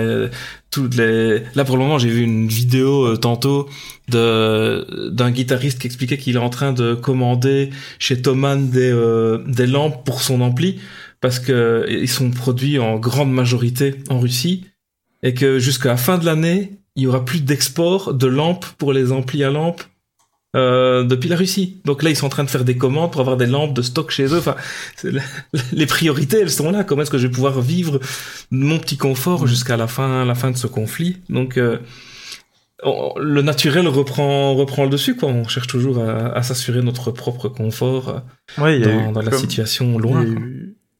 Là 0.77 1.65
pour 1.65 1.77
le 1.77 1.83
moment, 1.83 1.97
j'ai 1.97 2.09
vu 2.09 2.21
une 2.21 2.47
vidéo 2.47 3.05
euh, 3.05 3.17
tantôt 3.17 3.69
de 4.09 5.09
d'un 5.09 5.31
guitariste 5.31 5.79
qui 5.79 5.87
expliquait 5.87 6.17
qu'il 6.17 6.35
est 6.35 6.39
en 6.39 6.49
train 6.49 6.73
de 6.73 6.93
commander 6.93 7.69
chez 7.99 8.21
Thomann 8.21 8.69
des 8.69 8.91
euh, 8.91 9.39
des 9.47 9.67
lampes 9.67 10.05
pour 10.05 10.21
son 10.21 10.41
ampli 10.41 10.79
parce 11.21 11.39
que 11.39 11.85
ils 11.89 12.09
sont 12.09 12.31
produits 12.31 12.79
en 12.79 12.97
grande 12.97 13.31
majorité 13.31 13.95
en 14.09 14.19
Russie 14.19 14.65
et 15.21 15.33
que 15.33 15.57
jusqu'à 15.59 15.89
la 15.89 15.97
fin 15.97 16.17
de 16.17 16.25
l'année, 16.25 16.71
il 16.95 17.03
y 17.03 17.07
aura 17.07 17.23
plus 17.23 17.41
d'export 17.41 18.13
de 18.13 18.27
lampes 18.27 18.65
pour 18.77 18.93
les 18.93 19.11
amplis 19.11 19.43
à 19.43 19.49
lampes 19.49 19.83
euh, 20.55 21.03
depuis 21.03 21.29
la 21.29 21.35
Russie. 21.35 21.81
Donc 21.83 22.03
là, 22.03 22.11
ils 22.11 22.15
sont 22.15 22.27
en 22.27 22.29
train 22.29 22.43
de 22.43 22.49
faire 22.49 22.63
des 22.63 22.77
commandes 22.77 23.11
pour 23.11 23.21
avoir 23.21 23.37
des 23.37 23.47
lampes 23.47 23.73
de 23.73 23.81
stock 23.81 24.11
chez 24.11 24.25
eux. 24.25 24.37
Enfin, 24.37 24.55
les 25.71 25.85
priorités, 25.85 26.41
elles 26.41 26.51
sont 26.51 26.69
là. 26.69 26.83
Comment 26.83 27.01
est-ce 27.01 27.11
que 27.11 27.17
je 27.17 27.27
vais 27.27 27.33
pouvoir 27.33 27.59
vivre 27.59 27.99
mon 28.51 28.77
petit 28.77 28.97
confort 28.97 29.47
jusqu'à 29.47 29.77
la 29.77 29.87
fin, 29.87 30.25
la 30.25 30.35
fin 30.35 30.51
de 30.51 30.57
ce 30.57 30.67
conflit? 30.67 31.17
Donc, 31.29 31.57
euh, 31.57 31.79
le 33.17 33.41
naturel 33.41 33.87
reprend, 33.87 34.53
reprend 34.53 34.83
le 34.83 34.89
dessus. 34.89 35.15
Quoi. 35.15 35.29
On 35.29 35.47
cherche 35.47 35.67
toujours 35.67 35.99
à, 35.99 36.43
s'assurer 36.43 36.81
notre 36.81 37.09
propre 37.09 37.49
confort 37.49 38.21
euh, 38.59 39.11
dans, 39.11 39.21
la 39.21 39.31
situation 39.31 39.97
loin. 39.97 40.23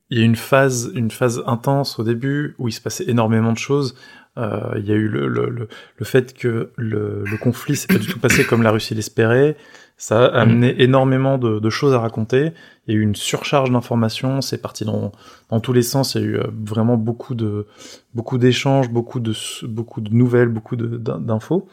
Il 0.09 0.17
y, 0.17 0.21
a 0.21 0.23
eu 0.23 0.25
une 0.25 0.35
phase, 0.35 0.91
une 0.95 1.11
phase 1.11 1.43
intense 1.45 1.99
au 1.99 2.03
début 2.03 2.55
où 2.57 2.67
il 2.67 2.71
se 2.71 2.81
passait 2.81 3.05
énormément 3.07 3.51
de 3.51 3.57
choses. 3.57 3.95
Euh, 4.37 4.73
il 4.77 4.85
y 4.85 4.91
a 4.91 4.95
eu 4.95 5.07
le, 5.07 5.27
le, 5.27 5.49
le, 5.49 5.67
le 5.97 6.05
fait 6.05 6.33
que 6.33 6.71
le, 6.75 7.23
le 7.23 7.37
conflit 7.37 7.75
s'est 7.75 7.87
pas 7.87 7.99
du 7.99 8.07
tout 8.07 8.19
passé 8.19 8.43
comme 8.45 8.63
la 8.63 8.71
Russie 8.71 8.95
l'espérait. 8.95 9.55
Ça 9.95 10.25
a 10.25 10.41
amené 10.41 10.81
énormément 10.81 11.37
de, 11.37 11.59
de, 11.59 11.69
choses 11.69 11.93
à 11.93 11.99
raconter. 11.99 12.51
Il 12.87 12.93
y 12.93 12.97
a 12.97 12.99
eu 12.99 13.03
une 13.03 13.15
surcharge 13.15 13.69
d'informations. 13.69 14.41
C'est 14.41 14.57
parti 14.57 14.85
dans, 14.85 15.11
dans 15.49 15.59
tous 15.59 15.71
les 15.71 15.83
sens. 15.83 16.15
Il 16.15 16.21
y 16.21 16.23
a 16.23 16.27
eu 16.27 16.37
euh, 16.37 16.47
vraiment 16.65 16.97
beaucoup 16.97 17.35
de 17.35 17.67
beaucoup 18.15 18.39
d'échanges, 18.39 18.89
beaucoup 18.89 19.19
de 19.19 19.33
beaucoup 19.67 20.01
de 20.01 20.13
nouvelles, 20.13 20.49
beaucoup 20.49 20.75
d'infos. 20.75 21.67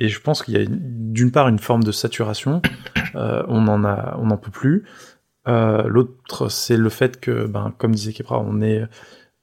Et 0.00 0.08
je 0.08 0.20
pense 0.20 0.42
qu'il 0.42 0.54
y 0.54 0.60
a 0.60 0.66
d'une 0.68 1.30
part 1.30 1.48
une 1.48 1.60
forme 1.60 1.84
de 1.84 1.92
saturation. 1.92 2.60
Euh, 3.14 3.44
on 3.46 3.68
en 3.68 3.84
a, 3.84 4.16
on 4.18 4.26
n'en 4.26 4.36
peut 4.36 4.50
plus. 4.50 4.84
Euh, 5.46 5.84
L'autre, 5.86 6.48
c'est 6.48 6.76
le 6.76 6.88
fait 6.88 7.20
que, 7.20 7.46
ben, 7.46 7.72
comme 7.78 7.94
disait 7.94 8.12
Kepra, 8.12 8.40
on 8.40 8.60
est 8.60 8.82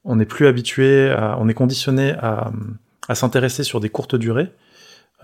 on 0.04 0.16
n'est 0.16 0.26
plus 0.26 0.46
habitué, 0.46 1.14
on 1.38 1.48
est 1.48 1.54
conditionné 1.54 2.12
à, 2.12 2.50
s'intéresser 3.14 3.62
sur 3.62 3.80
des 3.80 3.88
courtes 3.88 4.16
durées, 4.16 4.52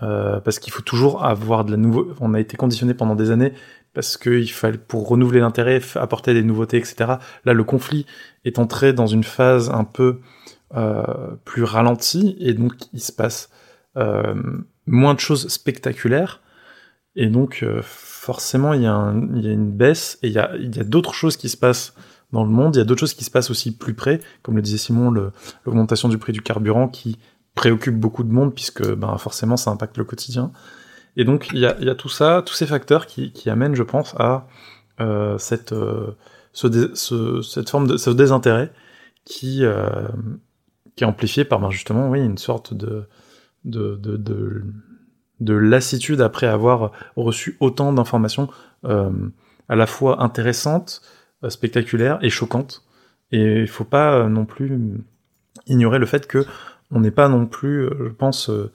euh, 0.01 0.39
parce 0.39 0.59
qu'il 0.59 0.71
faut 0.71 0.81
toujours 0.81 1.25
avoir 1.25 1.65
de 1.65 1.71
la 1.71 1.77
nouveau. 1.77 2.13
On 2.21 2.33
a 2.33 2.39
été 2.39 2.55
conditionné 2.55 2.93
pendant 2.93 3.15
des 3.15 3.31
années 3.31 3.53
parce 3.93 4.17
qu'il 4.17 4.51
fallait 4.51 4.77
pour 4.77 5.07
renouveler 5.07 5.39
l'intérêt, 5.41 5.81
apporter 5.95 6.33
des 6.33 6.43
nouveautés, 6.43 6.77
etc. 6.77 7.15
Là, 7.43 7.53
le 7.53 7.63
conflit 7.63 8.05
est 8.45 8.59
entré 8.59 8.93
dans 8.93 9.07
une 9.07 9.23
phase 9.23 9.69
un 9.71 9.83
peu 9.83 10.19
euh, 10.75 11.03
plus 11.43 11.63
ralentie 11.63 12.37
et 12.39 12.53
donc 12.53 12.73
il 12.93 13.01
se 13.01 13.11
passe 13.11 13.49
euh, 13.97 14.35
moins 14.85 15.15
de 15.15 15.19
choses 15.19 15.47
spectaculaires 15.49 16.41
et 17.15 17.27
donc 17.27 17.65
forcément 17.81 18.73
il 18.73 18.83
y, 18.83 18.87
a 18.87 19.11
une 19.11 19.71
baisse 19.71 20.19
et 20.21 20.27
il 20.27 20.33
y 20.33 20.39
a 20.39 20.83
d'autres 20.83 21.15
choses 21.15 21.35
qui 21.35 21.49
se 21.49 21.57
passent 21.57 21.95
dans 22.31 22.43
le 22.43 22.49
monde. 22.49 22.75
Il 22.75 22.79
y 22.79 22.81
a 22.81 22.85
d'autres 22.85 22.99
choses 22.99 23.13
qui 23.13 23.23
se 23.23 23.31
passent 23.31 23.49
aussi 23.49 23.75
plus 23.75 23.93
près, 23.93 24.19
comme 24.41 24.55
le 24.55 24.61
disait 24.61 24.77
Simon, 24.77 25.31
l'augmentation 25.65 26.09
du 26.09 26.17
prix 26.17 26.33
du 26.33 26.41
carburant 26.41 26.87
qui 26.87 27.17
préoccupe 27.55 27.95
beaucoup 27.95 28.23
de 28.23 28.31
monde 28.31 28.53
puisque 28.53 28.87
ben, 28.95 29.17
forcément 29.17 29.57
ça 29.57 29.71
impacte 29.71 29.97
le 29.97 30.03
quotidien. 30.03 30.51
Et 31.17 31.25
donc 31.25 31.49
il 31.51 31.59
y 31.59 31.65
a, 31.65 31.95
tout 31.95 32.09
ça, 32.09 32.43
tous 32.45 32.53
ces 32.53 32.65
facteurs 32.65 33.05
qui, 33.05 33.49
amènent, 33.49 33.75
je 33.75 33.83
pense, 33.83 34.15
à 34.17 34.47
euh, 35.01 35.37
cette, 35.37 35.73
euh, 35.73 36.11
ce, 36.53 36.95
ce, 36.95 37.41
cette 37.41 37.69
forme 37.69 37.87
de 37.87 37.97
ce 37.97 38.09
désintérêt 38.09 38.71
qui, 39.25 39.65
euh, 39.65 40.07
qui 40.95 41.03
est 41.03 41.07
amplifié 41.07 41.45
par 41.45 41.59
ben, 41.59 41.69
justement 41.71 42.09
oui, 42.09 42.19
une 42.19 42.37
sorte 42.37 42.73
de, 42.73 43.07
de, 43.65 43.95
de, 43.95 44.17
de, 44.17 44.63
de 45.39 45.53
lassitude 45.53 46.21
après 46.21 46.47
avoir 46.47 46.91
reçu 47.15 47.57
autant 47.59 47.93
d'informations 47.93 48.49
euh, 48.85 49.11
à 49.67 49.75
la 49.75 49.85
fois 49.85 50.21
intéressantes, 50.23 51.01
spectaculaire 51.47 52.19
et 52.21 52.29
choquante. 52.29 52.83
Et 53.31 53.61
il 53.61 53.67
faut 53.67 53.83
pas 53.85 54.13
euh, 54.15 54.27
non 54.29 54.45
plus 54.45 54.77
ignorer 55.67 55.99
le 55.99 56.05
fait 56.05 56.27
que 56.27 56.45
on 56.91 56.99
n'est 56.99 57.11
pas 57.11 57.29
non 57.29 57.45
plus, 57.45 57.83
euh, 57.85 58.07
je 58.09 58.13
pense, 58.13 58.49
euh, 58.49 58.71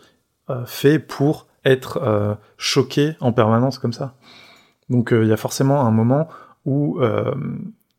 euh, 0.51 0.65
fait 0.65 0.99
pour 0.99 1.47
être 1.65 1.99
euh, 2.03 2.35
choqué 2.57 3.17
en 3.21 3.33
permanence 3.33 3.79
comme 3.79 3.93
ça. 3.93 4.15
Donc 4.89 5.13
euh, 5.13 5.25
il 5.25 5.29
y 5.29 5.33
a 5.33 5.37
forcément 5.37 5.85
un 5.87 5.91
moment 5.91 6.29
où 6.65 7.01
euh, 7.01 7.35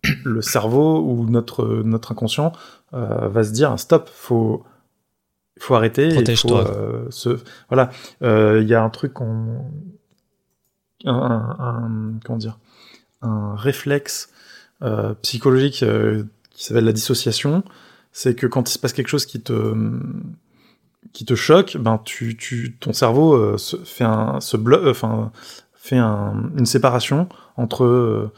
le 0.23 0.41
cerveau 0.41 1.01
ou 1.01 1.25
notre 1.29 1.65
notre 1.83 2.11
inconscient 2.13 2.53
euh, 2.93 3.27
va 3.27 3.43
se 3.43 3.51
dire 3.51 3.77
stop, 3.79 4.09
faut 4.13 4.63
faut 5.59 5.75
arrêter, 5.75 6.09
il 6.31 6.37
faut 6.37 6.47
euh, 6.69 7.07
se 7.09 7.37
voilà. 7.69 7.89
Euh, 8.21 8.59
Il 8.61 8.67
y 8.67 8.73
a 8.75 8.83
un 8.83 8.89
truc 8.89 9.13
qu'on 9.13 9.65
un- 11.05 12.13
comment 12.23 12.37
dire 12.37 12.57
un 13.21 13.55
réflexe 13.55 14.31
euh, 14.85 15.13
psychologique 15.21 15.83
euh, 15.83 16.23
qui 16.51 16.63
s'appelle 16.63 16.85
la 16.85 16.93
dissociation, 16.93 17.63
c'est 18.11 18.35
que 18.35 18.47
quand 18.47 18.69
il 18.69 18.73
se 18.73 18.79
passe 18.79 18.93
quelque 18.93 19.09
chose 19.09 19.25
qui 19.25 19.41
te 19.41 19.73
qui 21.13 21.25
te 21.25 21.35
choque, 21.35 21.77
ben 21.79 21.99
tu, 22.03 22.35
tu 22.35 22.75
ton 22.79 22.93
cerveau 22.93 23.33
euh, 23.33 23.57
se 23.57 23.77
fait 23.77 24.03
un 24.03 24.39
se 24.41 24.57
euh, 24.57 24.91
enfin 24.91 25.31
fait 25.73 25.97
un- 25.97 26.49
une 26.57 26.65
séparation 26.65 27.27
entre 27.57 28.31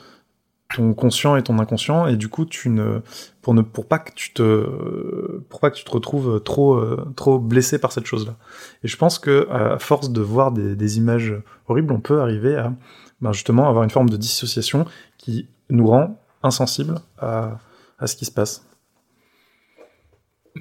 ton 0.75 0.93
conscient 0.93 1.37
et 1.37 1.43
ton 1.43 1.59
inconscient 1.59 2.07
et 2.07 2.17
du 2.17 2.27
coup 2.27 2.43
tu 2.45 2.69
ne 2.69 2.99
pour 3.41 3.53
ne 3.53 3.61
pour 3.61 3.87
pas 3.87 3.99
que 3.99 4.11
tu 4.13 4.33
te 4.33 5.39
pour 5.49 5.61
pas 5.61 5.71
que 5.71 5.77
tu 5.77 5.85
te 5.85 5.91
retrouves 5.91 6.41
trop 6.43 6.77
trop 7.15 7.39
blessé 7.39 7.79
par 7.79 7.93
cette 7.93 8.05
chose 8.05 8.25
là. 8.27 8.35
Et 8.83 8.87
je 8.89 8.97
pense 8.97 9.17
que 9.17 9.47
à 9.49 9.79
force 9.79 10.09
de 10.09 10.19
voir 10.21 10.51
des, 10.51 10.75
des 10.75 10.97
images 10.97 11.33
horribles, 11.69 11.93
on 11.93 12.01
peut 12.01 12.19
arriver 12.19 12.57
à 12.57 12.73
ben, 13.21 13.31
justement 13.31 13.69
avoir 13.69 13.83
une 13.85 13.89
forme 13.89 14.09
de 14.09 14.17
dissociation 14.17 14.85
qui 15.17 15.47
nous 15.69 15.87
rend 15.87 16.19
insensibles 16.43 16.95
à, 17.19 17.57
à 17.99 18.07
ce 18.07 18.15
qui 18.15 18.25
se 18.25 18.31
passe. 18.31 18.63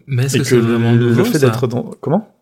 Mais 0.06 0.24
est-ce 0.26 0.34
que, 0.34 0.38
que 0.42 0.44
c'est 0.48 0.56
vraiment 0.58 0.92
le, 0.92 0.98
nouveau 0.98 1.18
le 1.18 1.24
fait 1.24 1.38
ça 1.38 1.46
d'être 1.46 1.66
dans 1.66 1.82
comment? 2.00 2.32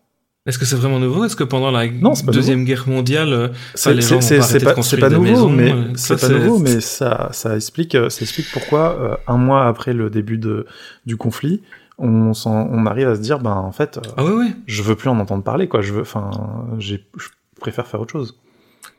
Est-ce 0.45 0.59
que 0.59 0.65
c'est 0.65 0.75
vraiment 0.75 0.99
nouveau? 0.99 1.25
Est-ce 1.25 1.35
que 1.35 1.43
pendant 1.43 1.71
la 1.71 1.87
Non, 1.89 2.13
pas 2.13 2.31
deuxième 2.31 2.65
guerre 2.65 2.87
mondiale, 2.87 3.33
euh, 3.33 3.47
C'est 3.73 3.93
les 3.95 4.01
gens 4.01 4.21
c'est- 4.21 4.37
pas 4.37 4.43
c'est 4.43 4.59
pas, 4.63 4.69
c'est 4.69 4.75
construire 4.75 5.01
pas 5.01 5.09
des 5.09 5.15
nouveau, 5.15 5.29
maisons, 5.29 5.49
mais 5.49 5.71
euh, 5.71 5.83
c'est 5.95 6.17
ça, 6.17 6.27
pas 6.27 6.33
c'est- 6.33 6.39
nouveau, 6.39 6.59
mais 6.59 6.81
ça, 6.81 7.29
ça 7.31 7.55
explique, 7.55 7.95
euh, 7.95 8.09
ça 8.09 8.21
explique 8.21 8.51
pourquoi 8.51 8.95
euh, 8.99 9.15
un 9.27 9.37
mois 9.37 9.65
après 9.65 9.93
le 9.93 10.09
début 10.11 10.37
de, 10.37 10.67
du 11.07 11.17
conflit, 11.17 11.63
on, 11.97 12.33
s'en- 12.35 12.67
on 12.69 12.85
arrive 12.85 13.07
à 13.07 13.15
se 13.15 13.21
dire, 13.21 13.39
ben 13.39 13.53
en 13.55 13.71
fait, 13.71 13.97
euh, 13.97 14.01
Ah 14.17 14.23
ouais, 14.25 14.33
ouais. 14.33 14.51
je 14.67 14.83
veux 14.83 14.95
plus 14.95 15.09
en 15.09 15.17
entendre 15.19 15.43
parler, 15.43 15.67
quoi. 15.67 15.81
Je 15.81 15.93
veux, 15.93 16.01
enfin, 16.01 16.29
j'ai, 16.77 17.03
je 17.17 17.29
préfère 17.59 17.87
faire 17.87 18.01
autre 18.01 18.11
chose. 18.11 18.37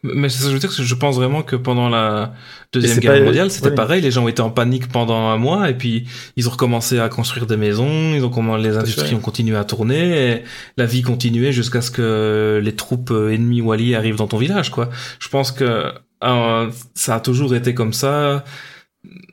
Mais 0.03 0.28
je 0.28 0.49
veux 0.49 0.59
dire, 0.59 0.74
que 0.74 0.82
je 0.82 0.94
pense 0.94 1.16
vraiment 1.16 1.42
que 1.42 1.57
pendant 1.57 1.88
la 1.88 2.32
deuxième 2.72 2.99
guerre 2.99 3.18
pas- 3.18 3.24
mondiale, 3.24 3.51
c'était 3.51 3.70
oui. 3.70 3.74
pareil. 3.74 4.03
Les 4.03 4.11
gens 4.11 4.28
étaient 4.28 4.40
en 4.40 4.51
panique 4.51 4.88
pendant 4.88 5.28
un 5.28 5.36
mois, 5.36 5.68
et 5.70 5.74
puis 5.74 6.05
ils 6.36 6.47
ont 6.49 6.53
recommencé 6.53 6.99
à 6.99 7.09
construire 7.09 7.47
des 7.47 7.57
maisons. 7.57 8.14
Ils 8.14 8.24
ont 8.24 8.30
comment 8.30 8.57
les 8.57 8.76
industries 8.76 9.14
ont 9.14 9.20
continué 9.20 9.57
à 9.57 9.64
tourner, 9.64 10.32
et 10.32 10.42
la 10.76 10.86
vie 10.86 11.03
continuait 11.03 11.53
jusqu'à 11.53 11.80
ce 11.80 11.90
que 11.90 12.61
les 12.62 12.76
troupes 12.76 13.11
euh, 13.11 13.32
ennemies 13.32 13.61
ou 13.61 13.72
alliées 13.72 13.94
arrivent 13.94 14.16
dans 14.16 14.28
ton 14.28 14.38
village, 14.38 14.70
quoi. 14.70 14.90
Je 15.18 15.28
pense 15.28 15.51
que 15.51 15.92
euh, 16.24 16.70
ça 16.94 17.16
a 17.16 17.20
toujours 17.20 17.55
été 17.55 17.74
comme 17.74 17.92
ça. 17.92 18.44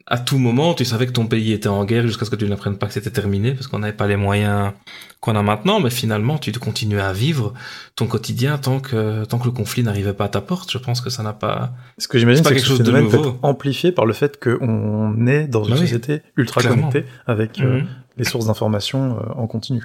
À 0.06 0.18
tout 0.20 0.38
moment, 0.38 0.74
tu 0.74 0.84
savais 0.84 1.06
que 1.08 1.14
ton 1.14 1.28
pays 1.28 1.54
était 1.54 1.70
en 1.70 1.86
guerre 1.86 2.06
jusqu'à 2.06 2.26
ce 2.26 2.30
que 2.30 2.36
tu 2.36 2.46
n'apprennes 2.50 2.78
pas 2.78 2.88
que 2.88 2.94
c'était 2.94 3.10
terminé, 3.10 3.54
parce 3.54 3.68
qu'on 3.68 3.80
n'avait 3.80 3.94
pas 3.96 4.06
les 4.06 4.18
moyens 4.18 4.74
qu'on 5.22 5.34
a 5.38 5.42
maintenant. 5.42 5.80
Mais 5.80 5.90
finalement, 5.90 6.38
tu 6.38 6.52
continuais 6.52 7.00
à 7.02 7.14
vivre 7.14 7.54
ton 7.96 8.06
quotidien 8.08 8.58
tant 8.58 8.82
que 8.82 9.24
tant 9.24 9.40
que 9.40 9.46
le 9.46 9.52
conflit 9.52 9.82
n'arrivait 9.82 10.12
pas 10.14 10.26
à 10.26 10.30
ta 10.30 10.42
porte. 10.42 10.70
Je 10.72 10.78
pense 10.78 11.00
que 11.00 11.10
ça 11.10 11.24
n'a 11.24 11.32
pas 11.32 11.72
Ce 11.98 12.10
que 12.10 12.20
j'imagine, 12.20 12.44
C'est 12.44 12.50
que 12.50 12.56
quelque 12.56 12.66
chose 12.68 12.82
de 12.82 12.92
nouveau. 12.92 13.38
amplifié 13.44 13.94
par 13.94 14.06
le 14.06 14.12
fait 14.14 14.38
qu'on 14.44 15.26
est 15.26 15.48
dans 15.48 15.64
une 15.64 15.70
Bah 15.72 15.76
oui. 15.80 15.88
société 15.88 16.22
ultra 16.36 16.60
Clairement. 16.60 16.90
connectée 16.90 17.10
avec 17.26 17.62
euh, 17.62 17.80
Mhm. 17.80 17.88
les 18.18 18.24
sources 18.26 18.48
d'informations 18.48 19.18
euh, 19.20 19.34
en 19.36 19.48
continu. 19.48 19.84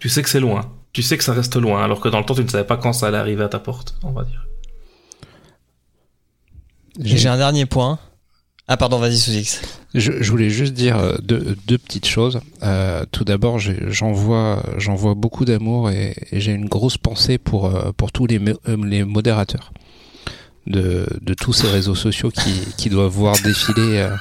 Tu 0.00 0.08
sais 0.10 0.22
que 0.22 0.28
c'est 0.28 0.40
loin. 0.40 0.70
Tu 0.92 1.02
sais 1.02 1.16
que 1.16 1.24
ça 1.24 1.32
reste 1.32 1.56
loin, 1.56 1.82
alors 1.82 2.00
que 2.00 2.08
dans 2.10 2.18
le 2.18 2.24
temps, 2.26 2.34
tu 2.34 2.42
ne 2.42 2.48
savais 2.48 2.64
pas 2.64 2.76
quand 2.76 2.92
ça 2.92 3.06
allait 3.06 3.16
arriver 3.18 3.44
à 3.44 3.48
ta 3.48 3.58
porte, 3.58 3.94
on 4.02 4.10
va 4.10 4.24
dire. 4.24 4.44
J'ai 6.98 7.28
un 7.28 7.36
dernier 7.36 7.66
point. 7.66 7.98
Ah 8.68 8.76
pardon, 8.76 8.98
vas-y 8.98 9.18
Sous-X. 9.18 9.62
Je, 9.94 10.12
je 10.22 10.30
voulais 10.30 10.50
juste 10.50 10.74
dire 10.74 10.96
euh, 10.98 11.16
deux, 11.22 11.56
deux 11.66 11.78
petites 11.78 12.06
choses. 12.06 12.40
Euh, 12.62 13.04
tout 13.10 13.24
d'abord, 13.24 13.58
j'ai- 13.58 13.78
j'en 13.88 14.12
vois, 14.12 14.62
j'en 14.76 14.94
vois 14.94 15.14
beaucoup 15.14 15.44
d'amour 15.44 15.90
et, 15.90 16.14
et 16.30 16.40
j'ai 16.40 16.52
une 16.52 16.66
grosse 16.68 16.96
pensée 16.96 17.38
pour, 17.38 17.66
euh, 17.66 17.90
pour 17.96 18.12
tous 18.12 18.26
les, 18.26 18.38
mo- 18.38 18.60
les 18.84 19.02
modérateurs 19.04 19.72
de, 20.68 21.06
de 21.20 21.34
tous 21.34 21.52
ces 21.52 21.66
réseaux 21.68 21.96
sociaux 21.96 22.30
qui, 22.30 22.52
qui 22.76 22.90
doivent 22.90 23.10
voir 23.10 23.34
défiler 23.42 23.98
euh, 23.98 24.16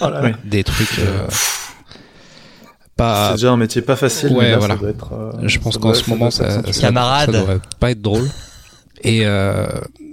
Oui. 0.22 0.32
des 0.44 0.64
trucs. 0.64 0.98
euh, 0.98 1.26
c'est 1.30 2.94
pas, 2.96 3.32
déjà 3.32 3.52
un 3.52 3.56
métier 3.56 3.80
pas 3.80 3.96
facile, 3.96 4.32
ouais, 4.32 4.44
mais 4.44 4.50
là, 4.50 4.58
voilà. 4.58 4.74
ça 4.74 4.80
doit 4.80 4.90
être. 4.90 5.12
euh, 5.14 5.32
je 5.44 5.58
pense 5.60 5.78
qu'en 5.78 5.94
ce 5.94 6.04
ça 6.04 6.10
moment, 6.10 6.30
ça, 6.30 6.62
ça, 6.64 6.72
ça 6.72 7.26
devrait 7.26 7.60
pas 7.78 7.92
être 7.92 8.02
drôle. 8.02 8.28
Et 9.02 9.24
euh, 9.24 9.66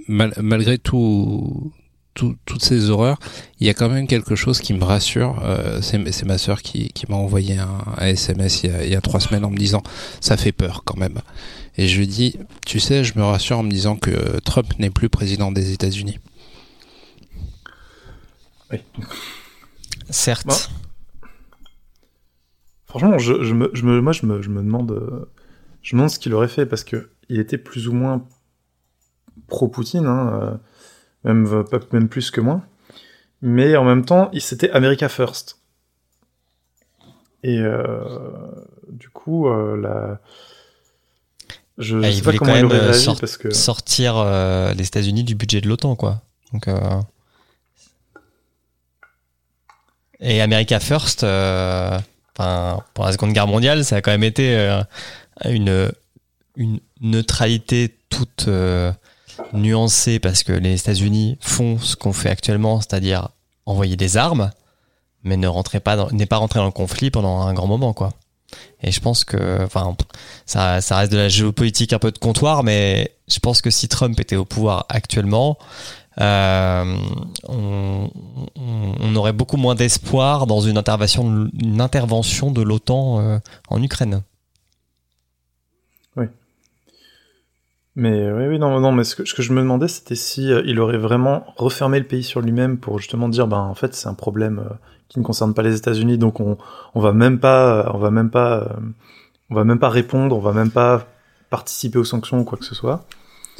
mal- 0.07 0.33
malgré 0.37 0.77
tout, 0.77 1.73
tout- 2.15 2.35
toutes 2.45 2.63
ces 2.63 2.89
horreurs, 2.89 3.19
il 3.59 3.67
y 3.67 3.69
a 3.69 3.73
quand 3.75 3.89
même 3.89 4.07
quelque 4.07 4.35
chose 4.35 4.59
qui 4.59 4.73
me 4.73 4.83
rassure. 4.83 5.39
Euh, 5.43 5.81
c'est 5.81 6.25
ma 6.25 6.37
sœur 6.39 6.61
qui, 6.63 6.89
qui 6.89 7.05
m'a 7.09 7.15
envoyé 7.17 7.57
un, 7.59 7.83
un 7.97 8.05
SMS 8.07 8.63
il 8.63 8.71
y, 8.71 8.73
a, 8.73 8.83
il 8.85 8.91
y 8.91 8.95
a 8.95 9.01
trois 9.01 9.19
semaines 9.19 9.45
en 9.45 9.51
me 9.51 9.57
disant 9.57 9.83
ça 10.21 10.35
fait 10.37 10.51
peur 10.51 10.81
quand 10.85 10.97
même. 10.97 11.19
Et 11.77 11.87
je 11.87 11.99
lui 11.99 12.07
dis, 12.07 12.37
tu 12.65 12.79
sais, 12.79 13.03
je 13.03 13.19
me 13.19 13.23
rassure 13.23 13.59
en 13.59 13.63
me 13.63 13.69
disant 13.69 13.97
que 13.97 14.39
Trump 14.39 14.67
n'est 14.79 14.89
plus 14.89 15.09
président 15.09 15.51
des 15.51 15.73
États-Unis. 15.73 16.17
Certes. 20.09 20.47
Bon. 20.47 20.55
Franchement, 22.85 23.17
je, 23.17 23.43
je 23.43 23.53
me, 23.53 23.69
je 23.73 23.83
me, 23.83 23.99
moi, 24.01 24.13
je 24.13 24.25
me, 24.25 24.41
je 24.41 24.49
me 24.49 24.61
demande, 24.61 24.91
euh, 24.91 25.29
je 25.81 25.95
me 25.95 25.99
demande 25.99 26.11
ce 26.11 26.19
qu'il 26.19 26.33
aurait 26.33 26.47
fait 26.47 26.65
parce 26.65 26.83
que 26.83 27.09
il 27.29 27.39
était 27.39 27.57
plus 27.57 27.87
ou 27.87 27.93
moins 27.93 28.25
pro-Poutine, 29.47 30.05
hein, 30.05 30.39
euh, 30.41 30.57
même, 31.25 31.45
euh, 31.47 31.63
même 31.91 32.07
plus 32.07 32.31
que 32.31 32.39
moi. 32.39 32.61
Mais 33.41 33.75
en 33.75 33.83
même 33.83 34.05
temps, 34.05 34.31
c'était 34.39 34.71
America 34.71 35.09
First. 35.09 35.59
Et 37.43 37.59
euh, 37.59 38.03
du 38.89 39.09
coup, 39.09 39.47
euh, 39.47 39.75
la... 39.79 40.19
je, 41.77 41.99
je 41.99 42.03
Ah, 42.03 42.09
il 42.09 42.15
sais 42.15 42.21
pas 42.21 42.25
voulait 42.25 42.37
comment 42.37 42.51
quand 42.53 42.57
il 42.57 42.63
même, 42.63 42.71
aurait 42.71 42.79
réagi 42.79 43.03
sort- 43.03 43.19
parce 43.19 43.37
que 43.37 43.53
Sortir 43.53 44.17
euh, 44.17 44.73
les 44.73 44.87
États-Unis 44.87 45.23
du 45.23 45.35
budget 45.35 45.61
de 45.61 45.67
l'OTAN, 45.67 45.95
quoi. 45.95 46.21
Donc. 46.53 46.67
Et 50.21 50.41
America 50.41 50.79
First, 50.79 51.23
enfin, 51.23 52.79
pour 52.93 53.05
la 53.05 53.11
Seconde 53.11 53.33
Guerre 53.33 53.47
mondiale, 53.47 53.83
ça 53.83 53.97
a 53.97 54.01
quand 54.01 54.11
même 54.11 54.23
été 54.23 54.81
une, 55.43 55.91
une 56.55 56.79
neutralité 57.01 57.95
toute 58.09 58.45
nuancée 59.53 60.19
parce 60.19 60.43
que 60.43 60.53
les 60.53 60.79
États-Unis 60.79 61.37
font 61.41 61.77
ce 61.79 61.95
qu'on 61.95 62.13
fait 62.13 62.29
actuellement, 62.29 62.79
c'est-à-dire 62.81 63.29
envoyer 63.65 63.95
des 63.95 64.17
armes, 64.17 64.51
mais 65.23 65.37
ne 65.37 65.79
pas 65.79 66.07
n'est 66.11 66.25
pas 66.25 66.37
rentré 66.37 66.59
dans 66.59 66.65
le 66.65 66.71
conflit 66.71 67.11
pendant 67.11 67.41
un 67.41 67.53
grand 67.53 67.67
moment, 67.67 67.93
quoi. 67.93 68.13
Et 68.81 68.91
je 68.91 68.99
pense 68.99 69.23
que, 69.23 69.63
enfin, 69.63 69.95
ça, 70.45 70.79
ça 70.81 70.97
reste 70.97 71.11
de 71.11 71.17
la 71.17 71.29
géopolitique 71.29 71.93
un 71.93 71.99
peu 71.99 72.11
de 72.11 72.17
comptoir, 72.17 72.63
mais 72.63 73.11
je 73.27 73.39
pense 73.39 73.61
que 73.61 73.69
si 73.69 73.87
Trump 73.87 74.19
était 74.19 74.35
au 74.35 74.45
pouvoir 74.45 74.85
actuellement, 74.89 75.57
euh, 76.21 76.97
on 77.47 79.15
aurait 79.15 79.33
beaucoup 79.33 79.57
moins 79.57 79.75
d'espoir 79.75 80.47
dans 80.47 80.61
une 80.61 80.77
intervention, 80.77 81.49
une 81.59 81.81
intervention 81.81 82.51
de 82.51 82.61
l'OTAN 82.61 83.19
euh, 83.19 83.39
en 83.69 83.81
Ukraine. 83.81 84.21
Mais 87.95 88.25
euh, 88.25 88.37
oui, 88.37 88.47
oui, 88.47 88.59
non, 88.59 88.79
non, 88.81 88.91
mais 88.91 89.05
ce 89.05 89.15
que, 89.15 89.41
je 89.41 89.53
me 89.53 89.61
demandais, 89.61 89.87
c'était 89.87 90.15
si 90.15 90.51
euh, 90.51 90.61
il 90.65 90.79
aurait 90.79 90.97
vraiment 90.97 91.45
refermé 91.55 91.99
le 91.99 92.05
pays 92.05 92.23
sur 92.23 92.41
lui-même 92.41 92.77
pour 92.77 92.99
justement 92.99 93.29
dire, 93.29 93.47
ben 93.47 93.59
en 93.59 93.73
fait, 93.75 93.93
c'est 93.93 94.09
un 94.09 94.13
problème 94.13 94.59
euh, 94.59 94.73
qui 95.07 95.19
ne 95.19 95.23
concerne 95.23 95.53
pas 95.53 95.61
les 95.61 95.77
États-Unis, 95.77 96.17
donc 96.17 96.41
on, 96.41 96.57
on 96.93 96.99
va 96.99 97.13
même 97.13 97.39
pas, 97.39 97.89
on 97.93 97.97
va 97.97 98.11
même 98.11 98.29
pas, 98.29 98.77
on 99.49 99.55
va 99.55 99.63
même 99.63 99.79
pas 99.79 99.89
répondre, 99.89 100.35
on 100.35 100.41
va 100.41 100.51
même 100.51 100.71
pas 100.71 101.07
participer 101.49 101.97
aux 101.97 102.03
sanctions 102.03 102.39
ou 102.39 102.43
quoi 102.43 102.57
que 102.57 102.65
ce 102.65 102.75
soit. 102.75 103.05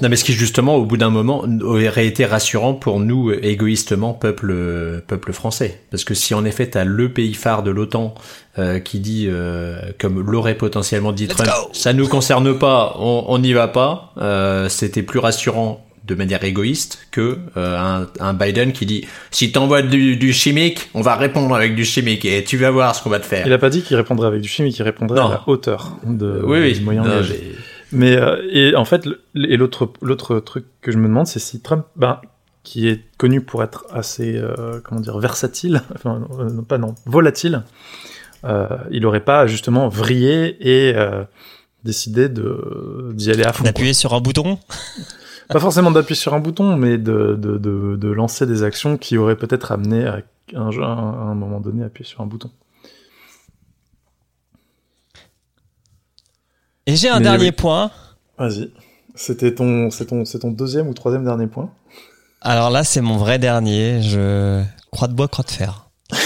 Non, 0.01 0.09
mais 0.09 0.17
ce 0.17 0.25
qui 0.25 0.33
justement, 0.33 0.75
au 0.75 0.85
bout 0.85 0.97
d'un 0.97 1.09
moment, 1.09 1.45
aurait 1.61 2.05
été 2.05 2.25
rassurant 2.25 2.73
pour 2.73 2.99
nous, 2.99 3.31
égoïstement, 3.31 4.13
peuple, 4.13 5.01
peuple 5.07 5.31
français. 5.31 5.81
Parce 5.89 6.03
que 6.03 6.13
si 6.13 6.33
en 6.33 6.43
effet 6.43 6.67
t'as 6.67 6.83
le 6.83 7.09
pays 7.09 7.33
phare 7.33 7.63
de 7.63 7.71
l'OTAN 7.71 8.13
euh, 8.59 8.79
qui 8.79 8.99
dit, 8.99 9.27
euh, 9.29 9.79
comme 9.99 10.19
l'aurait 10.19 10.55
potentiellement 10.55 11.13
dit 11.13 11.27
Let's 11.27 11.37
Trump, 11.37 11.49
go 11.49 11.69
ça 11.73 11.93
nous 11.93 12.07
concerne 12.07 12.57
pas, 12.57 12.95
on 12.99 13.25
on 13.27 13.39
n'y 13.39 13.53
va 13.53 13.67
pas, 13.67 14.13
euh, 14.17 14.67
c'était 14.69 15.03
plus 15.03 15.19
rassurant 15.19 15.85
de 16.05 16.13
manière 16.15 16.43
égoïste 16.43 17.07
que 17.11 17.39
euh, 17.57 17.77
un, 17.77 18.07
un 18.19 18.33
Biden 18.33 18.71
qui 18.73 18.85
dit 18.85 19.05
si 19.31 19.51
t'envoies 19.51 19.81
du, 19.81 20.17
du 20.17 20.33
chimique, 20.33 20.89
on 20.93 21.01
va 21.01 21.15
répondre 21.15 21.55
avec 21.55 21.73
du 21.75 21.83
chimique 21.85 22.25
et 22.25 22.43
tu 22.43 22.57
vas 22.57 22.69
voir 22.69 22.95
ce 22.95 23.01
qu'on 23.01 23.09
va 23.09 23.19
te 23.19 23.25
faire. 23.25 23.45
Il 23.47 23.53
a 23.53 23.57
pas 23.57 23.69
dit 23.69 23.81
qu'il 23.81 23.97
répondrait 23.97 24.27
avec 24.27 24.41
du 24.41 24.49
chimique, 24.49 24.77
il 24.77 24.83
répondrait 24.83 25.19
Non. 25.19 25.27
à 25.27 25.31
la 25.31 25.43
hauteur 25.47 25.97
de, 26.05 26.41
oui, 26.43 26.79
moyens 26.81 27.07
Non. 27.07 27.21
Mais- 27.91 28.15
euh, 28.17 28.41
et 28.51 28.75
en 28.75 28.85
fait, 28.85 29.05
et 29.35 29.57
l'autre 29.57 29.91
l'autre 30.01 30.39
truc 30.39 30.65
que 30.81 30.91
je 30.91 30.97
me 30.97 31.07
demande, 31.07 31.27
c'est 31.27 31.39
si 31.39 31.61
Trump, 31.61 31.85
ben, 31.95 32.19
qui 32.63 32.87
est 32.87 33.01
connu 33.17 33.41
pour 33.41 33.63
être 33.63 33.85
assez, 33.91 34.35
euh, 34.37 34.79
comment 34.83 35.01
dire, 35.01 35.17
versatile, 35.19 35.81
enfin, 35.95 36.27
euh, 36.39 36.49
non, 36.49 36.63
pas 36.63 36.77
non, 36.77 36.95
volatile, 37.05 37.63
euh, 38.43 38.67
il 38.91 39.01
n'aurait 39.03 39.19
pas 39.23 39.47
justement 39.47 39.87
vrillé 39.87 40.57
et 40.59 40.95
euh, 40.95 41.23
décidé 41.83 42.29
de 42.29 43.11
d'y 43.13 43.31
aller 43.31 43.43
à 43.43 43.53
fond. 43.53 43.63
D'appuyer 43.63 43.93
sur 43.93 44.13
un 44.13 44.21
bouton? 44.21 44.57
Pas 45.47 45.59
forcément 45.59 45.91
d'appuyer 45.91 46.19
sur 46.19 46.33
un 46.33 46.39
bouton, 46.39 46.75
mais 46.75 46.97
de, 46.97 47.35
de, 47.39 47.59
de, 47.59 47.95
de 47.97 48.07
lancer 48.09 48.47
des 48.47 48.63
actions 48.63 48.97
qui 48.97 49.15
auraient 49.15 49.35
peut-être 49.35 49.71
amené 49.71 50.03
à 50.07 50.21
un, 50.55 50.69
à 50.71 50.83
un 50.83 51.35
moment 51.35 51.59
donné 51.59 51.83
à 51.83 51.85
appuyer 51.85 52.09
sur 52.09 52.21
un 52.21 52.25
bouton. 52.25 52.49
Et 56.87 56.95
j'ai 56.95 57.09
un 57.09 57.19
Mais 57.19 57.23
dernier 57.23 57.45
oui. 57.45 57.51
point. 57.51 57.91
Vas-y. 58.37 58.71
C'était 59.15 59.55
ton, 59.55 59.89
c'est 59.91 60.07
ton, 60.07 60.25
c'est 60.25 60.39
ton 60.39 60.51
deuxième 60.51 60.87
ou 60.87 60.93
troisième 60.93 61.23
dernier 61.23 61.47
point? 61.47 61.69
Alors 62.41 62.69
là, 62.69 62.83
c'est 62.83 63.01
mon 63.01 63.17
vrai 63.17 63.39
dernier. 63.39 64.01
Je 64.01 64.61
croix 64.91 65.07
de 65.07 65.13
bois, 65.13 65.27
croix 65.27 65.45
de 65.45 65.51
fer. 65.51 65.89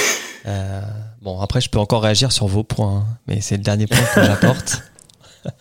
Euh, 0.45 0.82
bon, 1.22 1.41
après, 1.41 1.60
je 1.60 1.70
peux 1.70 1.78
encore 1.80 2.01
réagir 2.01 2.32
sur 2.32 2.47
vos 2.47 2.64
points, 2.64 2.99
hein, 2.99 3.18
mais 3.28 3.41
c'est 3.41 3.57
le 3.57 3.62
dernier 3.62 3.86
point 3.88 3.99
que 4.16 4.24
j'apporte, 4.24 4.82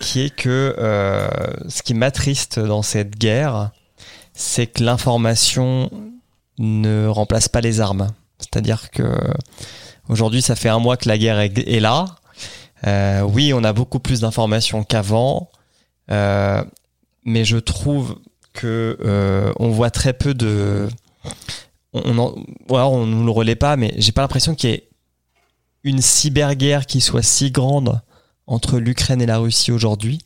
qui 0.00 0.22
est 0.22 0.34
que 0.34 0.74
euh, 0.78 1.28
ce 1.68 1.82
qui 1.82 1.92
m'attriste 1.92 2.58
dans 2.58 2.82
cette 2.82 3.16
guerre, 3.16 3.70
c'est 4.32 4.66
que 4.66 4.82
l'information 4.82 5.90
ne 6.58 7.06
remplace 7.06 7.48
pas 7.48 7.60
les 7.60 7.80
armes. 7.80 8.08
C'est-à-dire 8.38 8.90
que 8.90 9.04
aujourd'hui, 10.08 10.42
ça 10.42 10.56
fait 10.56 10.70
un 10.70 10.78
mois 10.80 10.96
que 10.96 11.06
la 11.06 11.18
guerre 11.18 11.38
est, 11.38 11.56
est 11.58 11.80
là. 11.80 12.06
Euh, 12.86 13.22
oui, 13.22 13.52
on 13.54 13.64
a 13.64 13.72
beaucoup 13.72 14.00
plus 14.00 14.20
d'informations 14.20 14.84
qu'avant, 14.84 15.50
euh, 16.10 16.62
mais 17.24 17.44
je 17.44 17.56
trouve 17.56 18.18
que 18.52 18.98
euh, 19.04 19.52
on 19.58 19.70
voit 19.70 19.90
très 19.90 20.12
peu 20.12 20.34
de 20.34 20.88
on 21.92 22.18
en, 22.18 22.34
alors 22.70 22.92
on 22.92 23.06
nous 23.06 23.24
le 23.24 23.30
relaie 23.30 23.56
pas 23.56 23.76
mais 23.76 23.94
j'ai 23.96 24.12
pas 24.12 24.22
l'impression 24.22 24.54
qu'il 24.54 24.70
y 24.70 24.72
ait 24.74 24.88
une 25.82 26.00
cyberguerre 26.00 26.86
qui 26.86 27.00
soit 27.00 27.22
si 27.22 27.50
grande 27.50 28.00
entre 28.46 28.78
l'Ukraine 28.78 29.22
et 29.22 29.26
la 29.26 29.38
Russie 29.38 29.72
aujourd'hui. 29.72 30.20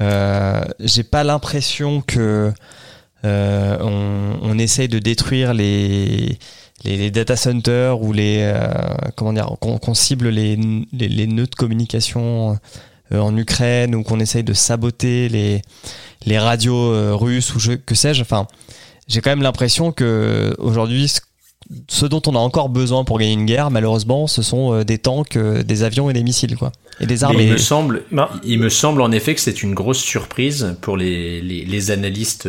Euh, 0.00 0.64
j'ai 0.80 1.02
pas 1.02 1.24
l'impression 1.24 2.00
que 2.00 2.52
euh, 3.24 3.78
on, 3.80 4.38
on 4.42 4.58
essaye 4.58 4.88
de 4.88 4.98
détruire 4.98 5.52
les 5.54 6.38
les, 6.84 6.96
les 6.96 7.10
data 7.10 7.36
centers 7.36 8.00
ou 8.00 8.12
les 8.12 8.38
euh, 8.42 8.68
comment 9.16 9.32
dire 9.32 9.50
qu'on 9.60 9.94
cible 9.94 10.28
les, 10.28 10.56
les, 10.92 11.08
les 11.08 11.26
nœuds 11.26 11.46
de 11.46 11.54
communication 11.54 12.58
euh, 13.12 13.18
en 13.20 13.36
Ukraine 13.36 13.94
ou 13.94 14.02
qu'on 14.02 14.20
essaye 14.20 14.44
de 14.44 14.52
saboter 14.52 15.28
les 15.28 15.62
les 16.26 16.38
radios 16.38 16.92
euh, 16.92 17.14
russes 17.14 17.54
ou 17.54 17.60
je, 17.60 17.72
que 17.72 17.94
sais-je. 17.94 18.22
Enfin, 18.22 18.46
j'ai 19.06 19.20
quand 19.20 19.30
même 19.30 19.42
l'impression 19.42 19.92
que 19.92 20.54
aujourd'hui, 20.58 21.08
ce, 21.08 21.20
ce 21.88 22.06
dont 22.06 22.20
on 22.26 22.34
a 22.34 22.38
encore 22.38 22.68
besoin 22.68 23.04
pour 23.04 23.18
gagner 23.18 23.32
une 23.32 23.46
guerre, 23.46 23.70
malheureusement, 23.70 24.26
ce 24.26 24.42
sont 24.42 24.72
euh, 24.74 24.84
des 24.84 24.98
tanks, 24.98 25.36
euh, 25.36 25.62
des 25.62 25.82
avions 25.84 26.10
et 26.10 26.12
des 26.12 26.22
missiles, 26.22 26.56
quoi, 26.56 26.72
et 27.00 27.06
des 27.06 27.24
armes. 27.24 27.36
Mais 27.36 27.44
il 27.44 27.48
et- 27.50 27.52
me 27.52 27.56
semble, 27.58 28.04
Non. 28.10 28.26
il 28.44 28.58
me 28.58 28.68
semble 28.68 29.00
en 29.00 29.12
effet 29.12 29.34
que 29.34 29.40
c'est 29.40 29.62
une 29.62 29.74
grosse 29.74 30.00
surprise 30.00 30.76
pour 30.82 30.96
les, 30.96 31.40
les, 31.40 31.64
les 31.64 31.90
analystes 31.90 32.46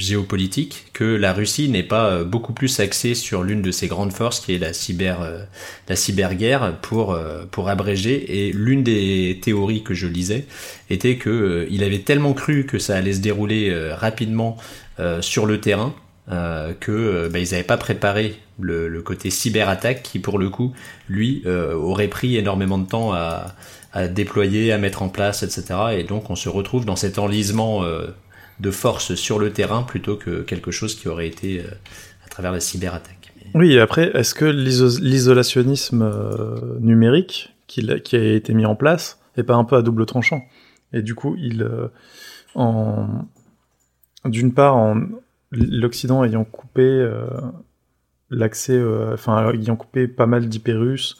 géopolitiques 0.00 0.86
que 0.92 1.04
la 1.04 1.32
Russie 1.32 1.68
n'est 1.68 1.82
pas 1.82 2.06
euh, 2.06 2.24
beaucoup 2.24 2.52
plus 2.52 2.80
axée 2.80 3.14
sur 3.14 3.42
l'une 3.42 3.62
de 3.62 3.70
ses 3.70 3.86
grandes 3.86 4.12
forces 4.12 4.40
qui 4.40 4.54
est 4.54 4.58
la 4.58 4.72
cyber 4.72 5.20
euh, 5.20 5.44
la 5.88 5.96
cyberguerre 5.96 6.76
pour 6.82 7.12
euh, 7.12 7.44
pour 7.50 7.68
abréger 7.68 8.46
et 8.46 8.52
l'une 8.52 8.82
des 8.82 9.38
théories 9.42 9.82
que 9.82 9.94
je 9.94 10.06
lisais 10.06 10.46
était 10.88 11.16
que 11.16 11.68
il 11.70 11.84
avait 11.84 12.00
tellement 12.00 12.32
cru 12.32 12.64
que 12.64 12.78
ça 12.78 12.96
allait 12.96 13.12
se 13.12 13.20
dérouler 13.20 13.72
rapidement 13.92 14.56
sur 15.20 15.46
le 15.46 15.60
terrain 15.60 15.94
que 16.28 17.28
bah, 17.28 17.38
ils 17.38 17.50
n'avaient 17.52 17.62
pas 17.62 17.76
préparé 17.76 18.36
le, 18.58 19.00
côté 19.02 19.30
cyberattaque 19.30 20.02
qui 20.02 20.18
pour 20.18 20.38
le 20.38 20.50
coup 20.50 20.72
lui 21.08 21.42
aurait 21.46 22.08
pris 22.08 22.36
énormément 22.36 22.78
de 22.78 22.86
temps 22.86 23.12
à, 23.12 23.54
déployer, 24.08 24.72
à 24.72 24.78
mettre 24.78 25.02
en 25.02 25.08
place, 25.08 25.42
etc. 25.42 25.64
Et 25.98 26.04
donc 26.04 26.30
on 26.30 26.36
se 26.36 26.48
retrouve 26.48 26.84
dans 26.84 26.96
cet 26.96 27.18
enlisement 27.18 27.84
de 28.60 28.70
force 28.70 29.14
sur 29.14 29.38
le 29.38 29.52
terrain 29.52 29.82
plutôt 29.82 30.16
que 30.16 30.42
quelque 30.42 30.70
chose 30.70 30.94
qui 30.94 31.08
aurait 31.08 31.26
été 31.26 31.60
euh, 31.60 31.70
à 32.24 32.28
travers 32.28 32.52
la 32.52 32.60
cyberattaque. 32.60 33.32
Oui, 33.54 33.72
et 33.72 33.80
après, 33.80 34.10
est-ce 34.14 34.34
que 34.34 34.44
l'iso- 34.44 35.00
l'isolationnisme 35.00 36.02
euh, 36.02 36.78
numérique 36.78 37.54
qui, 37.66 37.88
a 37.90 38.18
été 38.18 38.54
mis 38.54 38.66
en 38.66 38.76
place 38.76 39.18
est 39.36 39.42
pas 39.42 39.54
un 39.54 39.64
peu 39.64 39.76
à 39.76 39.82
double 39.82 40.06
tranchant? 40.06 40.42
Et 40.92 41.02
du 41.02 41.14
coup, 41.14 41.36
il, 41.38 41.62
euh, 41.62 41.88
en, 42.54 43.06
d'une 44.24 44.52
part, 44.52 44.76
en, 44.76 45.00
l'Occident 45.52 46.22
ayant 46.24 46.44
coupé 46.44 47.10
l'accès, 48.30 48.80
enfin, 49.12 49.52
ayant 49.52 49.74
coupé 49.74 50.06
pas 50.06 50.26
mal 50.26 50.48
russes, 50.68 51.16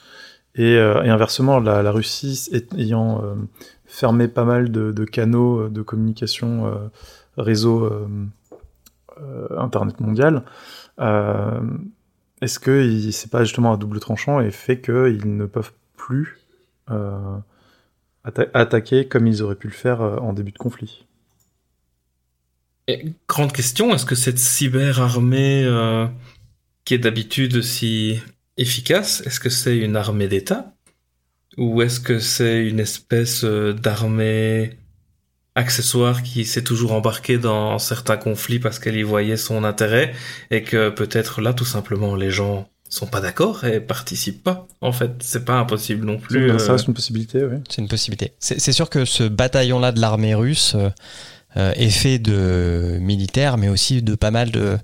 et, 0.54 0.74
et 0.74 1.08
inversement, 1.08 1.58
la, 1.58 1.90
Russie 1.90 2.48
ayant 2.78 3.24
fermé 3.86 4.28
pas 4.28 4.44
mal 4.44 4.70
de, 4.70 5.04
canaux 5.04 5.68
de 5.68 5.82
communication 5.82 6.90
réseau 7.40 7.84
euh, 7.84 8.08
euh, 9.20 9.48
Internet 9.58 10.00
mondial, 10.00 10.44
euh, 11.00 11.60
est-ce 12.40 12.58
que 12.58 13.10
c'est 13.10 13.30
pas 13.30 13.44
justement 13.44 13.72
un 13.72 13.76
double 13.76 14.00
tranchant 14.00 14.40
et 14.40 14.50
fait 14.50 14.80
qu'ils 14.80 15.36
ne 15.36 15.46
peuvent 15.46 15.72
plus 15.96 16.38
atta- 16.88 18.50
attaquer 18.54 19.06
comme 19.06 19.26
ils 19.26 19.42
auraient 19.42 19.56
pu 19.56 19.68
le 19.68 19.74
faire 19.74 20.00
en 20.00 20.32
début 20.32 20.52
de 20.52 20.58
conflit? 20.58 21.06
Et 22.88 23.12
grande 23.28 23.52
question, 23.52 23.94
est-ce 23.94 24.06
que 24.06 24.14
cette 24.14 24.38
cyberarmée 24.38 25.68
qui 26.84 26.94
est 26.94 26.98
d'habitude 26.98 27.62
si 27.62 28.20
efficace, 28.56 29.22
est-ce 29.26 29.38
que 29.38 29.50
c'est 29.50 29.78
une 29.78 29.96
armée 29.96 30.28
d'État? 30.28 30.74
Ou 31.58 31.82
est-ce 31.82 32.00
que 32.00 32.18
c'est 32.18 32.66
une 32.66 32.80
espèce 32.80 33.44
d'armée 33.44 34.78
accessoire 35.60 36.22
qui 36.22 36.44
s'est 36.44 36.64
toujours 36.64 36.92
embarquée 36.92 37.38
dans 37.38 37.78
certains 37.78 38.16
conflits 38.16 38.58
parce 38.58 38.78
qu'elle 38.80 38.96
y 38.96 39.02
voyait 39.04 39.36
son 39.36 39.62
intérêt 39.64 40.12
et 40.50 40.62
que 40.62 40.90
peut-être 40.90 41.40
là 41.40 41.52
tout 41.54 41.64
simplement 41.64 42.16
les 42.16 42.30
gens 42.32 42.68
sont 42.88 43.06
pas 43.06 43.20
d'accord 43.20 43.64
et 43.64 43.78
participent 43.80 44.42
pas. 44.42 44.66
En 44.80 44.90
fait, 44.90 45.12
c'est 45.20 45.44
pas 45.44 45.58
impossible 45.64 46.04
non 46.04 46.18
plus. 46.18 46.58
Ça 46.58 46.72
euh, 46.72 46.78
une 46.88 46.94
possibilité, 46.94 47.38
oui. 47.44 47.58
C'est 47.68 47.80
une 47.82 47.88
possibilité. 47.88 48.32
C'est 48.40 48.58
c'est 48.60 48.72
sûr 48.72 48.90
que 48.90 49.04
ce 49.04 49.22
bataillon-là 49.22 49.92
de 49.92 50.00
l'armée 50.00 50.34
russe 50.34 50.72
euh, 50.74 50.88
euh, 51.56 51.72
est 51.76 51.90
fait 52.02 52.18
de 52.18 52.98
militaires, 53.00 53.58
mais 53.58 53.68
aussi 53.68 54.02
de 54.02 54.16
pas 54.16 54.32
mal 54.32 54.50
de, 54.50 54.76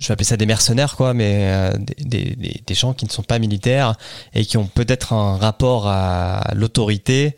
je 0.00 0.08
vais 0.08 0.12
appeler 0.14 0.24
ça 0.24 0.36
des 0.36 0.46
mercenaires, 0.46 0.96
quoi, 0.96 1.14
mais 1.14 1.32
euh, 1.52 1.72
des, 1.78 1.94
des- 2.04 2.36
des- 2.36 2.60
des 2.66 2.74
gens 2.74 2.94
qui 2.94 3.04
ne 3.04 3.10
sont 3.10 3.22
pas 3.22 3.38
militaires 3.38 3.94
et 4.34 4.44
qui 4.44 4.56
ont 4.56 4.66
peut-être 4.66 5.12
un 5.12 5.36
rapport 5.36 5.86
à 5.86 6.50
l'autorité 6.56 7.36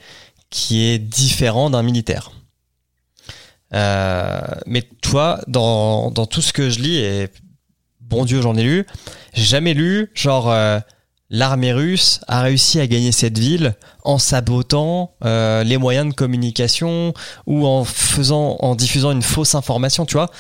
qui 0.49 0.85
est 0.85 0.99
différent 0.99 1.69
d'un 1.69 1.83
militaire. 1.83 2.31
Euh, 3.77 4.41
mais 4.67 4.83
toi, 5.03 5.41
dans, 5.47 6.11
dans 6.11 6.27
tout 6.27 6.41
ce 6.41 6.53
que 6.53 6.71
je 6.71 6.81
lis, 6.81 6.97
et 6.97 7.29
bon 8.01 8.25
Dieu, 8.25 8.41
j'en 8.41 8.57
ai 8.57 8.63
lu, 8.63 8.87
j'ai 9.35 9.45
jamais 9.45 9.75
lu 9.75 10.11
genre 10.15 10.51
euh, 10.51 10.79
l'armée 11.29 11.73
russe 11.73 12.21
a 12.27 12.41
réussi 12.41 12.81
à 12.81 12.87
gagner 12.87 13.13
cette 13.13 13.39
ville 13.39 13.75
en 14.03 14.19
sabotant 14.19 15.13
euh, 15.25 15.63
les 15.63 15.77
moyens 15.77 16.09
de 16.09 16.15
communication 16.15 17.13
ou 17.47 17.67
en 17.67 17.85
faisant 17.85 18.57
en 18.61 18.75
diffusant 18.77 19.11
une 19.11 19.23
fausse 19.23 19.55
information 19.55 20.07
tu 20.07 20.15
vois. 20.15 20.31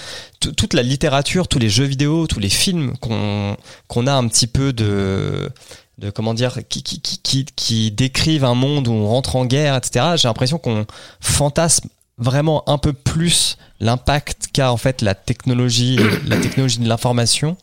Toute 0.41 0.74
la 0.74 0.82
littérature 0.82 1.49
tous 1.49 1.59
les 1.59 1.68
jeux 1.68 1.84
vidéo 1.84 2.26
tous 2.26 2.39
les 2.39 2.49
films 2.49 2.97
qu'on 3.01 4.07
a 4.07 4.12
un 4.12 4.28
petit 4.28 4.47
peu 4.47 4.72
de 4.72 5.51
de 5.99 6.11
comment 6.11 6.34
dire 6.34 6.59
qui, 6.68 6.82
qui, 6.82 7.01
qui, 7.01 7.45
qui 7.45 7.91
décrivent 7.91 8.45
un 8.45 8.55
monde 8.55 8.87
où 8.87 8.93
on 8.93 9.09
rentre 9.09 9.34
en 9.34 9.47
guerre 9.47 9.74
etc 9.74 10.14
j'ai 10.16 10.28
l'impression 10.28 10.59
qu'on 10.59 10.87
fantasme 11.20 11.89
vraiment 12.19 12.69
un 12.69 12.79
peu 12.79 12.93
plus 12.93 13.59
l'impact 13.81 14.49
qu'a 14.53 14.73
en 14.73 14.77
fait 14.77 15.03
la 15.03 15.14
technologie 15.14 15.99
la 16.27 16.39
technologie 16.39 16.79
de 16.79 16.89
l'information 16.89 17.57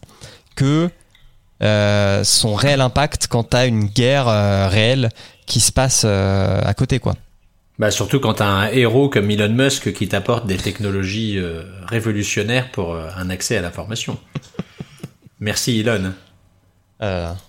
que 0.56 0.89
euh, 1.62 2.24
son 2.24 2.56
réel 2.56 2.82
impact 2.82 3.28
quand 3.28 3.43
t'as 3.43 3.68
une 3.68 3.86
guerre 3.86 4.28
euh, 4.28 4.68
réelle 4.68 5.10
qui 5.45 5.60
se 5.60 5.72
passe 5.72 6.04
euh, 6.06 6.62
à 6.64 6.74
côté 6.74 6.99
quoi. 6.99 7.16
Bah 7.80 7.89
surtout 7.89 8.20
quand 8.20 8.36
t'as 8.36 8.47
un 8.47 8.68
héros 8.68 9.10
comme 9.10 9.32
Elon 9.32 9.49
Musk 9.49 9.93
qui 9.93 10.08
t'apporte 10.08 10.45
des 10.45 10.58
technologies 10.58 11.39
révolutionnaires 11.88 12.70
pour 12.70 12.95
un 12.95 13.30
accès 13.32 13.58
à 13.58 13.62
l'information. 13.62 14.20
Merci 15.39 15.80
Elon. 15.80 16.14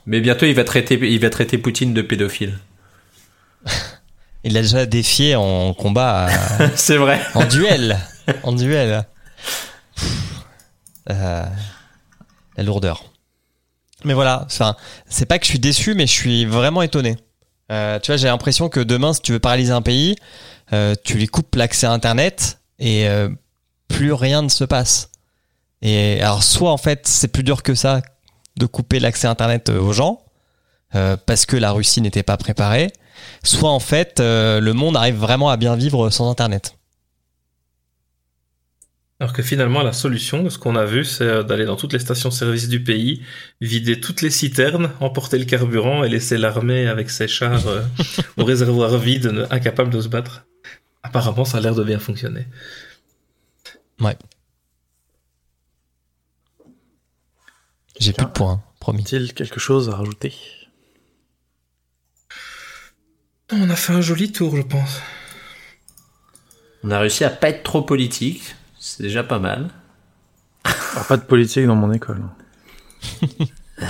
Mais 0.07 0.21
bientôt 0.21 0.47
il 0.47 0.55
va 0.55 0.65
traiter 0.65 0.99
il 1.03 1.21
va 1.21 1.29
traiter 1.29 1.59
Poutine 1.59 1.93
de 1.93 2.01
pédophile. 2.01 2.59
il 4.45 4.53
l'a 4.53 4.63
déjà 4.63 4.87
défié 4.87 5.35
en 5.37 5.75
combat, 5.75 6.27
à- 6.27 6.69
C'est 6.77 6.97
vrai. 6.97 7.21
en 7.35 7.45
duel, 7.47 7.99
en 8.43 8.53
duel. 8.53 9.05
Euh, 11.11 11.45
la 12.57 12.63
lourdeur. 12.63 13.05
Mais 14.05 14.15
voilà, 14.15 14.47
c'est 15.09 15.27
pas 15.27 15.39
que 15.39 15.45
je 15.45 15.51
suis 15.51 15.59
déçu, 15.59 15.95
mais 15.95 16.07
je 16.07 16.13
suis 16.13 16.45
vraiment 16.45 16.83
étonné. 16.83 17.17
Euh, 17.73 17.99
tu 17.99 18.11
vois, 18.11 18.17
j'ai 18.19 18.29
l'impression 18.29 18.69
que 18.69 18.81
demain, 18.81 19.13
si 19.15 19.21
tu 19.23 19.33
veux 19.33 19.39
paralyser 19.39 19.73
un 19.73 19.83
pays, 19.83 20.15
euh, 20.73 20.95
tu 21.05 21.15
lui 21.17 21.27
coupes 21.27 21.55
l'accès 21.57 21.87
à 21.87 21.93
Internet 21.93 22.59
et 22.79 23.09
euh, 23.09 23.29
plus 23.89 24.13
rien 24.13 24.43
ne 24.43 24.49
se 24.49 24.65
passe. 24.65 25.11
Et 25.83 26.21
alors, 26.21 26.43
soit 26.43 26.71
en 26.71 26.77
fait, 26.77 27.07
c'est 27.07 27.29
plus 27.29 27.43
dur 27.43 27.63
que 27.63 27.75
ça 27.75 28.03
de 28.59 28.67
couper 28.67 29.01
l'accès 29.01 29.27
à 29.27 29.31
Internet 29.31 29.69
euh, 29.71 29.81
aux 29.81 29.93
gens, 29.93 30.23
euh, 30.95 31.17
parce 31.27 31.47
que 31.47 31.57
la 31.57 31.73
Russie 31.73 32.01
n'était 32.03 32.23
pas 32.23 32.37
préparée, 32.37 32.93
soit 33.43 33.71
en 33.71 33.81
fait 33.81 34.21
euh, 34.21 34.61
le 34.61 34.73
monde 34.73 34.97
arrive 34.97 35.17
vraiment 35.17 35.51
à 35.51 35.57
bien 35.57 35.77
vivre 35.77 36.11
sans 36.11 36.31
Internet. 36.31 36.77
Alors 39.21 39.33
que 39.33 39.43
finalement, 39.43 39.83
la 39.83 39.93
solution, 39.93 40.51
ce 40.51 40.59
qu'on 40.59 40.75
a 40.75 40.85
vu, 40.85 41.05
c'est 41.05 41.25
euh, 41.25 41.43
d'aller 41.45 41.65
dans 41.67 41.77
toutes 41.77 41.93
les 41.93 42.01
stations-service 42.01 42.69
du 42.69 42.83
pays, 42.83 43.23
vider 43.61 44.01
toutes 44.01 44.23
les 44.23 44.31
citernes, 44.31 44.91
emporter 45.01 45.39
le 45.39 45.45
carburant 45.45 46.03
et 46.03 46.09
laisser 46.09 46.37
l'armée 46.37 46.89
avec 46.89 47.11
ses 47.11 47.29
chars 47.29 47.67
euh, 47.69 47.81
au 48.37 48.45
réservoir 48.45 48.99
vide, 48.99 49.27
ne- 49.27 49.47
incapables 49.51 49.91
de 49.91 50.01
se 50.01 50.09
battre. 50.09 50.47
Apparemment, 51.05 51.45
ça 51.45 51.59
a 51.59 51.61
l'air 51.61 51.75
de 51.75 51.85
bien 51.85 52.01
fonctionner. 52.01 52.47
J'ai 58.01 58.13
plus 58.13 58.27
de 58.27 58.31
points, 58.31 58.63
promis. 58.81 59.03
Est-il 59.03 59.33
quelque 59.33 59.61
chose 59.61 59.89
à 59.89 59.97
rajouter? 59.97 60.35
On 63.53 63.71
a 63.71 63.77
fait 63.77 63.93
un 63.93 64.01
joli 64.01 64.33
tour, 64.33 64.57
je 64.57 64.63
pense. 64.63 65.01
On 66.83 66.91
a 66.91 66.99
réussi 66.99 67.25
à 67.25 67.31
pas 67.31 67.51
être 67.51 67.63
trop 67.63 67.83
politique, 67.83 68.55
c'est 68.79 69.03
déjà 69.03 69.23
pas 69.23 69.39
mal. 69.39 69.71
Alors, 70.65 71.07
Pas 71.07 71.17
de 71.17 71.23
politique 71.23 71.67
dans 71.67 71.77
mon 71.77 71.93
école. 71.93 72.23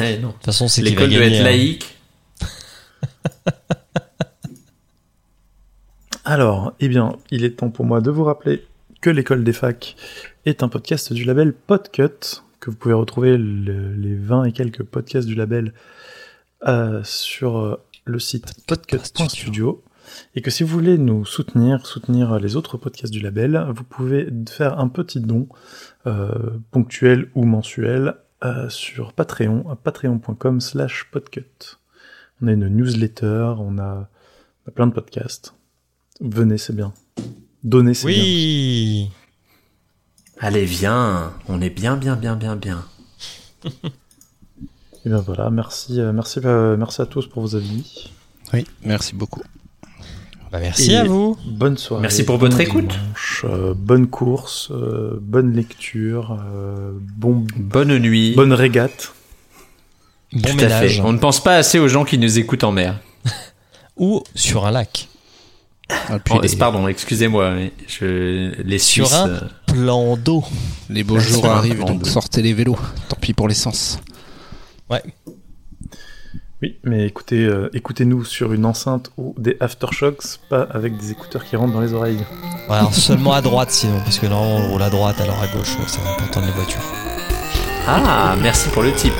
Eh 0.00 0.16
non. 0.18 0.28
De 0.28 0.32
toute 0.32 0.46
façon, 0.46 0.66
c'est 0.66 0.80
L'école 0.80 1.10
doit 1.10 1.20
gagner. 1.20 1.34
être 1.36 1.40
hein. 1.42 1.44
laïque. 1.44 1.94
Alors, 6.24 6.72
eh 6.80 6.88
bien, 6.88 7.16
il 7.30 7.44
est 7.44 7.56
temps 7.58 7.70
pour 7.70 7.84
moi 7.84 8.00
de 8.00 8.10
vous 8.10 8.24
rappeler 8.24 8.64
que 9.02 9.10
l'école 9.10 9.44
des 9.44 9.52
facs 9.52 9.94
est 10.46 10.62
un 10.62 10.68
podcast 10.68 11.12
du 11.12 11.24
label 11.24 11.52
Podcut, 11.52 12.42
que 12.60 12.70
vous 12.70 12.76
pouvez 12.76 12.94
retrouver 12.94 13.36
le- 13.36 13.92
les 13.94 14.14
20 14.14 14.44
et 14.44 14.52
quelques 14.52 14.82
podcasts 14.82 15.26
du 15.28 15.34
label 15.34 15.74
euh, 16.66 17.02
sur 17.04 17.58
euh, 17.58 17.76
le 18.04 18.18
site 18.18 18.66
podcut.studio. 18.66 19.82
Et 20.34 20.42
que 20.42 20.50
si 20.50 20.62
vous 20.62 20.68
voulez 20.68 20.98
nous 20.98 21.24
soutenir, 21.24 21.86
soutenir 21.86 22.38
les 22.38 22.56
autres 22.56 22.76
podcasts 22.76 23.12
du 23.12 23.20
label, 23.20 23.66
vous 23.74 23.84
pouvez 23.84 24.28
faire 24.48 24.78
un 24.78 24.88
petit 24.88 25.20
don 25.20 25.48
euh, 26.06 26.58
ponctuel 26.70 27.30
ou 27.34 27.44
mensuel 27.44 28.14
euh, 28.44 28.68
sur 28.68 29.12
Patreon, 29.14 29.64
patreon.com 29.82 30.60
slash 30.60 31.04
podcut. 31.10 31.78
On 32.42 32.48
a 32.48 32.52
une 32.52 32.68
newsletter, 32.68 33.54
on 33.58 33.78
a, 33.78 34.08
on 34.66 34.68
a 34.68 34.70
plein 34.72 34.86
de 34.86 34.92
podcasts. 34.92 35.54
Venez, 36.20 36.58
c'est 36.58 36.76
bien. 36.76 36.92
Donnez, 37.62 37.94
c'est 37.94 38.08
bien. 38.08 38.22
Oui. 38.22 39.10
Allez, 40.38 40.64
viens, 40.64 41.32
on 41.48 41.60
est 41.60 41.70
bien, 41.70 41.96
bien, 41.96 42.16
bien, 42.16 42.36
bien, 42.36 42.56
bien. 42.56 42.84
Et 45.04 45.08
bien 45.08 45.18
voilà, 45.18 45.50
merci, 45.50 46.00
euh, 46.00 46.12
merci, 46.12 46.40
euh, 46.44 46.76
merci 46.76 47.02
à 47.02 47.06
tous 47.06 47.26
pour 47.26 47.42
vos 47.42 47.56
avis. 47.56 48.10
Oui, 48.52 48.66
merci 48.84 49.14
beaucoup. 49.14 49.42
Bah, 50.50 50.60
merci 50.60 50.92
Et 50.92 50.96
à 50.96 51.04
vous. 51.04 51.36
Bonne 51.46 51.76
soirée. 51.76 52.02
Merci 52.02 52.24
pour 52.24 52.38
votre 52.38 52.56
bon 52.56 52.62
écoute. 52.62 52.88
dimanche, 52.88 53.44
euh, 53.48 53.74
bonne 53.76 54.06
course, 54.06 54.68
euh, 54.70 55.18
bonne 55.20 55.52
lecture, 55.52 56.38
euh, 56.54 56.92
bon, 57.16 57.44
Bonne 57.56 57.98
nuit. 57.98 58.34
bonne 58.34 58.52
régate. 58.52 59.12
Bon 60.32 60.40
Tout 60.42 60.48
à 60.50 60.54
ménage. 60.54 60.96
fait. 60.96 61.00
On 61.02 61.12
ne 61.12 61.18
pense 61.18 61.42
pas 61.42 61.56
assez 61.56 61.78
aux 61.78 61.88
gens 61.88 62.04
qui 62.04 62.18
nous 62.18 62.38
écoutent 62.38 62.64
en 62.64 62.72
mer. 62.72 62.98
Ou 63.96 64.22
sur 64.34 64.66
un 64.66 64.70
lac. 64.70 65.08
Ah, 65.90 66.18
Oh, 66.30 66.40
Pardon, 66.58 66.88
excusez-moi. 66.88 67.50
mais 67.54 67.72
Je... 67.86 68.52
Les 68.62 68.78
Sur 68.78 69.06
Suisses. 69.06 69.18
un 69.18 69.40
Plan 69.66 70.16
d'eau. 70.16 70.42
les 70.88 71.04
beaux 71.04 71.16
Ah, 71.18 71.20
jours 71.20 71.46
arrivent, 71.46 71.84
donc 71.84 72.06
sortez 72.06 72.40
les 72.42 72.54
vélos. 72.54 72.78
Tant 73.08 73.16
pis 73.20 73.34
pour 73.34 73.48
l'essence. 73.48 73.98
Ouais. 74.90 75.02
Oui, 76.62 76.78
mais 76.82 77.06
écoutez, 77.06 77.44
euh, 77.44 77.68
écoutez-nous 77.74 78.24
sur 78.24 78.52
une 78.52 78.64
enceinte 78.64 79.10
ou 79.18 79.34
des 79.36 79.56
aftershocks, 79.60 80.38
pas 80.48 80.62
avec 80.62 80.96
des 80.96 81.10
écouteurs 81.10 81.44
qui 81.44 81.56
rentrent 81.56 81.74
dans 81.74 81.80
les 81.80 81.92
oreilles. 81.92 82.24
Ouais, 82.68 82.76
alors 82.76 82.94
seulement 82.94 83.32
à 83.32 83.42
droite 83.42 83.70
sinon, 83.70 83.98
parce 84.00 84.18
que 84.18 84.26
normalement 84.26 84.56
on 84.56 84.70
roule 84.70 84.82
à 84.82 84.88
droite 84.88 85.20
alors 85.20 85.38
à 85.42 85.46
gauche, 85.48 85.76
ça 85.86 86.00
va 86.00 86.14
pas 86.16 86.24
entendre 86.24 86.46
les 86.46 86.52
voitures. 86.52 86.80
Ah, 87.86 88.34
merci 88.40 88.70
pour 88.70 88.82
le 88.82 88.92
type. 88.92 89.12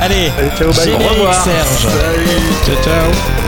Allez, 0.00 0.30
Allez, 0.36 0.50
ciao, 0.56 0.72
bye. 0.72 0.92
Au 0.92 0.98
revoir. 0.98 1.44
Serge. 1.44 1.86
Ciao, 2.66 2.76
ciao 2.82 3.41